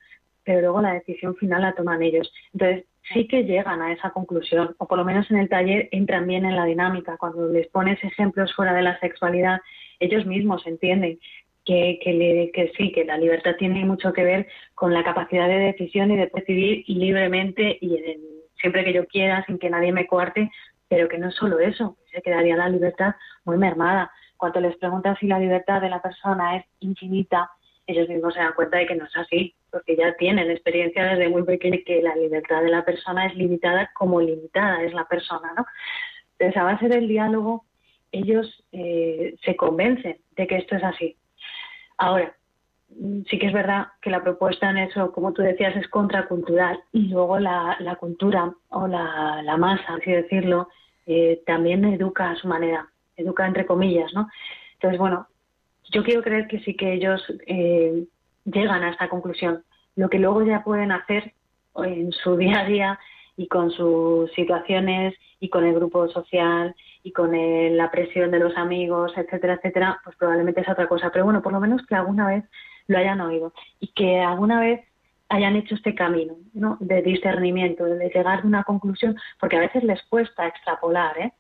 pero 0.44 0.62
luego 0.62 0.82
la 0.82 0.94
decisión 0.94 1.36
final 1.36 1.62
la 1.62 1.74
toman 1.74 2.02
ellos. 2.02 2.32
Entonces, 2.54 2.86
sí 3.14 3.28
que 3.28 3.44
llegan 3.44 3.82
a 3.82 3.92
esa 3.94 4.12
conclusión, 4.12 4.76
o 4.78 4.88
por 4.88 4.98
lo 4.98 5.06
menos 5.06 5.30
en 5.32 5.38
el 5.38 5.50
taller 5.50 5.90
entran 5.92 6.28
bien 6.28 6.46
en 6.46 6.56
la 6.56 6.66
dinámica. 6.66 7.18
Cuando 7.18 7.48
les 7.48 7.68
pones 7.68 8.04
ejemplos 8.04 8.54
fuera 8.56 8.74
de 8.74 8.82
la 8.82 9.00
sexualidad, 9.00 9.60
ellos 10.00 10.26
mismos 10.26 10.66
entienden 10.66 11.20
que, 11.66 12.00
que, 12.02 12.72
sí, 12.78 12.92
que 12.92 13.06
la 13.06 13.18
libertad 13.18 13.56
tiene 13.58 13.86
mucho 13.86 14.14
que 14.14 14.24
ver 14.24 14.48
con 14.74 14.94
la 14.94 15.04
capacidad 15.04 15.48
de 15.48 15.58
decisión 15.58 16.12
y 16.12 16.18
de 16.18 16.32
decidir 16.34 16.84
libremente 16.88 17.78
y 17.80 17.98
siempre 18.60 18.84
que 18.84 18.94
yo 18.94 19.06
quiera, 19.06 19.44
sin 19.46 19.60
que 19.60 19.70
nadie 19.70 19.92
me 19.92 20.08
coarte, 20.08 20.50
pero 20.88 21.08
que 21.08 21.18
no 21.18 21.30
es 21.30 21.36
solo 21.36 21.60
eso, 21.60 21.98
se 22.12 22.22
quedaría 22.22 22.58
la 22.58 22.70
libertad 22.70 23.16
muy 23.46 23.58
mermada 23.58 24.12
cuando 24.42 24.60
les 24.60 24.76
preguntan 24.78 25.16
si 25.18 25.28
la 25.28 25.38
libertad 25.38 25.82
de 25.82 25.90
la 25.90 26.02
persona 26.02 26.58
es 26.58 26.66
infinita, 26.80 27.52
ellos 27.86 28.10
mismos 28.10 28.34
se 28.34 28.40
dan 28.40 28.54
cuenta 28.56 28.80
de 28.80 28.88
que 28.88 28.96
no 28.96 29.06
es 29.06 29.16
así, 29.16 29.54
porque 29.70 29.96
ya 29.96 30.16
tienen 30.16 30.50
experiencia 30.50 31.06
desde 31.06 31.30
muy 31.30 31.44
pequeño 31.44 31.78
que 31.86 32.02
la 32.02 32.16
libertad 32.16 32.64
de 32.64 32.72
la 32.72 32.84
persona 32.84 33.28
es 33.28 33.36
limitada 33.36 33.92
como 33.94 34.20
limitada 34.20 34.82
es 34.82 34.96
la 34.96 35.06
persona, 35.06 35.54
¿no? 35.56 35.64
Entonces, 36.40 36.60
a 36.60 36.64
base 36.64 36.88
del 36.88 37.08
diálogo, 37.08 37.66
ellos 38.12 38.48
eh, 38.72 39.36
se 39.46 39.56
convencen 39.56 40.18
de 40.36 40.48
que 40.48 40.58
esto 40.58 40.76
es 40.76 40.84
así. 40.84 41.16
Ahora, 42.00 42.36
sí 43.30 43.38
que 43.38 43.46
es 43.46 43.54
verdad 43.54 43.90
que 44.02 44.10
la 44.10 44.24
propuesta 44.24 44.72
en 44.72 44.80
eso, 44.80 45.12
como 45.12 45.34
tú 45.34 45.44
decías, 45.44 45.76
es 45.76 45.88
contracultural 45.88 46.80
y 46.94 47.10
luego 47.10 47.38
la, 47.38 47.78
cultura 48.00 48.52
o 48.70 48.88
la, 48.88 49.56
masa, 49.60 49.98
así 50.02 50.12
decirlo, 50.12 50.68
eh, 51.06 51.44
también 51.46 51.86
educa 51.86 52.32
a 52.32 52.36
su 52.38 52.48
manera 52.48 52.92
educa 53.22 53.48
entre 53.48 53.66
comillas, 53.66 54.14
¿no? 54.14 54.30
Entonces, 54.74 55.00
bueno, 55.00 55.28
yo 55.92 56.04
quiero 56.04 56.24
creer 56.24 56.48
que 56.48 56.60
sí 56.60 56.76
que 56.76 56.94
ellos 56.94 57.22
eh, 57.48 58.06
llegan 58.46 58.84
a 58.84 58.92
esta 58.92 59.10
conclusión. 59.10 59.64
Lo 59.96 60.10
que 60.10 60.20
luego 60.20 60.44
ya 60.44 60.64
pueden 60.64 60.92
hacer 60.92 61.34
en 61.76 62.12
su 62.12 62.38
día 62.38 62.62
a 62.62 62.66
día 62.66 63.00
y 63.38 63.48
con 63.48 63.72
sus 63.72 64.32
situaciones 64.34 65.16
y 65.40 65.50
con 65.50 65.66
el 65.66 65.74
grupo 65.76 66.08
social 66.10 66.76
y 67.04 67.12
con 67.12 67.32
la 67.76 67.90
presión 67.90 68.30
de 68.32 68.40
los 68.40 68.56
amigos, 68.58 69.12
etcétera, 69.16 69.56
etcétera, 69.56 70.00
pues 70.04 70.16
probablemente 70.16 70.62
es 70.62 70.70
otra 70.70 70.88
cosa. 70.88 71.10
Pero 71.12 71.26
bueno, 71.26 71.42
por 71.42 71.52
lo 71.52 71.60
menos 71.60 71.86
que 71.88 71.96
alguna 71.96 72.28
vez 72.28 72.44
lo 72.88 72.98
hayan 72.98 73.22
oído 73.22 73.54
y 73.80 73.88
que 73.88 74.20
alguna 74.20 74.60
vez 74.60 74.82
hayan 75.30 75.56
hecho 75.56 75.76
este 75.76 75.96
camino 75.96 76.36
¿no? 76.54 76.78
de 76.80 77.02
discernimiento, 77.02 77.86
de 77.86 78.10
llegar 78.10 78.42
a 78.42 78.46
una 78.46 78.64
conclusión, 78.64 79.18
porque 79.40 79.58
a 79.58 79.62
veces 79.62 79.84
les 79.84 80.02
cuesta 80.04 80.46
extrapolar, 80.46 81.18
¿eh? 81.18 81.32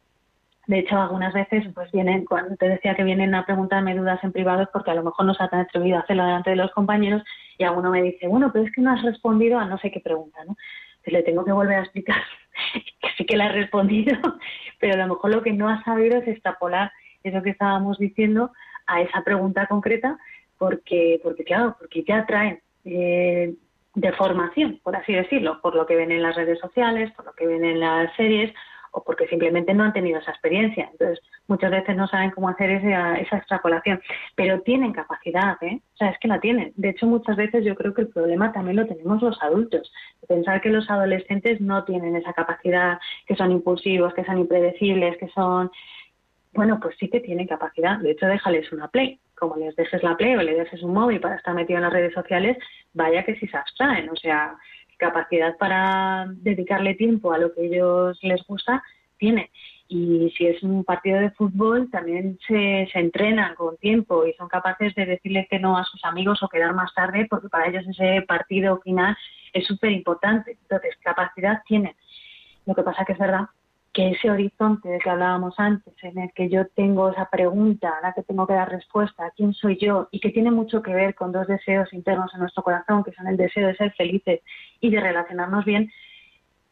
De 0.67 0.79
hecho, 0.79 0.97
algunas 0.97 1.33
veces 1.33 1.65
pues 1.73 1.91
vienen, 1.91 2.25
cuando 2.25 2.55
te 2.55 2.69
decía 2.69 2.95
que 2.95 3.03
vienen 3.03 3.33
a 3.33 3.45
preguntarme 3.45 3.95
dudas 3.95 4.23
en 4.23 4.31
privado 4.31 4.61
es 4.61 4.69
porque 4.71 4.91
a 4.91 4.95
lo 4.95 5.03
mejor 5.03 5.25
no 5.25 5.33
se 5.33 5.43
han 5.43 5.53
atrevido 5.55 5.97
a 5.97 6.01
hacerlo 6.01 6.23
delante 6.23 6.51
de 6.51 6.55
los 6.55 6.71
compañeros 6.71 7.23
y 7.57 7.63
alguno 7.63 7.89
me 7.89 8.01
dice, 8.01 8.27
bueno, 8.27 8.51
pero 8.53 8.65
es 8.65 8.71
que 8.71 8.81
no 8.81 8.91
has 8.91 9.01
respondido 9.01 9.57
a 9.57 9.65
no 9.65 9.77
sé 9.79 9.91
qué 9.91 9.99
pregunta, 9.99 10.39
¿no? 10.45 10.55
Entonces 10.91 11.13
le 11.13 11.23
tengo 11.23 11.43
que 11.43 11.51
volver 11.51 11.77
a 11.77 11.81
explicar 11.81 12.21
que 12.73 13.09
sí 13.17 13.25
que 13.25 13.37
le 13.37 13.45
he 13.45 13.51
respondido, 13.51 14.15
pero 14.79 14.93
a 14.93 15.07
lo 15.07 15.15
mejor 15.15 15.31
lo 15.31 15.41
que 15.41 15.53
no 15.53 15.67
ha 15.67 15.83
sabido 15.83 16.19
es 16.19 16.27
extrapolar 16.27 16.91
eso 17.23 17.41
que 17.41 17.51
estábamos 17.51 17.97
diciendo 17.97 18.51
a 18.85 19.01
esa 19.01 19.23
pregunta 19.23 19.67
concreta 19.67 20.17
porque, 20.57 21.19
porque 21.23 21.43
claro, 21.43 21.75
porque 21.79 22.03
ya 22.03 22.25
traen 22.25 22.61
eh, 22.85 23.55
de 23.95 24.13
por 24.83 24.95
así 24.95 25.13
decirlo, 25.13 25.59
por 25.61 25.75
lo 25.75 25.85
que 25.85 25.95
ven 25.95 26.11
en 26.11 26.21
las 26.21 26.35
redes 26.35 26.59
sociales, 26.59 27.11
por 27.13 27.25
lo 27.25 27.33
que 27.33 27.45
ven 27.45 27.65
en 27.65 27.79
las 27.79 28.15
series 28.15 28.53
o 28.91 29.03
porque 29.03 29.27
simplemente 29.27 29.73
no 29.73 29.83
han 29.83 29.93
tenido 29.93 30.19
esa 30.19 30.31
experiencia. 30.31 30.89
Entonces, 30.91 31.19
muchas 31.47 31.71
veces 31.71 31.95
no 31.95 32.07
saben 32.07 32.31
cómo 32.31 32.49
hacer 32.49 32.69
esa, 32.69 33.15
esa 33.15 33.37
extrapolación, 33.37 34.01
pero 34.35 34.61
tienen 34.61 34.93
capacidad, 34.93 35.57
¿eh? 35.61 35.81
O 35.93 35.97
sea, 35.97 36.09
es 36.09 36.19
que 36.19 36.27
la 36.27 36.39
tienen. 36.39 36.73
De 36.75 36.89
hecho, 36.89 37.07
muchas 37.07 37.37
veces 37.37 37.63
yo 37.63 37.75
creo 37.75 37.93
que 37.93 38.01
el 38.01 38.09
problema 38.09 38.51
también 38.51 38.77
lo 38.77 38.85
tenemos 38.85 39.21
los 39.21 39.41
adultos. 39.41 39.91
Pensar 40.27 40.61
que 40.61 40.69
los 40.69 40.89
adolescentes 40.89 41.61
no 41.61 41.83
tienen 41.85 42.15
esa 42.15 42.33
capacidad, 42.33 42.99
que 43.25 43.35
son 43.35 43.51
impulsivos, 43.51 44.13
que 44.13 44.25
son 44.25 44.37
impredecibles, 44.39 45.17
que 45.17 45.29
son... 45.29 45.71
Bueno, 46.53 46.79
pues 46.81 46.95
sí 46.99 47.09
que 47.09 47.21
tienen 47.21 47.47
capacidad. 47.47 47.97
De 47.99 48.11
hecho, 48.11 48.25
déjales 48.25 48.71
una 48.73 48.89
play. 48.89 49.19
Como 49.35 49.55
les 49.55 49.75
dejes 49.75 50.03
la 50.03 50.17
play 50.17 50.35
o 50.35 50.41
le 50.43 50.53
dejes 50.53 50.83
un 50.83 50.93
móvil 50.93 51.19
para 51.19 51.35
estar 51.35 51.55
metido 51.55 51.77
en 51.77 51.83
las 51.83 51.93
redes 51.93 52.13
sociales, 52.13 52.57
vaya 52.93 53.23
que 53.23 53.35
sí 53.35 53.47
se 53.47 53.57
abstraen. 53.57 54.09
O 54.09 54.15
sea, 54.15 54.55
capacidad 55.01 55.57
para 55.57 56.27
dedicarle 56.29 56.93
tiempo 56.93 57.33
a 57.33 57.39
lo 57.39 57.53
que 57.53 57.65
ellos 57.65 58.17
les 58.21 58.41
gusta, 58.45 58.83
tiene. 59.17 59.49
Y 59.87 60.31
si 60.37 60.47
es 60.47 60.63
un 60.63 60.85
partido 60.85 61.19
de 61.19 61.31
fútbol, 61.31 61.89
también 61.91 62.37
se, 62.47 62.87
se 62.93 62.99
entrenan 62.99 63.55
con 63.55 63.75
tiempo 63.77 64.25
y 64.25 64.33
son 64.33 64.47
capaces 64.47 64.95
de 64.95 65.05
decirle 65.05 65.47
que 65.49 65.59
no 65.59 65.77
a 65.77 65.83
sus 65.83 66.05
amigos 66.05 66.41
o 66.43 66.47
quedar 66.47 66.73
más 66.73 66.93
tarde, 66.93 67.27
porque 67.29 67.49
para 67.49 67.67
ellos 67.67 67.85
ese 67.87 68.21
partido 68.21 68.79
final 68.81 69.17
es 69.51 69.65
súper 69.65 69.91
importante. 69.91 70.57
Entonces, 70.61 70.95
capacidad 71.01 71.61
tienen. 71.67 71.95
Lo 72.65 72.75
que 72.75 72.83
pasa 72.83 73.03
que 73.03 73.13
es 73.13 73.19
verdad 73.19 73.47
que 73.93 74.11
ese 74.11 74.29
horizonte 74.29 74.87
del 74.87 75.01
que 75.01 75.09
hablábamos 75.09 75.53
antes, 75.57 75.93
en 76.03 76.17
el 76.17 76.31
que 76.33 76.49
yo 76.49 76.65
tengo 76.67 77.09
esa 77.09 77.29
pregunta 77.29 77.89
a 77.97 78.01
la 78.01 78.13
que 78.13 78.23
tengo 78.23 78.47
que 78.47 78.53
dar 78.53 78.69
respuesta, 78.69 79.31
¿quién 79.35 79.53
soy 79.53 79.77
yo? 79.77 80.07
Y 80.11 80.21
que 80.21 80.29
tiene 80.29 80.49
mucho 80.49 80.81
que 80.81 80.93
ver 80.93 81.13
con 81.13 81.31
dos 81.31 81.47
deseos 81.47 81.91
internos 81.91 82.33
en 82.33 82.39
nuestro 82.39 82.63
corazón, 82.63 83.03
que 83.03 83.11
son 83.11 83.27
el 83.27 83.35
deseo 83.35 83.67
de 83.67 83.75
ser 83.75 83.91
felices 83.93 84.41
y 84.79 84.89
de 84.91 85.01
relacionarnos 85.01 85.65
bien, 85.65 85.91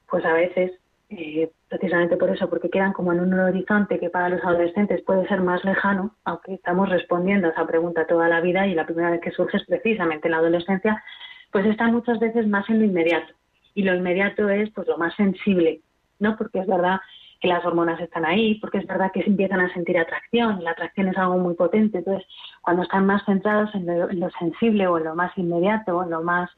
pues 0.10 0.24
a 0.24 0.32
veces, 0.32 0.72
eh, 1.10 1.52
precisamente 1.68 2.16
por 2.16 2.30
eso, 2.30 2.50
porque 2.50 2.70
quedan 2.70 2.94
como 2.94 3.12
en 3.12 3.20
un 3.20 3.34
horizonte 3.38 4.00
que 4.00 4.10
para 4.10 4.30
los 4.30 4.44
adolescentes 4.44 5.02
puede 5.02 5.28
ser 5.28 5.42
más 5.42 5.64
lejano, 5.66 6.16
aunque 6.24 6.54
estamos 6.54 6.88
respondiendo 6.88 7.48
a 7.48 7.52
esa 7.52 7.68
pregunta 7.68 8.08
toda 8.08 8.30
la 8.30 8.40
vida 8.40 8.66
y 8.66 8.76
la 8.76 8.86
primera 8.86 9.12
vez 9.12 9.20
que 9.20 9.32
surge 9.32 9.58
es 9.58 9.66
precisamente 9.66 10.30
en 10.30 10.32
la 10.32 10.38
adolescencia, 10.38 11.04
pues 11.52 11.66
están 11.66 11.92
muchas 11.92 12.20
veces 12.20 12.48
más 12.48 12.70
en 12.70 12.80
lo 12.80 12.86
inmediato. 12.86 13.34
Y 13.74 13.84
lo 13.84 13.94
inmediato 13.94 14.50
es 14.50 14.70
pues 14.72 14.88
lo 14.88 14.98
más 14.98 15.14
sensible, 15.16 15.82
¿no? 16.20 16.36
Porque 16.38 16.60
es 16.60 16.68
verdad 16.68 17.00
que 17.40 17.48
las 17.48 17.66
hormonas 17.66 18.00
están 18.02 18.26
ahí, 18.26 18.56
porque 18.56 18.80
es 18.80 18.88
verdad 18.88 19.12
que 19.14 19.24
se 19.24 19.30
empiezan 19.30 19.62
a 19.62 19.74
sentir 19.74 19.98
atracción, 19.98 20.64
la 20.64 20.72
atracción 20.72 21.08
es 21.08 21.18
algo 21.18 21.38
muy 21.38 21.56
potente, 21.56 22.00
entonces 22.00 22.28
cuando 22.62 22.84
están 22.84 23.06
más 23.06 23.24
centrados 23.26 23.74
en 23.76 24.20
lo, 24.20 24.30
sensible 24.32 24.88
o 24.88 24.98
en 24.98 25.06
lo 25.06 25.16
más 25.16 25.36
inmediato 25.38 25.98
o 25.98 26.04
en 26.04 26.10
lo 26.10 26.22
más 26.22 26.50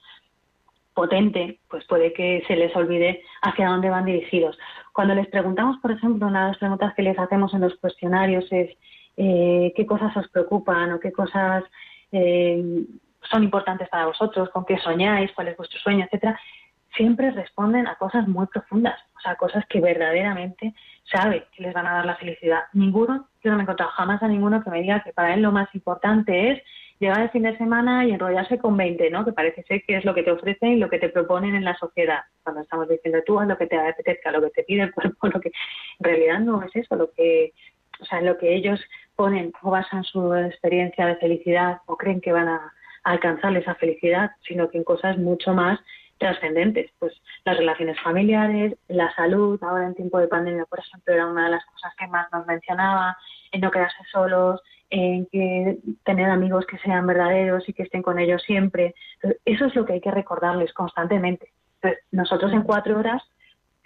potente, 0.95 1.59
pues 1.70 1.86
puede 1.86 2.14
que 2.14 2.43
se 2.47 2.55
les 2.55 2.76
olvide 2.76 3.22
hacia 3.43 3.70
dónde 3.70 3.89
van 3.89 4.05
dirigidos. 4.05 4.57
Cuando 4.91 5.14
les 5.14 5.28
preguntamos, 5.28 5.78
por 5.78 5.91
ejemplo, 5.91 6.28
una 6.28 6.41
de 6.41 6.47
las 6.49 6.57
preguntas 6.57 6.93
que 6.95 7.03
les 7.03 7.18
hacemos 7.18 7.53
en 7.53 7.62
los 7.62 7.76
cuestionarios 7.76 8.45
es 8.51 8.76
eh, 9.18 9.72
qué 9.76 9.86
cosas 9.86 10.16
os 10.18 10.28
preocupan 10.30 10.91
o 10.93 10.99
qué 10.99 11.12
cosas 11.12 11.64
eh, 12.12 12.84
son 13.30 13.43
importantes 13.43 13.88
para 13.89 14.07
vosotros, 14.07 14.49
con 14.49 14.66
qué 14.66 14.80
soñáis, 14.80 15.32
cuál 15.34 15.49
es 15.49 15.57
vuestro 15.57 15.80
sueño, 15.80 16.05
etcétera 16.05 16.39
siempre 16.95 17.32
responden 17.32 17.88
a 17.88 17.95
cosas 17.95 18.28
muy 18.28 18.47
profundas, 18.47 18.99
o 19.22 19.24
sea, 19.24 19.36
cosas 19.36 19.63
que 19.67 19.80
verdaderamente 19.80 20.74
sabe 21.03 21.45
que 21.55 21.63
les 21.63 21.74
van 21.74 21.86
a 21.86 21.93
dar 21.93 22.05
la 22.05 22.15
felicidad. 22.15 22.61
Ninguno, 22.74 23.28
yo 23.43 23.51
no 23.51 23.57
me 23.57 23.61
he 23.61 23.65
encontrado 23.65 23.91
jamás 23.91 24.22
a 24.24 24.28
ninguno 24.28 24.63
que 24.63 24.72
me 24.72 24.82
diga 24.82 25.03
que 25.03 25.13
para 25.13 25.36
él 25.36 25.41
lo 25.41 25.51
más 25.51 25.74
importante 25.76 26.51
es 26.51 26.61
llegar 26.99 27.22
el 27.22 27.30
fin 27.30 27.43
de 27.43 27.57
semana 27.57 28.05
y 28.05 28.11
enrollarse 28.11 28.57
con 28.57 28.76
20, 28.76 29.11
¿no? 29.11 29.24
Que 29.24 29.32
parece 29.32 29.63
ser 29.63 29.84
que 29.84 29.97
es 29.97 30.05
lo 30.05 30.15
que 30.15 30.24
te 30.24 30.32
ofrecen 30.32 30.74
y 30.74 30.78
lo 30.78 30.89
que 30.89 30.97
te 30.97 31.09
proponen 31.09 31.53
en 31.53 31.63
la 31.63 31.76
sociedad. 31.76 32.22
Cuando 32.43 32.61
estamos 32.61 32.89
diciendo 32.89 33.19
tú 33.26 33.39
haz 33.39 33.47
lo 33.47 33.57
que 33.57 33.67
te 33.67 33.78
apetezca, 33.78 34.32
lo 34.32 34.41
que 34.41 34.49
te 34.49 34.63
pide 34.63 34.84
el 34.84 34.91
cuerpo, 34.93 35.28
lo 35.28 35.39
que 35.39 35.49
en 35.99 36.03
realidad 36.03 36.39
no 36.39 36.63
es 36.63 36.76
eso, 36.76 36.95
lo 36.95 37.11
que, 37.11 37.53
o 37.99 38.05
sea, 38.05 38.22
lo 38.22 38.39
que 38.39 38.55
ellos 38.55 38.80
ponen 39.15 39.53
o 39.61 39.69
basan 39.69 40.03
su 40.03 40.34
experiencia 40.34 41.05
de 41.05 41.17
felicidad 41.17 41.78
o 41.86 41.95
creen 41.95 42.22
que 42.22 42.32
van 42.32 42.47
a 42.47 42.74
alcanzar 43.03 43.55
esa 43.55 43.76
felicidad, 43.76 44.32
sino 44.47 44.69
que 44.69 44.80
en 44.80 44.84
cosas 44.84 45.17
mucho 45.17 45.53
más 45.53 45.80
trascendentes, 46.22 46.91
pues 46.99 47.13
las 47.43 47.57
relaciones 47.57 47.99
familiares, 47.99 48.78
la 48.88 49.13
salud, 49.15 49.59
ahora 49.63 49.88
en 49.88 49.95
tiempo 49.95 50.19
de 50.19 50.28
pandemia, 50.28 50.65
por 50.65 50.80
ejemplo, 50.80 51.13
era 51.13 51.26
una 51.26 51.45
de 51.45 51.51
las 51.51 51.65
cosas 51.65 51.93
que 51.97 52.07
más 52.07 52.32
nos 52.32 52.45
mencionaba, 52.45 53.17
en 53.51 53.59
no 53.59 53.72
quedarse 53.72 54.03
solos, 54.11 54.61
en 54.91 55.26
que 55.32 55.80
tener 56.05 56.30
amigos 56.30 56.65
que 56.67 56.78
sean 56.78 57.07
verdaderos 57.07 57.67
y 57.67 57.74
que 57.74 57.84
estén 57.84 58.03
con 58.03 58.19
ellos 58.19 58.43
siempre. 58.43 58.93
Eso 59.45 59.65
es 59.65 59.76
lo 59.76 59.84
que 59.84 59.93
hay 59.93 60.01
que 60.01 60.11
recordarles 60.11 60.72
constantemente. 60.74 61.49
Pues 61.82 61.97
nosotros 62.11 62.53
en 62.53 62.61
cuatro 62.61 62.99
horas 62.99 63.24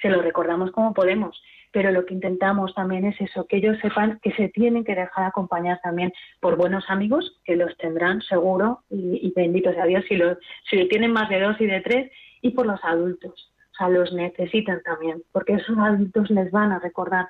se 0.02 0.10
lo 0.10 0.22
recordamos 0.22 0.72
como 0.72 0.94
podemos, 0.94 1.42
pero 1.72 1.92
lo 1.92 2.06
que 2.06 2.14
intentamos 2.14 2.74
también 2.74 3.06
es 3.06 3.20
eso, 3.22 3.48
que 3.48 3.58
ellos 3.58 3.78
sepan 3.82 4.20
que 4.22 4.32
se 4.34 4.50
tienen 4.50 4.84
que 4.84 4.96
dejar 4.96 5.26
acompañar 5.26 5.80
también 5.82 6.12
por 6.42 6.58
buenos 6.58 6.84
amigos, 6.90 7.40
que 7.46 7.56
los 7.56 7.76
tendrán 7.78 8.22
seguro, 8.22 8.82
y, 8.90 9.28
y 9.28 9.34
bendito 9.36 9.72
sea 9.74 9.86
Dios 9.86 10.04
si, 10.08 10.16
lo, 10.16 10.38
si 10.70 10.88
tienen 10.88 11.12
más 11.12 11.30
de 11.30 11.40
dos 11.40 11.60
y 11.60 11.66
de 11.66 11.82
tres, 11.82 12.12
y 12.42 12.52
por 12.52 12.66
los 12.66 12.84
adultos. 12.84 13.52
O 13.72 13.76
sea, 13.78 13.90
los 13.90 14.14
necesitan 14.14 14.82
también, 14.84 15.24
porque 15.32 15.54
esos 15.54 15.78
adultos 15.78 16.30
les 16.30 16.52
van 16.52 16.72
a 16.72 16.80
recordar 16.80 17.28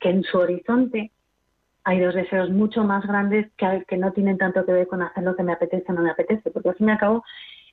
que 0.00 0.10
en 0.10 0.22
su 0.24 0.38
horizonte 0.38 1.12
hay 1.84 2.00
dos 2.00 2.14
deseos 2.14 2.50
mucho 2.50 2.82
más 2.82 3.06
grandes 3.06 3.50
que, 3.56 3.84
que 3.86 3.96
no 3.96 4.12
tienen 4.12 4.38
tanto 4.38 4.64
que 4.64 4.72
ver 4.72 4.88
con 4.88 5.02
hacer 5.02 5.22
lo 5.22 5.36
que 5.36 5.42
me 5.42 5.52
apetece 5.52 5.92
o 5.92 5.94
no 5.94 6.02
me 6.02 6.10
apetece, 6.10 6.50
porque 6.50 6.70
al 6.70 6.74
fin 6.76 6.88
y 6.88 6.92
al 6.92 6.98
cabo 6.98 7.24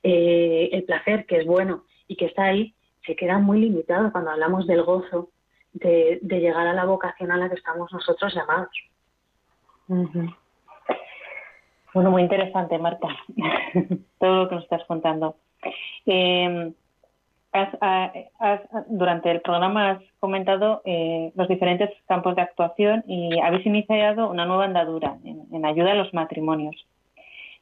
eh, 0.02 0.68
el 0.72 0.84
placer, 0.84 1.26
que 1.26 1.38
es 1.38 1.46
bueno 1.46 1.84
y 2.08 2.16
que 2.16 2.26
está 2.26 2.44
ahí, 2.44 2.74
se 3.06 3.16
queda 3.16 3.38
muy 3.38 3.60
limitado 3.60 4.12
cuando 4.12 4.30
hablamos 4.30 4.66
del 4.66 4.82
gozo 4.82 5.30
de, 5.72 6.20
llegar 6.22 6.66
a 6.66 6.74
la 6.74 6.84
vocación 6.84 7.30
a 7.30 7.36
la 7.36 7.48
que 7.48 7.54
estamos 7.54 7.92
nosotros 7.92 8.34
llamados. 8.34 8.70
Bueno, 11.94 12.10
muy 12.10 12.22
interesante, 12.22 12.78
Marta, 12.78 13.08
todo 14.18 14.44
lo 14.44 14.48
que 14.48 14.54
nos 14.56 14.64
estás 14.64 14.84
contando. 14.86 15.36
Eh, 16.06 16.72
durante 18.88 19.30
el 19.30 19.40
programa 19.42 19.90
has 19.90 20.02
comentado 20.20 20.80
eh, 20.84 21.32
los 21.34 21.48
diferentes 21.48 21.90
campos 22.08 22.34
de 22.34 22.42
actuación 22.42 23.04
y 23.06 23.38
habéis 23.40 23.66
iniciado 23.66 24.30
una 24.30 24.46
nueva 24.46 24.64
andadura 24.64 25.18
en, 25.24 25.64
ayuda 25.64 25.92
a 25.92 25.96
los 25.96 26.14
matrimonios. 26.14 26.74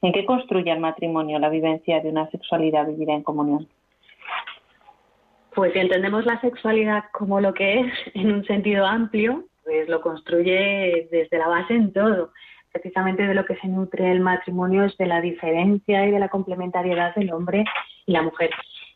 ¿En 0.02 0.12
qué 0.12 0.24
construye 0.24 0.70
el 0.70 0.78
matrimonio 0.78 1.38
la 1.38 1.48
vivencia 1.48 2.00
de 2.00 2.08
una 2.08 2.30
sexualidad 2.30 2.86
vivida 2.86 3.12
en 3.12 3.22
comunión? 3.22 3.68
Pues 5.54 5.72
si 5.72 5.80
entendemos 5.80 6.24
la 6.24 6.40
sexualidad 6.40 7.04
como 7.12 7.40
lo 7.40 7.52
que 7.52 7.80
es 7.80 7.92
en 8.14 8.32
un 8.32 8.44
sentido 8.44 8.86
amplio, 8.86 9.44
pues 9.64 9.88
lo 9.88 10.00
construye 10.00 11.08
desde 11.10 11.38
la 11.38 11.48
base 11.48 11.74
en 11.74 11.92
todo. 11.92 12.30
Precisamente 12.72 13.26
de 13.26 13.34
lo 13.34 13.44
que 13.44 13.56
se 13.56 13.68
nutre 13.68 14.10
el 14.10 14.20
matrimonio 14.20 14.84
es 14.84 14.96
de 14.96 15.06
la 15.06 15.20
diferencia 15.20 16.06
y 16.06 16.10
de 16.10 16.18
la 16.18 16.28
complementariedad 16.28 17.14
del 17.14 17.32
hombre 17.32 17.64
y 18.06 18.12
la 18.12 18.22
mujer 18.22 18.50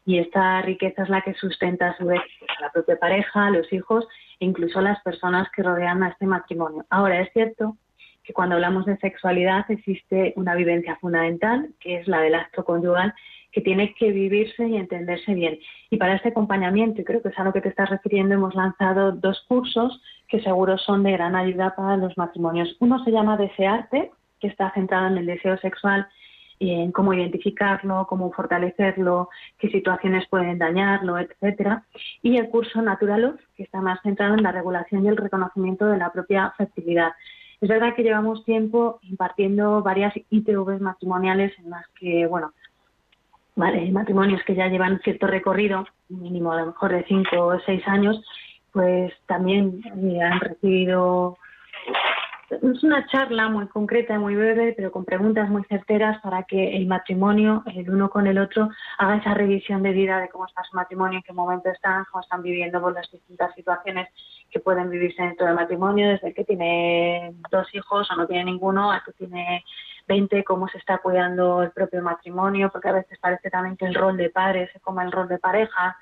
y 0.06 0.18
esta 0.18 0.60
riqueza 0.62 1.02
es 1.02 1.08
la 1.08 1.22
que 1.22 1.34
sustenta 1.34 1.90
a 1.90 1.96
su 1.96 2.06
vez 2.06 2.20
a 2.58 2.62
la 2.62 2.70
propia 2.70 2.98
pareja, 2.98 3.46
a 3.46 3.50
los 3.50 3.72
hijos 3.72 4.06
e 4.38 4.44
incluso 4.44 4.78
a 4.78 4.82
las 4.82 5.02
personas 5.02 5.48
que 5.54 5.62
rodean 5.62 6.02
a 6.02 6.10
este 6.10 6.26
matrimonio. 6.26 6.84
Ahora, 6.90 7.20
es 7.20 7.32
cierto 7.32 7.76
que 8.22 8.32
cuando 8.32 8.54
hablamos 8.54 8.86
de 8.86 8.96
sexualidad 8.98 9.64
existe 9.70 10.32
una 10.36 10.54
vivencia 10.54 10.96
fundamental, 10.96 11.70
que 11.80 11.96
es 11.96 12.08
la 12.08 12.20
del 12.20 12.34
acto 12.34 12.64
conyugal, 12.64 13.14
que 13.52 13.60
tiene 13.60 13.94
que 13.94 14.10
vivirse 14.10 14.66
y 14.66 14.76
entenderse 14.76 15.32
bien. 15.32 15.58
Y 15.88 15.96
para 15.96 16.16
este 16.16 16.30
acompañamiento, 16.30 17.00
y 17.00 17.04
creo 17.04 17.22
que 17.22 17.28
es 17.28 17.38
a 17.38 17.44
lo 17.44 17.52
que 17.52 17.60
te 17.60 17.68
estás 17.68 17.88
refiriendo, 17.88 18.34
hemos 18.34 18.54
lanzado 18.54 19.12
dos 19.12 19.44
cursos 19.46 20.02
que 20.28 20.40
seguro 20.40 20.78
son 20.78 21.02
de 21.02 21.12
gran 21.12 21.36
ayuda 21.36 21.74
para 21.74 21.96
los 21.96 22.16
matrimonios. 22.16 22.76
Uno 22.80 23.02
se 23.04 23.10
llama 23.10 23.36
Desearte, 23.36 24.10
que 24.40 24.48
está 24.48 24.72
centrado 24.72 25.08
en 25.08 25.18
el 25.18 25.26
deseo 25.26 25.56
sexual 25.58 26.06
en 26.60 26.92
cómo 26.92 27.12
identificarlo, 27.12 28.06
cómo 28.08 28.32
fortalecerlo, 28.32 29.28
qué 29.58 29.68
situaciones 29.70 30.26
pueden 30.28 30.58
dañarlo, 30.58 31.18
etcétera. 31.18 31.84
Y 32.22 32.36
el 32.36 32.48
curso 32.48 32.80
Naturaluz, 32.82 33.40
que 33.56 33.64
está 33.64 33.80
más 33.80 34.00
centrado 34.02 34.34
en 34.34 34.42
la 34.42 34.52
regulación 34.52 35.04
y 35.04 35.08
el 35.08 35.16
reconocimiento 35.16 35.86
de 35.86 35.98
la 35.98 36.10
propia 36.10 36.52
fertilidad. 36.56 37.12
Es 37.60 37.68
verdad 37.68 37.94
que 37.94 38.02
llevamos 38.02 38.44
tiempo 38.44 38.98
impartiendo 39.02 39.82
varias 39.82 40.14
ITVs 40.30 40.80
matrimoniales 40.80 41.52
en 41.58 41.70
las 41.70 41.86
que, 41.98 42.26
bueno, 42.26 42.52
vale, 43.56 43.90
matrimonios 43.90 44.42
que 44.44 44.54
ya 44.54 44.68
llevan 44.68 45.00
cierto 45.00 45.26
recorrido, 45.26 45.86
mínimo 46.08 46.52
a 46.52 46.60
lo 46.60 46.66
mejor 46.66 46.92
de 46.92 47.04
cinco 47.04 47.46
o 47.46 47.60
seis 47.60 47.86
años, 47.86 48.22
pues 48.74 49.14
también 49.26 49.80
han 50.20 50.40
recibido 50.40 51.38
es 52.50 52.84
una 52.84 53.06
charla 53.06 53.48
muy 53.48 53.66
concreta, 53.68 54.18
muy 54.18 54.36
breve, 54.36 54.74
pero 54.76 54.92
con 54.92 55.04
preguntas 55.04 55.48
muy 55.48 55.64
certeras 55.64 56.20
para 56.20 56.42
que 56.44 56.76
el 56.76 56.86
matrimonio, 56.86 57.62
el 57.66 57.88
uno 57.90 58.10
con 58.10 58.26
el 58.26 58.38
otro, 58.38 58.68
haga 58.98 59.16
esa 59.16 59.34
revisión 59.34 59.82
de 59.82 59.92
vida 59.92 60.20
de 60.20 60.28
cómo 60.28 60.46
está 60.46 60.62
su 60.64 60.76
matrimonio, 60.76 61.18
en 61.18 61.22
qué 61.22 61.32
momento 61.32 61.70
están, 61.70 62.04
cómo 62.10 62.22
están 62.22 62.42
viviendo 62.42 62.90
las 62.90 63.10
distintas 63.10 63.54
situaciones 63.54 64.08
que 64.50 64.60
pueden 64.60 64.90
vivirse 64.90 65.22
dentro 65.22 65.46
del 65.46 65.56
matrimonio, 65.56 66.08
desde 66.08 66.28
el 66.28 66.34
que 66.34 66.44
tiene 66.44 67.34
dos 67.50 67.66
hijos 67.74 68.10
o 68.10 68.16
no 68.16 68.26
tiene 68.26 68.44
ninguno, 68.44 68.92
al 68.92 69.02
que 69.02 69.12
tiene 69.12 69.64
20, 70.06 70.44
cómo 70.44 70.68
se 70.68 70.78
está 70.78 70.98
cuidando 70.98 71.62
el 71.62 71.70
propio 71.70 72.02
matrimonio, 72.02 72.70
porque 72.70 72.88
a 72.88 72.92
veces 72.92 73.18
parece 73.18 73.50
también 73.50 73.76
que 73.76 73.86
el 73.86 73.94
rol 73.94 74.16
de 74.16 74.30
padre 74.30 74.68
se 74.72 74.80
coma 74.80 75.02
el 75.02 75.12
rol 75.12 75.28
de 75.28 75.38
pareja, 75.38 75.96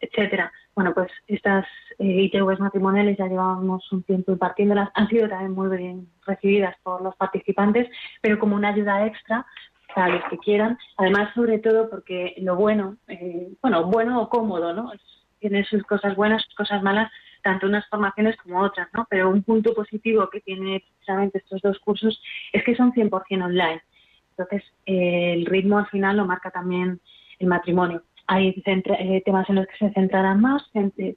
etcétera. 0.00 0.52
Bueno, 0.78 0.94
pues 0.94 1.10
estas 1.26 1.66
eh, 1.98 2.06
ITVs 2.06 2.60
matrimoniales 2.60 3.18
ya 3.18 3.26
llevamos 3.26 3.90
un 3.90 4.04
tiempo 4.04 4.30
impartiéndolas, 4.30 4.90
han 4.94 5.08
sido 5.08 5.28
también 5.28 5.50
muy 5.50 5.76
bien 5.76 6.08
recibidas 6.24 6.76
por 6.84 7.02
los 7.02 7.16
participantes, 7.16 7.88
pero 8.22 8.38
como 8.38 8.54
una 8.54 8.68
ayuda 8.68 9.04
extra 9.04 9.44
para 9.92 10.14
los 10.14 10.24
que 10.30 10.38
quieran, 10.38 10.78
además 10.96 11.34
sobre 11.34 11.58
todo 11.58 11.90
porque 11.90 12.36
lo 12.38 12.54
bueno, 12.54 12.96
eh, 13.08 13.48
bueno, 13.60 13.86
bueno 13.86 14.22
o 14.22 14.28
cómodo, 14.28 14.72
¿no? 14.72 14.92
Tiene 15.40 15.64
sus 15.64 15.82
cosas 15.82 16.14
buenas, 16.14 16.44
sus 16.44 16.54
cosas 16.54 16.80
malas, 16.80 17.10
tanto 17.42 17.66
unas 17.66 17.84
formaciones 17.88 18.36
como 18.36 18.60
otras, 18.60 18.86
¿no? 18.92 19.04
Pero 19.10 19.30
un 19.30 19.42
punto 19.42 19.74
positivo 19.74 20.30
que 20.30 20.42
tiene 20.42 20.84
precisamente 20.86 21.38
estos 21.38 21.60
dos 21.60 21.80
cursos 21.80 22.22
es 22.52 22.62
que 22.62 22.76
son 22.76 22.92
100% 22.92 23.44
online. 23.44 23.82
Entonces, 24.30 24.62
eh, 24.86 25.32
el 25.32 25.44
ritmo 25.46 25.78
al 25.78 25.88
final 25.88 26.18
lo 26.18 26.24
marca 26.24 26.52
también 26.52 27.00
el 27.40 27.48
matrimonio. 27.48 28.04
Hay 28.28 28.62
eh, 28.64 29.22
temas 29.24 29.48
en 29.48 29.56
los 29.56 29.66
que 29.66 29.76
se 29.78 29.92
centrarán 29.92 30.40
más, 30.40 30.62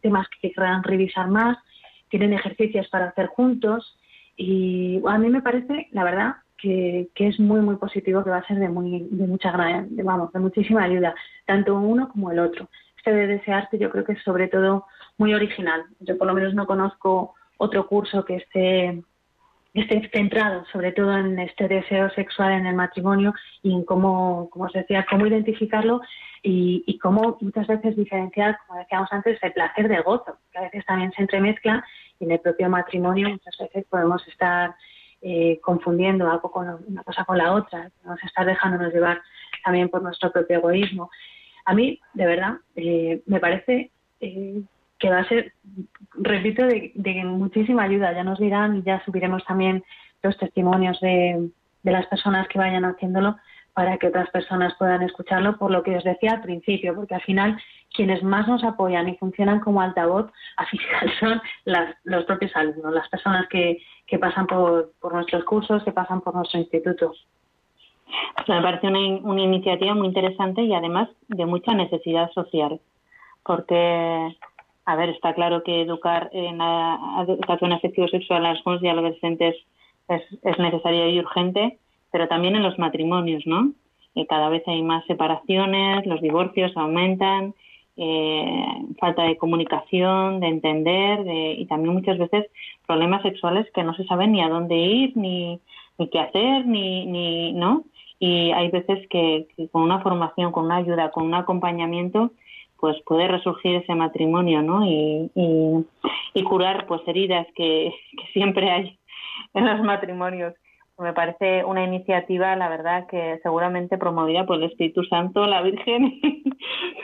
temas 0.01 0.27
que 0.29 0.51
querrán 0.51 0.81
revisar 0.83 1.27
más, 1.27 1.57
tienen 2.09 2.33
ejercicios 2.33 2.87
para 2.89 3.09
hacer 3.09 3.27
juntos 3.27 3.97
y 4.35 5.01
a 5.05 5.17
mí 5.17 5.29
me 5.29 5.41
parece, 5.41 5.89
la 5.91 6.03
verdad, 6.03 6.35
que, 6.57 7.09
es 7.15 7.39
muy 7.39 7.61
muy 7.61 7.75
positivo, 7.75 8.23
que 8.23 8.29
va 8.29 8.37
a 8.37 8.47
ser 8.47 8.59
de 8.59 8.69
muy 8.69 9.07
de 9.09 9.27
mucha 9.27 9.51
de, 9.51 10.03
vamos, 10.03 10.31
de 10.31 10.39
muchísima 10.39 10.83
ayuda, 10.83 11.13
tanto 11.45 11.75
uno 11.75 12.09
como 12.09 12.31
el 12.31 12.39
otro. 12.39 12.69
Este 12.97 13.13
de 13.13 13.27
desearte 13.27 13.77
yo 13.77 13.89
creo 13.89 14.03
que 14.03 14.13
es 14.13 14.23
sobre 14.23 14.47
todo 14.47 14.85
muy 15.17 15.33
original. 15.33 15.83
Yo 15.99 16.17
por 16.17 16.27
lo 16.27 16.33
menos 16.33 16.53
no 16.53 16.67
conozco 16.67 17.35
otro 17.57 17.87
curso 17.87 18.23
que 18.25 18.37
esté 18.37 19.03
centrado 20.11 20.65
sobre 20.71 20.91
todo 20.91 21.17
en 21.17 21.39
este 21.39 21.67
deseo 21.67 22.09
sexual 22.11 22.51
en 22.51 22.65
el 22.65 22.75
matrimonio 22.75 23.33
y 23.63 23.73
en 23.73 23.83
cómo, 23.85 24.49
como 24.49 24.65
os 24.65 24.73
decía, 24.73 25.05
cómo 25.09 25.25
identificarlo 25.25 26.01
y, 26.43 26.83
y 26.85 26.97
cómo 26.97 27.37
muchas 27.41 27.67
veces 27.67 27.95
diferenciar, 27.95 28.57
como 28.67 28.79
decíamos 28.79 29.09
antes, 29.11 29.39
el 29.41 29.53
placer 29.53 29.87
del 29.87 30.03
gozo, 30.03 30.37
que 30.51 30.59
a 30.59 30.63
veces 30.63 30.85
también 30.85 31.11
se 31.13 31.21
entremezcla 31.21 31.85
y 32.19 32.25
en 32.25 32.31
el 32.31 32.39
propio 32.39 32.69
matrimonio 32.69 33.29
muchas 33.29 33.57
veces 33.57 33.85
podemos 33.89 34.27
estar 34.27 34.75
eh, 35.21 35.59
confundiendo 35.61 36.29
algo 36.29 36.51
con 36.51 36.67
una 36.87 37.03
cosa 37.03 37.23
con 37.25 37.37
la 37.37 37.53
otra, 37.53 37.91
podemos 38.01 38.23
estar 38.23 38.45
dejándonos 38.45 38.91
llevar 38.91 39.21
también 39.63 39.87
por 39.87 40.01
nuestro 40.01 40.31
propio 40.31 40.57
egoísmo. 40.57 41.11
A 41.65 41.75
mí, 41.75 41.99
de 42.13 42.25
verdad, 42.25 42.55
eh, 42.75 43.21
me 43.27 43.39
parece 43.39 43.91
eh, 44.19 44.61
que 45.01 45.09
va 45.09 45.19
a 45.19 45.27
ser, 45.27 45.53
repito, 46.13 46.63
de, 46.65 47.23
muchísima 47.25 47.83
ayuda. 47.83 48.13
Ya 48.13 48.23
nos 48.23 48.39
dirán 48.39 48.77
y 48.77 48.83
ya 48.83 49.03
subiremos 49.03 49.43
también 49.45 49.83
los 50.21 50.37
testimonios 50.37 50.99
de, 51.01 51.49
las 51.83 52.05
personas 52.05 52.47
que 52.47 52.59
vayan 52.59 52.85
haciéndolo 52.85 53.35
para 53.73 53.97
que 53.97 54.07
otras 54.07 54.29
personas 54.29 54.75
puedan 54.77 55.01
escucharlo, 55.01 55.57
por 55.57 55.71
lo 55.71 55.81
que 55.81 55.97
os 55.97 56.03
decía 56.03 56.33
al 56.33 56.41
principio, 56.41 56.93
porque 56.93 57.15
al 57.15 57.21
final 57.21 57.57
quienes 57.93 58.21
más 58.21 58.47
nos 58.47 58.63
apoyan 58.63 59.09
y 59.09 59.17
funcionan 59.17 59.59
como 59.61 59.81
altavoz, 59.81 60.29
al 60.57 60.67
final 60.67 61.11
son 61.19 61.41
los 62.03 62.25
propios 62.25 62.55
alumnos, 62.55 62.93
las 62.93 63.09
personas 63.09 63.47
que, 63.47 63.81
que 64.05 64.19
pasan 64.19 64.45
por, 64.45 64.91
por, 64.99 65.13
nuestros 65.13 65.43
cursos, 65.45 65.83
que 65.83 65.91
pasan 65.91 66.21
por 66.21 66.35
nuestro 66.35 66.59
instituto. 66.59 67.13
Me 68.47 68.61
parece 68.61 68.87
una, 68.87 68.99
una 68.99 69.41
iniciativa 69.41 69.95
muy 69.95 70.07
interesante 70.07 70.61
y 70.61 70.73
además 70.73 71.09
de 71.29 71.45
mucha 71.45 71.73
necesidad 71.73 72.29
social, 72.31 72.81
porque 73.43 74.37
a 74.91 74.95
ver, 74.97 75.09
está 75.09 75.33
claro 75.33 75.63
que 75.63 75.81
educar 75.81 76.29
en 76.33 76.57
la 76.57 77.25
educación 77.25 77.71
afectivo-sexual 77.71 78.45
a 78.45 78.53
los 78.53 78.61
jóvenes 78.61 78.83
y 78.83 78.87
adolescentes 78.89 79.55
es, 80.09 80.21
es 80.43 80.59
necesario 80.59 81.09
y 81.09 81.19
urgente, 81.19 81.77
pero 82.11 82.27
también 82.27 82.57
en 82.57 82.63
los 82.63 82.77
matrimonios, 82.77 83.43
¿no? 83.45 83.71
Eh, 84.15 84.25
cada 84.27 84.49
vez 84.49 84.63
hay 84.67 84.81
más 84.83 85.05
separaciones, 85.05 86.05
los 86.05 86.21
divorcios 86.21 86.75
aumentan, 86.75 87.53
eh, 87.95 88.65
falta 88.99 89.23
de 89.23 89.37
comunicación, 89.37 90.41
de 90.41 90.47
entender 90.47 91.25
y 91.57 91.65
también 91.67 91.93
muchas 91.93 92.17
veces 92.17 92.47
problemas 92.85 93.21
sexuales 93.21 93.67
que 93.73 93.83
no 93.83 93.93
se 93.93 94.03
saben 94.03 94.33
ni 94.33 94.41
a 94.41 94.49
dónde 94.49 94.75
ir, 94.75 95.15
ni, 95.15 95.61
ni 95.97 96.09
qué 96.09 96.19
hacer, 96.19 96.65
ni, 96.65 97.05
ni, 97.05 97.53
¿no? 97.53 97.85
Y 98.19 98.51
hay 98.51 98.69
veces 98.69 99.07
que 99.09 99.47
con 99.71 99.83
una 99.83 100.01
formación, 100.01 100.51
con 100.51 100.65
una 100.65 100.77
ayuda, 100.77 101.11
con 101.11 101.25
un 101.25 101.33
acompañamiento, 101.33 102.31
pues 102.81 102.97
puede 103.05 103.27
resurgir 103.27 103.75
ese 103.75 103.93
matrimonio, 103.93 104.63
¿no? 104.63 104.83
Y, 104.85 105.31
y, 106.33 106.43
curar 106.43 106.87
pues 106.87 107.01
heridas 107.07 107.47
que, 107.55 107.93
siempre 108.33 108.69
hay 108.69 108.99
en 109.53 109.65
los 109.65 109.81
matrimonios. 109.83 110.53
Me 110.97 111.13
parece 111.13 111.63
una 111.63 111.83
iniciativa, 111.83 112.55
la 112.55 112.69
verdad, 112.69 113.07
que 113.07 113.39
seguramente 113.41 113.97
promovida 113.97 114.45
por 114.45 114.57
el 114.57 114.63
Espíritu 114.63 115.03
Santo, 115.05 115.45
la 115.45 115.61
Virgen. 115.61 116.19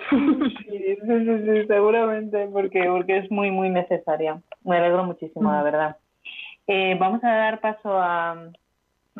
sí, 0.10 0.98
seguramente, 1.68 2.48
porque, 2.52 2.84
porque 2.84 3.18
es 3.20 3.32
muy, 3.32 3.52
muy 3.52 3.70
necesaria. 3.70 4.42
Me 4.64 4.78
alegro 4.78 5.04
muchísimo, 5.04 5.52
la 5.52 5.64
verdad. 5.64 5.98
Eh, 6.68 6.98
vamos 7.00 7.24
a 7.24 7.30
dar 7.30 7.60
paso 7.62 7.98
a, 7.98 8.50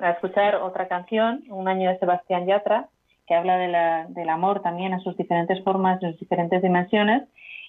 a 0.02 0.10
escuchar 0.12 0.56
otra 0.56 0.88
canción, 0.88 1.44
Un 1.50 1.68
año 1.68 1.90
de 1.90 2.00
Sebastián 2.00 2.46
Yatra 2.46 2.90
que 3.28 3.36
habla 3.36 3.58
de 3.58 3.68
la, 3.68 4.06
del 4.10 4.30
amor 4.30 4.62
también 4.62 4.94
en 4.94 5.02
sus 5.02 5.18
diferentes 5.18 5.62
formas, 5.64 6.02
en 6.02 6.12
sus 6.12 6.22
diferentes 6.22 6.62
dimensiones. 6.62 7.24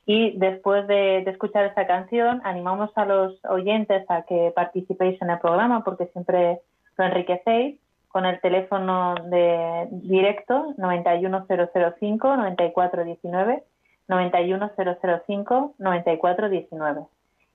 Y 0.07 0.39
después 0.39 0.87
de, 0.87 1.19
escuchar 1.19 1.67
esta 1.67 1.87
canción, 1.87 2.41
animamos 2.45 2.91
a 2.97 3.05
los 3.05 3.45
oyentes 3.45 4.09
a 4.09 4.23
que 4.23 4.53
participéis 4.55 5.21
en 5.21 5.29
el 5.31 5.39
programa 5.39 5.85
porque 5.85 6.07
siempre 6.07 6.61
lo 6.97 7.05
enriquecéis 7.05 7.79
con 8.09 8.25
el 8.25 8.41
teléfono 8.41 9.17
de 9.27 9.87
directo 9.91 10.73
91005 10.79 12.37
9419 12.37 13.65
91005 14.09 15.75
9419 15.79 17.01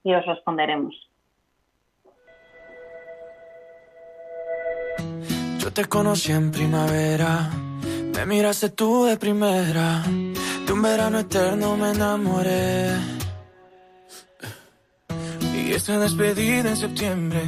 y 0.03 0.13
os 0.13 0.25
responderemos. 0.25 1.09
Yo 5.57 5.71
te 5.73 5.85
conocí 5.85 6.31
en 6.33 6.51
primavera 6.51 7.49
me 8.13 8.25
miraste 8.25 8.69
tú 8.69 9.05
de 9.05 9.17
primera, 9.17 10.03
de 10.65 10.73
un 10.73 10.81
verano 10.81 11.19
eterno 11.19 11.75
me 11.75 11.91
enamoré. 11.91 12.91
Y 15.55 15.71
esa 15.73 15.99
despedida 15.99 16.69
en 16.69 16.77
septiembre, 16.77 17.41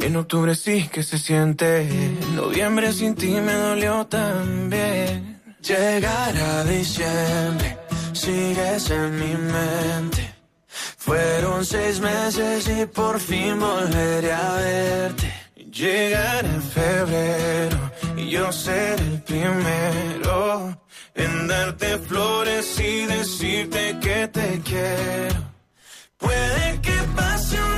en 0.00 0.16
octubre 0.16 0.54
sí 0.54 0.88
que 0.92 1.02
se 1.02 1.18
siente. 1.18 1.88
Noviembre 2.34 2.92
sin 2.92 3.14
ti 3.14 3.32
me 3.40 3.54
dolió 3.54 4.06
también. 4.06 5.40
Llegar 5.62 6.36
a 6.36 6.64
diciembre, 6.64 7.78
sigues 8.12 8.90
en 8.90 9.18
mi 9.18 9.34
mente. 9.34 10.34
Fueron 10.96 11.64
seis 11.64 12.00
meses 12.00 12.68
y 12.68 12.86
por 12.86 13.18
fin 13.18 13.58
volveré 13.58 14.32
a 14.32 14.52
verte. 14.54 15.32
Llegar 15.70 16.44
en 16.44 16.62
febrero 16.62 17.87
y 18.18 18.30
yo 18.30 18.52
ser 18.52 19.00
el 19.00 19.22
primero 19.22 20.80
en 21.14 21.48
darte 21.48 21.98
flores 21.98 22.78
y 22.80 23.06
decirte 23.06 23.98
que 24.00 24.28
te 24.28 24.60
quiero. 24.64 25.40
Puede 26.18 26.80
que 26.80 26.96
pase 27.16 27.56
un 27.60 27.77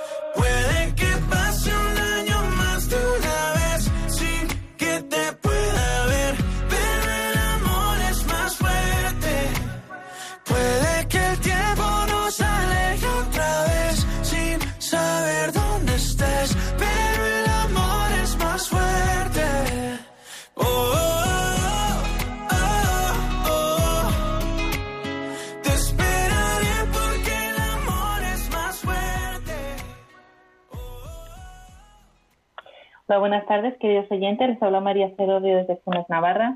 Hola, 33.11 33.19
buenas 33.19 33.45
tardes, 33.45 33.77
queridos 33.79 34.09
oyentes. 34.09 34.47
Les 34.47 34.63
habla 34.63 34.79
María 34.79 35.13
Cerodio 35.17 35.57
desde 35.57 35.75
Funes, 35.83 36.07
Navarra. 36.07 36.55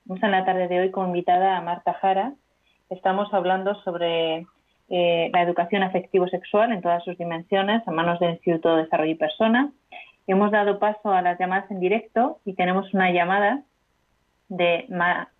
Estamos 0.00 0.22
en 0.22 0.30
la 0.30 0.44
tarde 0.44 0.68
de 0.68 0.80
hoy 0.80 0.90
con 0.90 1.06
invitada 1.06 1.56
a 1.56 1.62
Marta 1.62 1.94
Jara. 1.94 2.34
Estamos 2.90 3.32
hablando 3.32 3.74
sobre 3.76 4.46
eh, 4.90 5.30
la 5.32 5.40
educación 5.40 5.82
afectivo-sexual 5.82 6.70
en 6.72 6.82
todas 6.82 7.02
sus 7.02 7.16
dimensiones 7.16 7.80
a 7.88 7.92
manos 7.92 8.20
del 8.20 8.32
Instituto 8.32 8.76
de 8.76 8.82
Desarrollo 8.82 9.12
y 9.12 9.14
Persona. 9.14 9.72
Hemos 10.26 10.50
dado 10.50 10.78
paso 10.78 11.12
a 11.12 11.22
las 11.22 11.38
llamadas 11.38 11.70
en 11.70 11.80
directo 11.80 12.40
y 12.44 12.52
tenemos 12.52 12.92
una 12.92 13.10
llamada 13.10 13.62
de 14.50 14.84
Ma- 14.90 15.30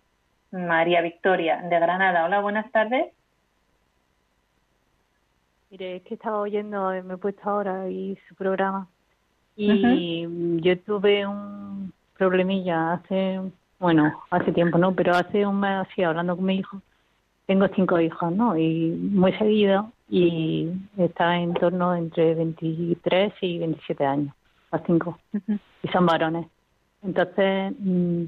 María 0.49 1.01
Victoria 1.01 1.61
de 1.61 1.79
Granada. 1.79 2.25
Hola, 2.25 2.39
buenas 2.39 2.71
tardes. 2.71 3.13
Mire, 5.69 5.97
es 5.97 6.01
que 6.01 6.15
estaba 6.15 6.39
oyendo, 6.39 6.89
me 7.03 7.13
he 7.13 7.17
puesto 7.17 7.47
ahora 7.47 7.87
y 7.91 8.17
su 8.27 8.33
programa. 8.33 8.87
Y 9.57 10.61
yo 10.61 10.79
tuve 10.79 11.25
un 11.25 11.91
problemilla 12.17 12.93
hace, 12.93 13.41
bueno, 13.79 14.23
hace 14.29 14.51
tiempo, 14.51 14.77
¿no? 14.77 14.93
Pero 14.93 15.15
hace 15.15 15.45
un 15.45 15.59
mes 15.59 15.87
así, 15.87 16.03
hablando 16.03 16.35
con 16.35 16.45
mi 16.45 16.57
hijo. 16.57 16.81
Tengo 17.45 17.67
cinco 17.75 17.99
hijos, 17.99 18.31
¿no? 18.31 18.57
Y 18.57 18.89
muy 18.89 19.33
seguido, 19.33 19.91
y 20.09 20.69
está 20.97 21.37
en 21.37 21.53
torno 21.53 21.95
entre 21.95 22.35
23 22.35 23.33
y 23.41 23.57
27 23.59 24.05
años, 24.05 24.33
a 24.71 24.79
cinco. 24.79 25.17
Y 25.83 25.87
son 25.89 26.05
varones. 26.05 26.47
Entonces, 27.03 27.73
mm, 27.79 28.23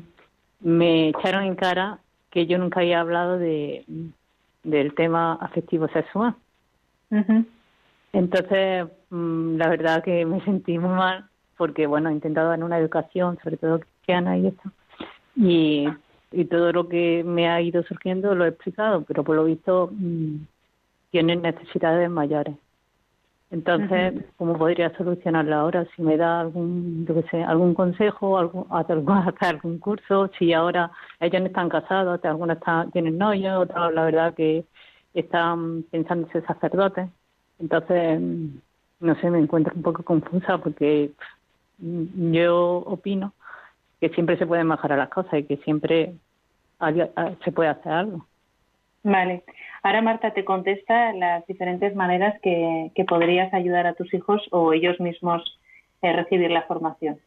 me 0.61 1.09
echaron 1.09 1.43
en 1.43 1.55
cara 1.55 1.99
que 2.29 2.45
yo 2.45 2.57
nunca 2.57 2.79
había 2.79 3.01
hablado 3.01 3.37
de 3.37 3.85
del 4.63 4.93
tema 4.93 5.33
afectivo 5.41 5.87
sexual. 5.87 6.35
Entonces, 8.13 8.85
mm, 8.85 8.98
la 9.11 9.69
verdad 9.69 10.03
que 10.03 10.25
me 10.25 10.43
sentí 10.43 10.77
muy 10.77 10.89
mal 10.89 11.25
porque, 11.57 11.87
bueno, 11.87 12.09
he 12.09 12.13
intentado 12.13 12.49
dar 12.49 12.63
una 12.63 12.77
educación, 12.77 13.37
sobre 13.43 13.57
todo 13.57 13.79
cristiana 13.79 14.37
y 14.37 14.47
esto, 14.47 14.71
y, 15.35 15.87
y 16.31 16.45
todo 16.45 16.71
lo 16.71 16.87
que 16.87 17.23
me 17.25 17.49
ha 17.49 17.61
ido 17.61 17.83
surgiendo 17.83 18.33
lo 18.35 18.45
he 18.45 18.49
explicado, 18.49 19.03
pero 19.03 19.23
por 19.23 19.35
lo 19.35 19.43
visto 19.45 19.89
mm, 19.91 20.35
tienen 21.11 21.41
necesidades 21.41 22.09
mayores. 22.09 22.55
Entonces, 23.51 24.13
¿cómo 24.37 24.57
podría 24.57 24.95
solucionarlo 24.95 25.55
ahora? 25.55 25.87
Si 25.95 26.03
me 26.03 26.17
da 26.17 26.39
algún, 26.39 27.05
yo 27.07 27.15
qué 27.15 27.23
sé, 27.29 27.43
algún 27.43 27.73
consejo, 27.73 28.37
algún, 28.37 28.67
hacer 28.69 29.03
algún, 29.41 29.79
curso, 29.79 30.29
si 30.37 30.53
ahora 30.53 30.91
ellos 31.19 31.41
no 31.41 31.47
están 31.47 31.67
casados, 31.67 32.23
algunos 32.23 32.57
están, 32.57 32.91
tienen 32.91 33.17
novio, 33.17 33.61
otros 33.61 33.91
la 33.93 34.05
verdad 34.05 34.35
que 34.35 34.65
están 35.15 35.83
pensando 35.89 36.27
en 36.27 36.33
ser 36.33 36.45
sacerdotes. 36.45 37.09
Entonces, 37.57 38.21
mm, 38.21 38.49
no 38.99 39.15
sé, 39.15 39.29
me 39.29 39.39
encuentro 39.39 39.73
un 39.75 39.81
poco 39.81 40.03
confusa 40.03 40.57
porque 40.57 41.11
mm, 41.77 42.31
yo 42.33 42.77
opino 42.77 43.33
que 43.99 44.09
siempre 44.09 44.37
se 44.37 44.45
pueden 44.45 44.67
mejorar 44.67 44.97
las 44.97 45.09
cosas 45.09 45.33
y 45.39 45.43
que 45.43 45.57
siempre 45.57 46.13
había- 46.79 47.09
ah, 47.15 47.31
se 47.43 47.51
puede 47.51 47.69
hacer 47.69 47.91
algo. 47.91 48.25
Vale. 49.03 49.43
Ahora 49.83 50.01
Marta 50.01 50.33
te 50.33 50.43
contesta 50.43 51.13
las 51.13 51.45
diferentes 51.47 51.95
maneras 51.95 52.39
que, 52.41 52.91
que 52.95 53.05
podrías 53.05 53.53
ayudar 53.53 53.87
a 53.87 53.93
tus 53.93 54.13
hijos 54.13 54.45
o 54.51 54.73
ellos 54.73 54.99
mismos 54.99 55.41
a 56.01 56.11
recibir 56.13 56.51
la 56.51 56.63
formación. 56.63 57.19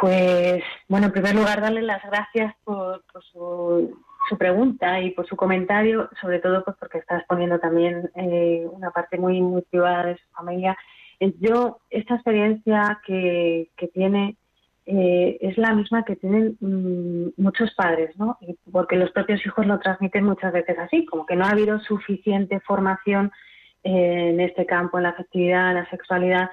Pues, 0.00 0.62
bueno, 0.88 1.06
en 1.06 1.12
primer 1.12 1.34
lugar, 1.34 1.60
darle 1.60 1.82
las 1.82 2.02
gracias 2.04 2.54
por, 2.64 3.02
por 3.12 3.22
su, 3.24 4.00
su 4.28 4.38
pregunta 4.38 5.00
y 5.00 5.10
por 5.10 5.26
su 5.26 5.36
comentario, 5.36 6.08
sobre 6.20 6.38
todo 6.40 6.64
pues 6.64 6.76
porque 6.78 6.98
está 6.98 7.18
exponiendo 7.18 7.58
también 7.58 8.10
eh, 8.14 8.66
una 8.70 8.90
parte 8.90 9.18
muy, 9.18 9.40
muy 9.40 9.62
privada 9.62 10.06
de 10.06 10.16
su 10.16 10.28
familia. 10.34 10.76
Eh, 11.20 11.34
Yo, 11.40 11.78
esta 11.90 12.14
experiencia 12.14 13.00
que, 13.06 13.70
que 13.76 13.88
tiene 13.88 14.36
eh, 14.90 15.36
es 15.42 15.58
la 15.58 15.74
misma 15.74 16.02
que 16.02 16.16
tienen 16.16 16.56
mm, 16.60 17.42
muchos 17.42 17.74
padres, 17.74 18.16
¿no? 18.16 18.38
Y 18.40 18.56
porque 18.72 18.96
los 18.96 19.10
propios 19.10 19.44
hijos 19.44 19.66
lo 19.66 19.78
transmiten 19.80 20.24
muchas 20.24 20.50
veces 20.50 20.78
así, 20.78 21.04
como 21.04 21.26
que 21.26 21.36
no 21.36 21.44
ha 21.44 21.50
habido 21.50 21.78
suficiente 21.80 22.58
formación 22.60 23.30
eh, 23.84 24.30
en 24.30 24.40
este 24.40 24.64
campo, 24.64 24.96
en 24.96 25.02
la 25.02 25.10
afectividad, 25.10 25.68
en 25.68 25.74
la 25.74 25.90
sexualidad, 25.90 26.48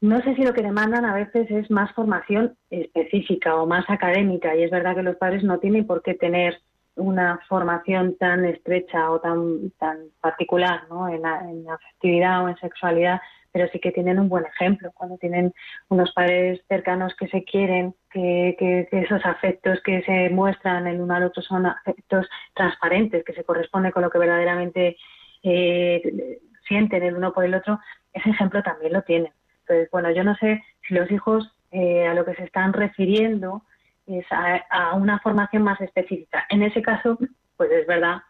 no 0.00 0.20
sé 0.22 0.34
si 0.34 0.42
lo 0.42 0.54
que 0.54 0.62
demandan 0.62 1.04
a 1.04 1.14
veces 1.14 1.50
es 1.50 1.70
más 1.70 1.92
formación 1.92 2.56
específica 2.70 3.56
o 3.56 3.66
más 3.66 3.84
académica 3.88 4.54
y 4.56 4.62
es 4.62 4.70
verdad 4.70 4.94
que 4.96 5.02
los 5.02 5.16
padres 5.16 5.44
no 5.44 5.58
tienen 5.58 5.86
por 5.86 6.02
qué 6.02 6.14
tener 6.14 6.58
una 6.96 7.40
formación 7.48 8.16
tan 8.18 8.44
estrecha 8.44 9.10
o 9.10 9.20
tan, 9.20 9.70
tan 9.78 9.98
particular 10.20 10.82
¿no? 10.90 11.08
en, 11.08 11.22
la, 11.22 11.42
afectividad 11.74 12.44
o 12.44 12.48
en 12.48 12.56
sexualidad, 12.58 13.20
pero 13.52 13.68
sí 13.72 13.78
que 13.78 13.92
tienen 13.92 14.18
un 14.18 14.28
buen 14.28 14.44
ejemplo. 14.44 14.90
Cuando 14.94 15.16
tienen 15.18 15.52
unos 15.88 16.12
padres 16.12 16.60
cercanos 16.68 17.14
que 17.16 17.28
se 17.28 17.44
quieren, 17.44 17.94
que, 18.10 18.56
que- 18.58 18.88
que 18.90 19.00
esos 19.00 19.24
afectos 19.24 19.80
que 19.82 20.02
se 20.02 20.30
muestran 20.30 20.86
el 20.86 21.00
uno 21.00 21.14
al 21.14 21.24
otro 21.24 21.42
son 21.42 21.66
afectos 21.66 22.28
transparentes, 22.54 23.24
que 23.24 23.32
se 23.34 23.44
corresponden 23.44 23.92
con 23.92 24.02
lo 24.02 24.10
que 24.10 24.18
verdaderamente 24.18 24.96
eh, 25.42 26.38
sienten 26.68 27.02
el 27.02 27.16
uno 27.16 27.32
por 27.32 27.44
el 27.44 27.54
otro, 27.54 27.78
ese 28.12 28.30
ejemplo 28.30 28.62
también 28.62 28.92
lo 28.92 29.02
tienen. 29.02 29.32
Entonces, 29.70 29.90
bueno, 29.92 30.10
yo 30.10 30.24
no 30.24 30.34
sé 30.36 30.64
si 30.86 30.94
los 30.94 31.08
hijos 31.12 31.48
eh, 31.70 32.04
a 32.04 32.14
lo 32.14 32.24
que 32.24 32.34
se 32.34 32.42
están 32.42 32.72
refiriendo 32.72 33.62
es 34.06 34.26
a, 34.32 34.56
a 34.68 34.94
una 34.94 35.20
formación 35.20 35.62
más 35.62 35.80
específica. 35.80 36.44
En 36.48 36.64
ese 36.64 36.82
caso, 36.82 37.16
pues 37.56 37.70
es 37.70 37.86
verdad 37.86 38.22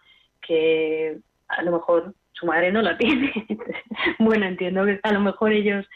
que 0.43 1.19
a 1.49 1.63
lo 1.63 1.73
mejor 1.73 2.15
su 2.33 2.45
madre 2.45 2.71
no 2.71 2.83
la 2.83 2.99
tiene. 2.99 3.33
bueno, 4.19 4.45
entiendo 4.45 4.85
que 4.85 5.01
a 5.03 5.13
lo 5.13 5.21
mejor 5.21 5.53
ellos 5.53 5.87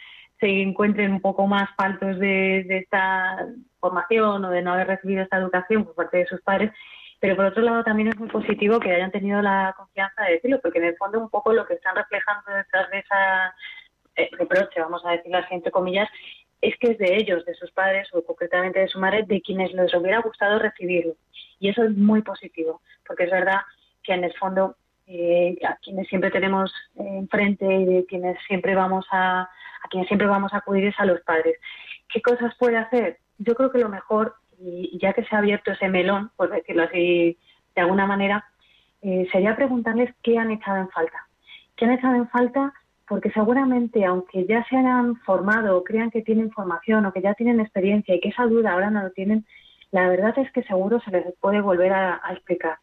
se 0.40 0.48
encuentren 0.62 1.12
un 1.12 1.20
poco 1.20 1.46
más 1.46 1.68
faltos 1.76 2.18
de, 2.18 2.64
de 2.66 2.78
esta 2.78 3.46
formación 3.80 4.46
o 4.46 4.50
de 4.50 4.62
no 4.62 4.72
haber 4.72 4.86
recibido 4.86 5.22
esta 5.22 5.36
educación 5.36 5.84
por 5.84 5.94
parte 5.94 6.18
de 6.18 6.26
sus 6.26 6.40
padres, 6.40 6.72
pero 7.20 7.36
por 7.36 7.44
otro 7.44 7.62
lado 7.62 7.84
también 7.84 8.08
es 8.08 8.18
muy 8.18 8.28
positivo 8.28 8.80
que 8.80 8.94
hayan 8.94 9.10
tenido 9.10 9.42
la 9.42 9.74
confianza 9.76 10.22
de 10.22 10.32
decirlo, 10.32 10.58
porque 10.62 10.78
en 10.78 10.86
el 10.86 10.96
fondo 10.96 11.20
un 11.20 11.28
poco 11.28 11.52
lo 11.52 11.66
que 11.66 11.74
están 11.74 11.94
reflejando 11.94 12.50
detrás 12.50 12.90
de 12.90 12.98
esa 12.98 13.54
eh, 14.16 14.28
reproche, 14.32 14.80
vamos 14.80 15.02
a 15.04 15.12
decirlo 15.12 15.38
así 15.38 15.54
entre 15.54 15.72
comillas, 15.72 16.08
es 16.60 16.76
que 16.78 16.92
es 16.92 16.98
de 16.98 17.16
ellos, 17.16 17.44
de 17.44 17.54
sus 17.54 17.70
padres 17.72 18.08
o 18.12 18.22
concretamente 18.22 18.80
de 18.80 18.88
su 18.88 18.98
madre, 18.98 19.24
de 19.24 19.42
quienes 19.42 19.72
les 19.72 19.94
hubiera 19.94 20.20
gustado 20.20 20.58
recibirlo. 20.58 21.14
Y 21.58 21.68
eso 21.68 21.84
es 21.84 21.90
muy 21.96 22.22
positivo, 22.22 22.80
porque 23.06 23.24
es 23.24 23.30
verdad 23.30 23.60
que 24.02 24.14
en 24.14 24.24
el 24.24 24.32
fondo 24.34 24.76
eh, 25.06 25.58
a 25.66 25.76
quienes 25.76 26.08
siempre 26.08 26.30
tenemos 26.30 26.72
eh, 26.96 27.02
enfrente 27.06 27.66
y 27.66 27.84
de 27.84 28.06
quienes 28.06 28.38
siempre 28.46 28.74
vamos 28.74 29.04
a, 29.10 29.42
a 29.42 29.88
quienes 29.90 30.08
siempre 30.08 30.26
vamos 30.26 30.54
a 30.54 30.58
acudir 30.58 30.86
es 30.86 30.98
a 30.98 31.04
los 31.04 31.20
padres. 31.20 31.58
¿Qué 32.08 32.22
cosas 32.22 32.54
puede 32.58 32.78
hacer? 32.78 33.18
Yo 33.38 33.54
creo 33.54 33.70
que 33.70 33.78
lo 33.78 33.88
mejor, 33.88 34.36
y 34.58 34.96
ya 35.02 35.12
que 35.12 35.24
se 35.24 35.34
ha 35.34 35.38
abierto 35.38 35.72
ese 35.72 35.88
melón, 35.88 36.30
por 36.36 36.50
decirlo 36.50 36.84
así 36.84 37.36
de 37.74 37.80
alguna 37.80 38.06
manera, 38.06 38.46
sería 39.32 39.56
preguntarles 39.56 40.14
qué 40.22 40.38
han 40.38 40.52
echado 40.52 40.78
en 40.78 40.88
falta. 40.90 41.26
¿Qué 41.76 41.84
han 41.84 41.92
echado 41.92 42.14
en 42.14 42.28
falta? 42.28 42.72
Porque 43.08 43.30
seguramente, 43.30 44.04
aunque 44.04 44.46
ya 44.46 44.64
se 44.64 44.76
hayan 44.76 45.16
formado 45.16 45.76
o 45.76 45.84
crean 45.84 46.10
que 46.10 46.22
tienen 46.22 46.50
formación 46.50 47.04
o 47.04 47.12
que 47.12 47.20
ya 47.20 47.34
tienen 47.34 47.60
experiencia 47.60 48.14
y 48.14 48.20
que 48.20 48.30
esa 48.30 48.46
duda 48.46 48.72
ahora 48.72 48.90
no 48.90 49.02
lo 49.02 49.10
tienen, 49.10 49.44
la 49.90 50.08
verdad 50.08 50.36
es 50.38 50.50
que 50.52 50.62
seguro 50.64 51.00
se 51.00 51.10
les 51.10 51.34
puede 51.40 51.60
volver 51.60 51.92
a, 51.92 52.20
explicar. 52.32 52.78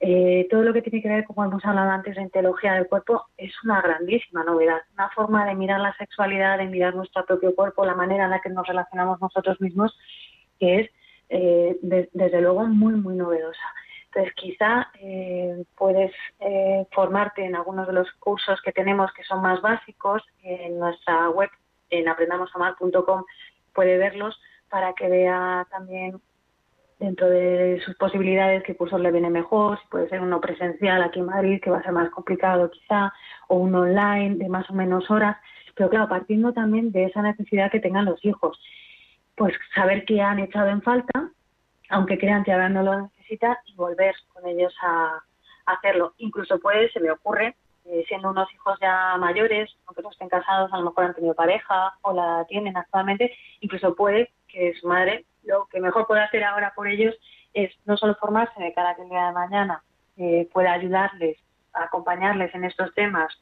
eh, 0.00 0.46
todo 0.50 0.62
lo 0.62 0.72
que 0.72 0.82
tiene 0.82 1.02
que 1.02 1.08
ver, 1.08 1.24
como 1.24 1.44
hemos 1.44 1.64
hablado 1.64 1.90
antes, 1.90 2.14
de 2.16 2.28
teología 2.30 2.74
del 2.74 2.88
cuerpo 2.88 3.26
es 3.36 3.52
una 3.64 3.80
grandísima 3.80 4.44
novedad, 4.44 4.78
una 4.94 5.08
forma 5.10 5.46
de 5.46 5.54
mirar 5.54 5.80
la 5.80 5.94
sexualidad, 5.96 6.58
de 6.58 6.66
mirar 6.66 6.94
nuestro 6.94 7.24
propio 7.24 7.54
cuerpo, 7.54 7.84
la 7.84 7.94
manera 7.94 8.24
en 8.24 8.30
la 8.30 8.40
que 8.40 8.50
nos 8.50 8.66
relacionamos 8.66 9.20
nosotros 9.20 9.60
mismos, 9.60 9.96
que 10.58 10.80
es 10.80 10.90
eh, 11.30 11.76
desde 11.82 12.40
luego 12.40 12.66
muy, 12.66 12.94
muy 12.94 13.14
novedosa. 13.14 13.74
Entonces, 14.14 14.34
quizá 14.36 14.88
eh, 15.00 15.64
puedes 15.76 16.12
eh, 16.38 16.86
formarte 16.92 17.44
en 17.44 17.56
algunos 17.56 17.86
de 17.88 17.94
los 17.94 18.08
cursos 18.20 18.60
que 18.62 18.70
tenemos 18.70 19.12
que 19.12 19.24
son 19.24 19.42
más 19.42 19.60
básicos 19.60 20.22
en 20.44 20.78
nuestra 20.78 21.30
web, 21.30 21.50
en 21.90 22.08
aprendamosamar.com, 22.08 23.24
puede 23.72 23.98
verlos 23.98 24.40
para 24.70 24.92
que 24.92 25.08
vea 25.08 25.66
también 25.68 26.20
dentro 27.00 27.28
de 27.28 27.82
sus 27.84 27.96
posibilidades 27.96 28.62
qué 28.62 28.76
cursos 28.76 29.00
le 29.00 29.10
viene 29.10 29.30
mejor, 29.30 29.80
si 29.80 29.88
puede 29.88 30.08
ser 30.08 30.20
uno 30.20 30.40
presencial 30.40 31.02
aquí 31.02 31.18
en 31.18 31.26
Madrid, 31.26 31.60
que 31.60 31.70
va 31.70 31.78
a 31.78 31.82
ser 31.82 31.92
más 31.92 32.10
complicado 32.10 32.70
quizá, 32.70 33.12
o 33.48 33.56
uno 33.56 33.80
online 33.80 34.36
de 34.36 34.48
más 34.48 34.70
o 34.70 34.74
menos 34.74 35.10
horas, 35.10 35.36
pero 35.74 35.90
claro, 35.90 36.08
partiendo 36.08 36.52
también 36.52 36.92
de 36.92 37.06
esa 37.06 37.20
necesidad 37.20 37.70
que 37.70 37.80
tengan 37.80 38.04
los 38.04 38.24
hijos, 38.24 38.60
pues 39.34 39.54
saber 39.74 40.04
qué 40.04 40.22
han 40.22 40.38
echado 40.38 40.68
en 40.68 40.82
falta, 40.82 41.30
aunque 41.90 42.16
crean 42.16 42.44
que 42.44 42.52
ahora 42.52 42.68
no 42.68 42.82
lo 42.84 43.10
necesitan, 43.24 43.56
y 43.66 43.74
volver 43.74 44.14
con 44.32 44.46
ellos 44.46 44.74
a, 44.82 45.22
hacerlo. 45.66 46.12
Incluso 46.18 46.58
puede, 46.58 46.90
se 46.90 47.00
me 47.00 47.10
ocurre, 47.10 47.56
eh, 47.86 48.04
siendo 48.06 48.28
unos 48.28 48.52
hijos 48.52 48.78
ya 48.82 49.16
mayores, 49.18 49.74
aunque 49.86 50.02
no 50.02 50.10
estén 50.10 50.28
casados, 50.28 50.70
a 50.70 50.76
lo 50.76 50.84
mejor 50.84 51.04
han 51.04 51.14
tenido 51.14 51.34
pareja 51.34 51.94
o 52.02 52.12
la 52.12 52.44
tienen 52.48 52.76
actualmente, 52.76 53.34
incluso 53.60 53.94
puede 53.94 54.30
que 54.46 54.74
su 54.74 54.86
madre 54.86 55.24
lo 55.42 55.66
que 55.66 55.80
mejor 55.80 56.06
puede 56.06 56.22
hacer 56.22 56.44
ahora 56.44 56.74
por 56.76 56.86
ellos 56.86 57.14
es 57.54 57.72
no 57.86 57.96
solo 57.96 58.14
formarse 58.16 58.62
de 58.62 58.74
cara 58.74 58.90
a 58.90 58.94
que 58.94 59.02
el 59.02 59.08
día 59.08 59.26
de 59.26 59.32
mañana 59.32 59.82
eh, 60.18 60.48
pueda 60.52 60.72
ayudarles, 60.72 61.38
acompañarles 61.72 62.54
en 62.54 62.64
estos 62.64 62.92
temas 62.94 63.32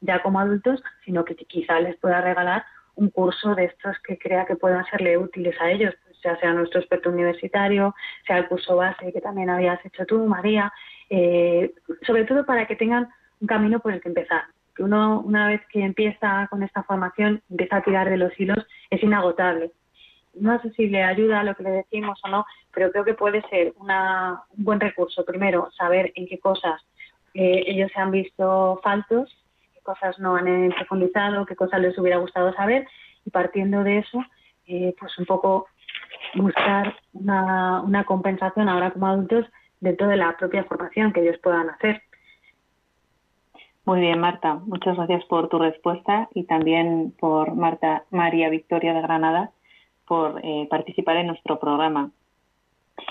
ya 0.00 0.22
como 0.22 0.38
adultos, 0.38 0.80
sino 1.04 1.24
que 1.24 1.34
quizá 1.34 1.80
les 1.80 1.96
pueda 1.96 2.20
regalar 2.20 2.64
un 2.94 3.10
curso 3.10 3.56
de 3.56 3.64
estos 3.64 3.96
que 4.06 4.18
crea 4.18 4.46
que 4.46 4.56
puedan 4.56 4.84
serle 4.86 5.18
útiles 5.18 5.60
a 5.60 5.70
ellos, 5.70 5.94
ya 6.22 6.36
sea 6.38 6.52
nuestro 6.52 6.80
experto 6.80 7.10
universitario, 7.10 7.94
sea 8.26 8.38
el 8.38 8.48
curso 8.48 8.76
base 8.76 9.12
que 9.12 9.20
también 9.20 9.50
habías 9.50 9.84
hecho 9.84 10.04
tú, 10.06 10.26
María, 10.26 10.72
eh, 11.10 11.72
sobre 12.06 12.24
todo 12.24 12.44
para 12.46 12.66
que 12.66 12.76
tengan 12.76 13.08
un 13.40 13.46
camino 13.46 13.80
por 13.80 13.92
el 13.92 14.00
que 14.00 14.08
empezar. 14.08 14.44
Que 14.74 14.82
uno, 14.82 15.20
una 15.20 15.48
vez 15.48 15.60
que 15.70 15.82
empieza 15.82 16.46
con 16.50 16.62
esta 16.62 16.82
formación, 16.82 17.42
empieza 17.50 17.76
a 17.76 17.82
tirar 17.82 18.08
de 18.08 18.16
los 18.16 18.38
hilos, 18.38 18.66
es 18.90 19.02
inagotable 19.02 19.72
no 20.34 20.60
sé 20.60 20.70
si 20.72 20.88
le 20.88 21.02
ayuda 21.02 21.40
a 21.40 21.44
lo 21.44 21.54
que 21.54 21.62
le 21.62 21.70
decimos 21.70 22.18
o 22.24 22.28
no, 22.28 22.46
pero 22.72 22.90
creo 22.90 23.04
que 23.04 23.14
puede 23.14 23.42
ser 23.48 23.74
una, 23.76 24.42
un 24.56 24.64
buen 24.64 24.80
recurso. 24.80 25.24
Primero, 25.24 25.70
saber 25.72 26.12
en 26.14 26.26
qué 26.26 26.38
cosas 26.38 26.80
eh, 27.34 27.64
ellos 27.66 27.90
se 27.92 28.00
han 28.00 28.10
visto 28.10 28.80
faltos, 28.82 29.30
qué 29.74 29.80
cosas 29.82 30.18
no 30.18 30.36
han 30.36 30.70
profundizado, 30.70 31.46
qué 31.46 31.56
cosas 31.56 31.80
les 31.80 31.98
hubiera 31.98 32.18
gustado 32.18 32.52
saber, 32.54 32.86
y 33.24 33.30
partiendo 33.30 33.84
de 33.84 33.98
eso, 33.98 34.24
eh, 34.66 34.94
pues 34.98 35.16
un 35.18 35.26
poco 35.26 35.66
buscar 36.34 36.94
una, 37.12 37.82
una 37.82 38.04
compensación 38.04 38.68
ahora 38.68 38.90
como 38.90 39.06
adultos 39.06 39.46
dentro 39.80 40.06
de 40.08 40.16
la 40.16 40.36
propia 40.36 40.64
formación 40.64 41.12
que 41.12 41.20
ellos 41.20 41.38
puedan 41.42 41.70
hacer. 41.70 42.02
Muy 43.84 44.00
bien, 44.00 44.20
Marta. 44.20 44.60
Muchas 44.66 44.96
gracias 44.96 45.24
por 45.24 45.48
tu 45.48 45.58
respuesta 45.58 46.28
y 46.34 46.44
también 46.44 47.12
por 47.18 47.54
Marta 47.54 48.04
María 48.10 48.48
Victoria 48.48 48.94
de 48.94 49.02
Granada 49.02 49.50
por 50.06 50.40
eh, 50.44 50.68
participar 50.70 51.16
en 51.16 51.26
nuestro 51.26 51.58
programa. 51.58 52.10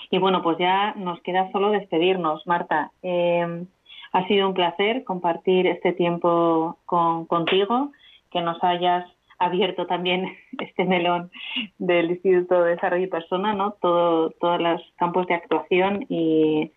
Y 0.10 0.20
bueno, 0.20 0.42
pues 0.42 0.58
ya 0.60 0.94
nos 0.94 1.20
queda 1.22 1.52
solo 1.52 1.72
despedirnos, 1.72 2.48
Marta. 2.48 2.92
Eh, 3.04 3.66
ha 4.14 4.28
sido 4.28 4.48
un 4.48 4.54
placer 4.54 5.04
compartir 5.04 5.68
este 5.68 5.94
tiempo 5.94 6.78
con, 6.86 7.26
contigo, 7.26 7.92
que 8.30 8.42
nos 8.42 8.64
hayas 8.64 9.06
abierto 9.42 9.88
también 9.88 10.26
este 10.60 10.86
melón 10.86 11.32
del 11.78 12.12
Instituto 12.12 12.64
de 12.64 12.72
Desarrollo 12.72 13.06
y 13.06 13.10
Persona, 13.10 13.54
¿no? 13.54 13.74
Todo, 13.82 14.32
todos 14.32 14.62
los 14.62 14.82
campos 14.98 15.28
de 15.28 15.36
actuación 15.36 16.06
y, 16.10 16.72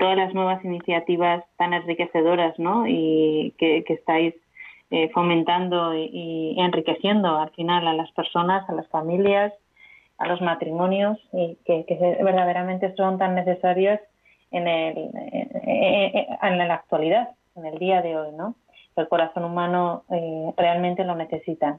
todas 0.00 0.16
las 0.16 0.34
nuevas 0.34 0.62
iniciativas 0.64 1.44
tan 1.56 1.72
enriquecedoras, 1.72 2.58
¿no? 2.58 2.86
Y 2.86 3.54
que, 3.56 3.84
estáis 3.88 4.34
eh, 4.90 5.08
fomentando 5.10 5.94
y, 5.94 6.56
enriqueciendo 6.58 7.38
al 7.38 7.50
final 7.50 7.86
a 7.86 7.94
las 7.94 8.10
personas, 8.12 8.68
a 8.68 8.72
las 8.72 8.88
familias 8.88 9.52
a 10.18 10.28
los 10.28 10.40
matrimonios 10.40 11.18
y 11.32 11.58
que, 11.64 11.84
verdaderamente 12.22 12.94
son 12.96 13.18
tan 13.18 13.34
necesarios 13.34 14.00
en, 14.50 14.66
el, 14.66 15.10
en, 15.12 16.58
la 16.58 16.74
actualidad, 16.74 17.28
en 17.54 17.66
el 17.66 17.78
día 17.78 18.00
de 18.00 18.16
hoy, 18.16 18.32
¿no? 18.32 18.54
El 18.96 19.08
corazón 19.08 19.44
humano 19.44 20.04
eh, 20.10 20.54
realmente 20.56 21.04
lo 21.04 21.14
necesita. 21.14 21.78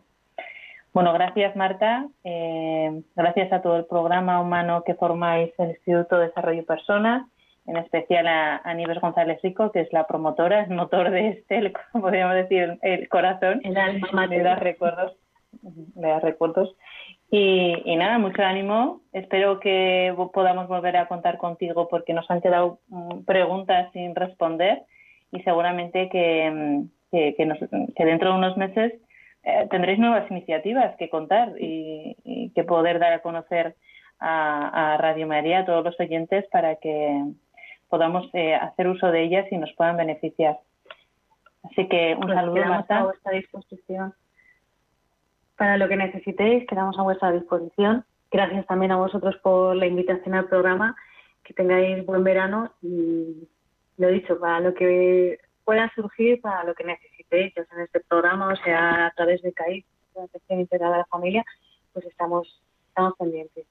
Bueno, 0.98 1.14
gracias 1.14 1.56
Marta, 1.56 2.08
eh, 2.24 3.04
gracias 3.16 3.54
a 3.54 3.62
todo 3.62 3.78
el 3.78 3.86
programa 3.86 4.42
humano 4.42 4.82
que 4.84 4.96
formáis 4.96 5.52
el 5.60 5.70
Instituto 5.70 6.18
de 6.18 6.30
Desarrollo 6.30 6.66
Personas, 6.66 7.28
en 7.68 7.78
especial 7.78 8.26
a, 8.26 8.62
a 8.64 8.74
Nieves 8.74 9.00
González 9.00 9.40
Rico, 9.44 9.72
que 9.72 9.82
es 9.82 9.94
la 9.94 10.08
promotora, 10.08 10.64
el 10.64 10.72
motor 10.72 11.12
de 11.12 11.28
este, 11.28 11.72
podríamos 11.94 12.34
decir, 12.34 12.80
el, 12.82 13.08
corazón, 13.10 13.62
el 13.64 13.78
alma 13.78 14.26
le 14.26 14.42
da 14.42 14.56
recuerdos, 14.56 15.16
le 15.62 16.08
da 16.08 16.20
recuerdos. 16.20 16.76
Y, 17.30 17.96
nada, 17.96 18.18
mucho 18.18 18.42
ánimo. 18.42 19.02
Espero 19.14 19.60
que 19.60 20.12
podamos 20.34 20.68
volver 20.68 20.98
a 20.98 21.08
contar 21.08 21.38
contigo 21.38 21.88
porque 21.90 22.14
nos 22.16 22.28
han 22.32 22.42
quedado 22.42 22.80
mm, 22.88 23.24
preguntas 23.24 23.92
sin 23.94 24.16
responder 24.16 24.82
y 25.32 25.44
seguramente 25.44 26.10
que, 26.10 26.50
mm, 26.50 26.90
que, 27.12 28.04
dentro 28.04 28.32
de 28.32 28.36
unos 28.36 28.58
meses 28.58 28.94
eh, 29.44 29.68
tendréis 29.70 30.00
nuevas 30.00 30.30
iniciativas 30.30 30.96
que 30.98 31.10
contar 31.10 31.54
y, 31.60 32.52
que 32.56 32.64
poder 32.64 33.00
dar 33.00 33.14
a 33.14 33.22
conocer 33.22 33.76
a, 34.20 34.98
Radio 35.00 35.28
María, 35.28 35.60
a 35.60 35.66
todos 35.66 35.84
los 35.84 36.00
oyentes, 36.00 36.46
para 36.52 36.76
que 36.78 37.24
podamos 37.88 38.30
eh, 38.34 38.56
hacer 38.56 38.88
uso 38.88 39.12
de 39.12 39.24
ellas 39.24 39.46
y 39.52 39.58
nos 39.58 39.72
puedan 39.74 39.98
beneficiar. 39.98 40.60
Así 41.64 41.88
que 41.88 42.16
un 42.16 42.34
saludo, 42.34 42.66
Marta. 42.66 43.00
A 43.00 43.04
vuestra 43.06 43.32
disposición 43.34 44.14
para 45.58 45.78
lo 45.78 45.90
que 45.90 45.98
necesitéis, 45.98 46.66
quedamos 46.68 46.98
a 46.98 47.04
vuestra 47.04 47.32
disposición. 47.32 48.06
Gracias 48.32 48.66
también 48.68 48.92
a 48.92 48.98
vosotros 48.98 49.36
por 49.38 49.76
la 49.76 49.88
invitación 49.88 50.36
al 50.36 50.46
programa. 50.46 50.96
Que 51.44 51.54
tengáis 51.54 52.06
buen 52.06 52.24
verano 52.24 52.72
y 52.82 53.48
lo 53.98 54.10
dicho, 54.10 54.40
para 54.40 54.60
lo 54.60 54.74
que 54.74 55.40
pueda 55.68 55.92
surgir, 55.94 56.40
para 56.40 56.64
lo 56.64 56.74
que 56.74 56.86
necesitéis, 56.86 57.54
ya 57.54 57.66
sea 57.66 57.78
en 57.78 57.84
este 57.84 58.00
programa 58.00 58.54
o 58.54 58.56
sea 58.56 59.08
a 59.08 59.12
través 59.12 59.42
de 59.42 59.52
CAI, 59.52 59.84
la 60.16 60.24
Atención 60.24 60.62
Integrada 60.62 60.94
de 60.94 61.00
la 61.00 61.06
Familia, 61.08 61.44
pues 61.92 62.06
estamos, 62.06 62.64
estamos 62.88 63.16
pendientes. 63.20 63.66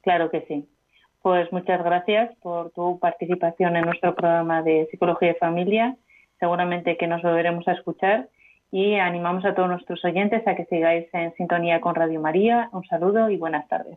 Claro 0.00 0.32
que 0.32 0.40
sí. 0.48 0.68
Pues 1.22 1.52
muchas 1.52 1.84
gracias 1.84 2.36
por 2.38 2.72
tu 2.72 2.98
participación 2.98 3.76
en 3.76 3.84
nuestro 3.84 4.16
programa 4.16 4.62
de 4.62 4.88
Psicología 4.90 5.30
y 5.30 5.34
Familia. 5.34 5.96
Seguramente 6.40 6.96
que 6.96 7.06
nos 7.06 7.22
volveremos 7.22 7.68
a 7.68 7.74
escuchar 7.74 8.28
y 8.72 8.96
animamos 8.96 9.44
a 9.44 9.54
todos 9.54 9.68
nuestros 9.68 10.04
oyentes 10.04 10.44
a 10.48 10.56
que 10.56 10.64
sigáis 10.64 11.06
en 11.12 11.32
sintonía 11.34 11.80
con 11.80 11.94
Radio 11.94 12.20
María. 12.20 12.68
Un 12.72 12.84
saludo 12.86 13.30
y 13.30 13.36
buenas 13.36 13.68
tardes. 13.68 13.96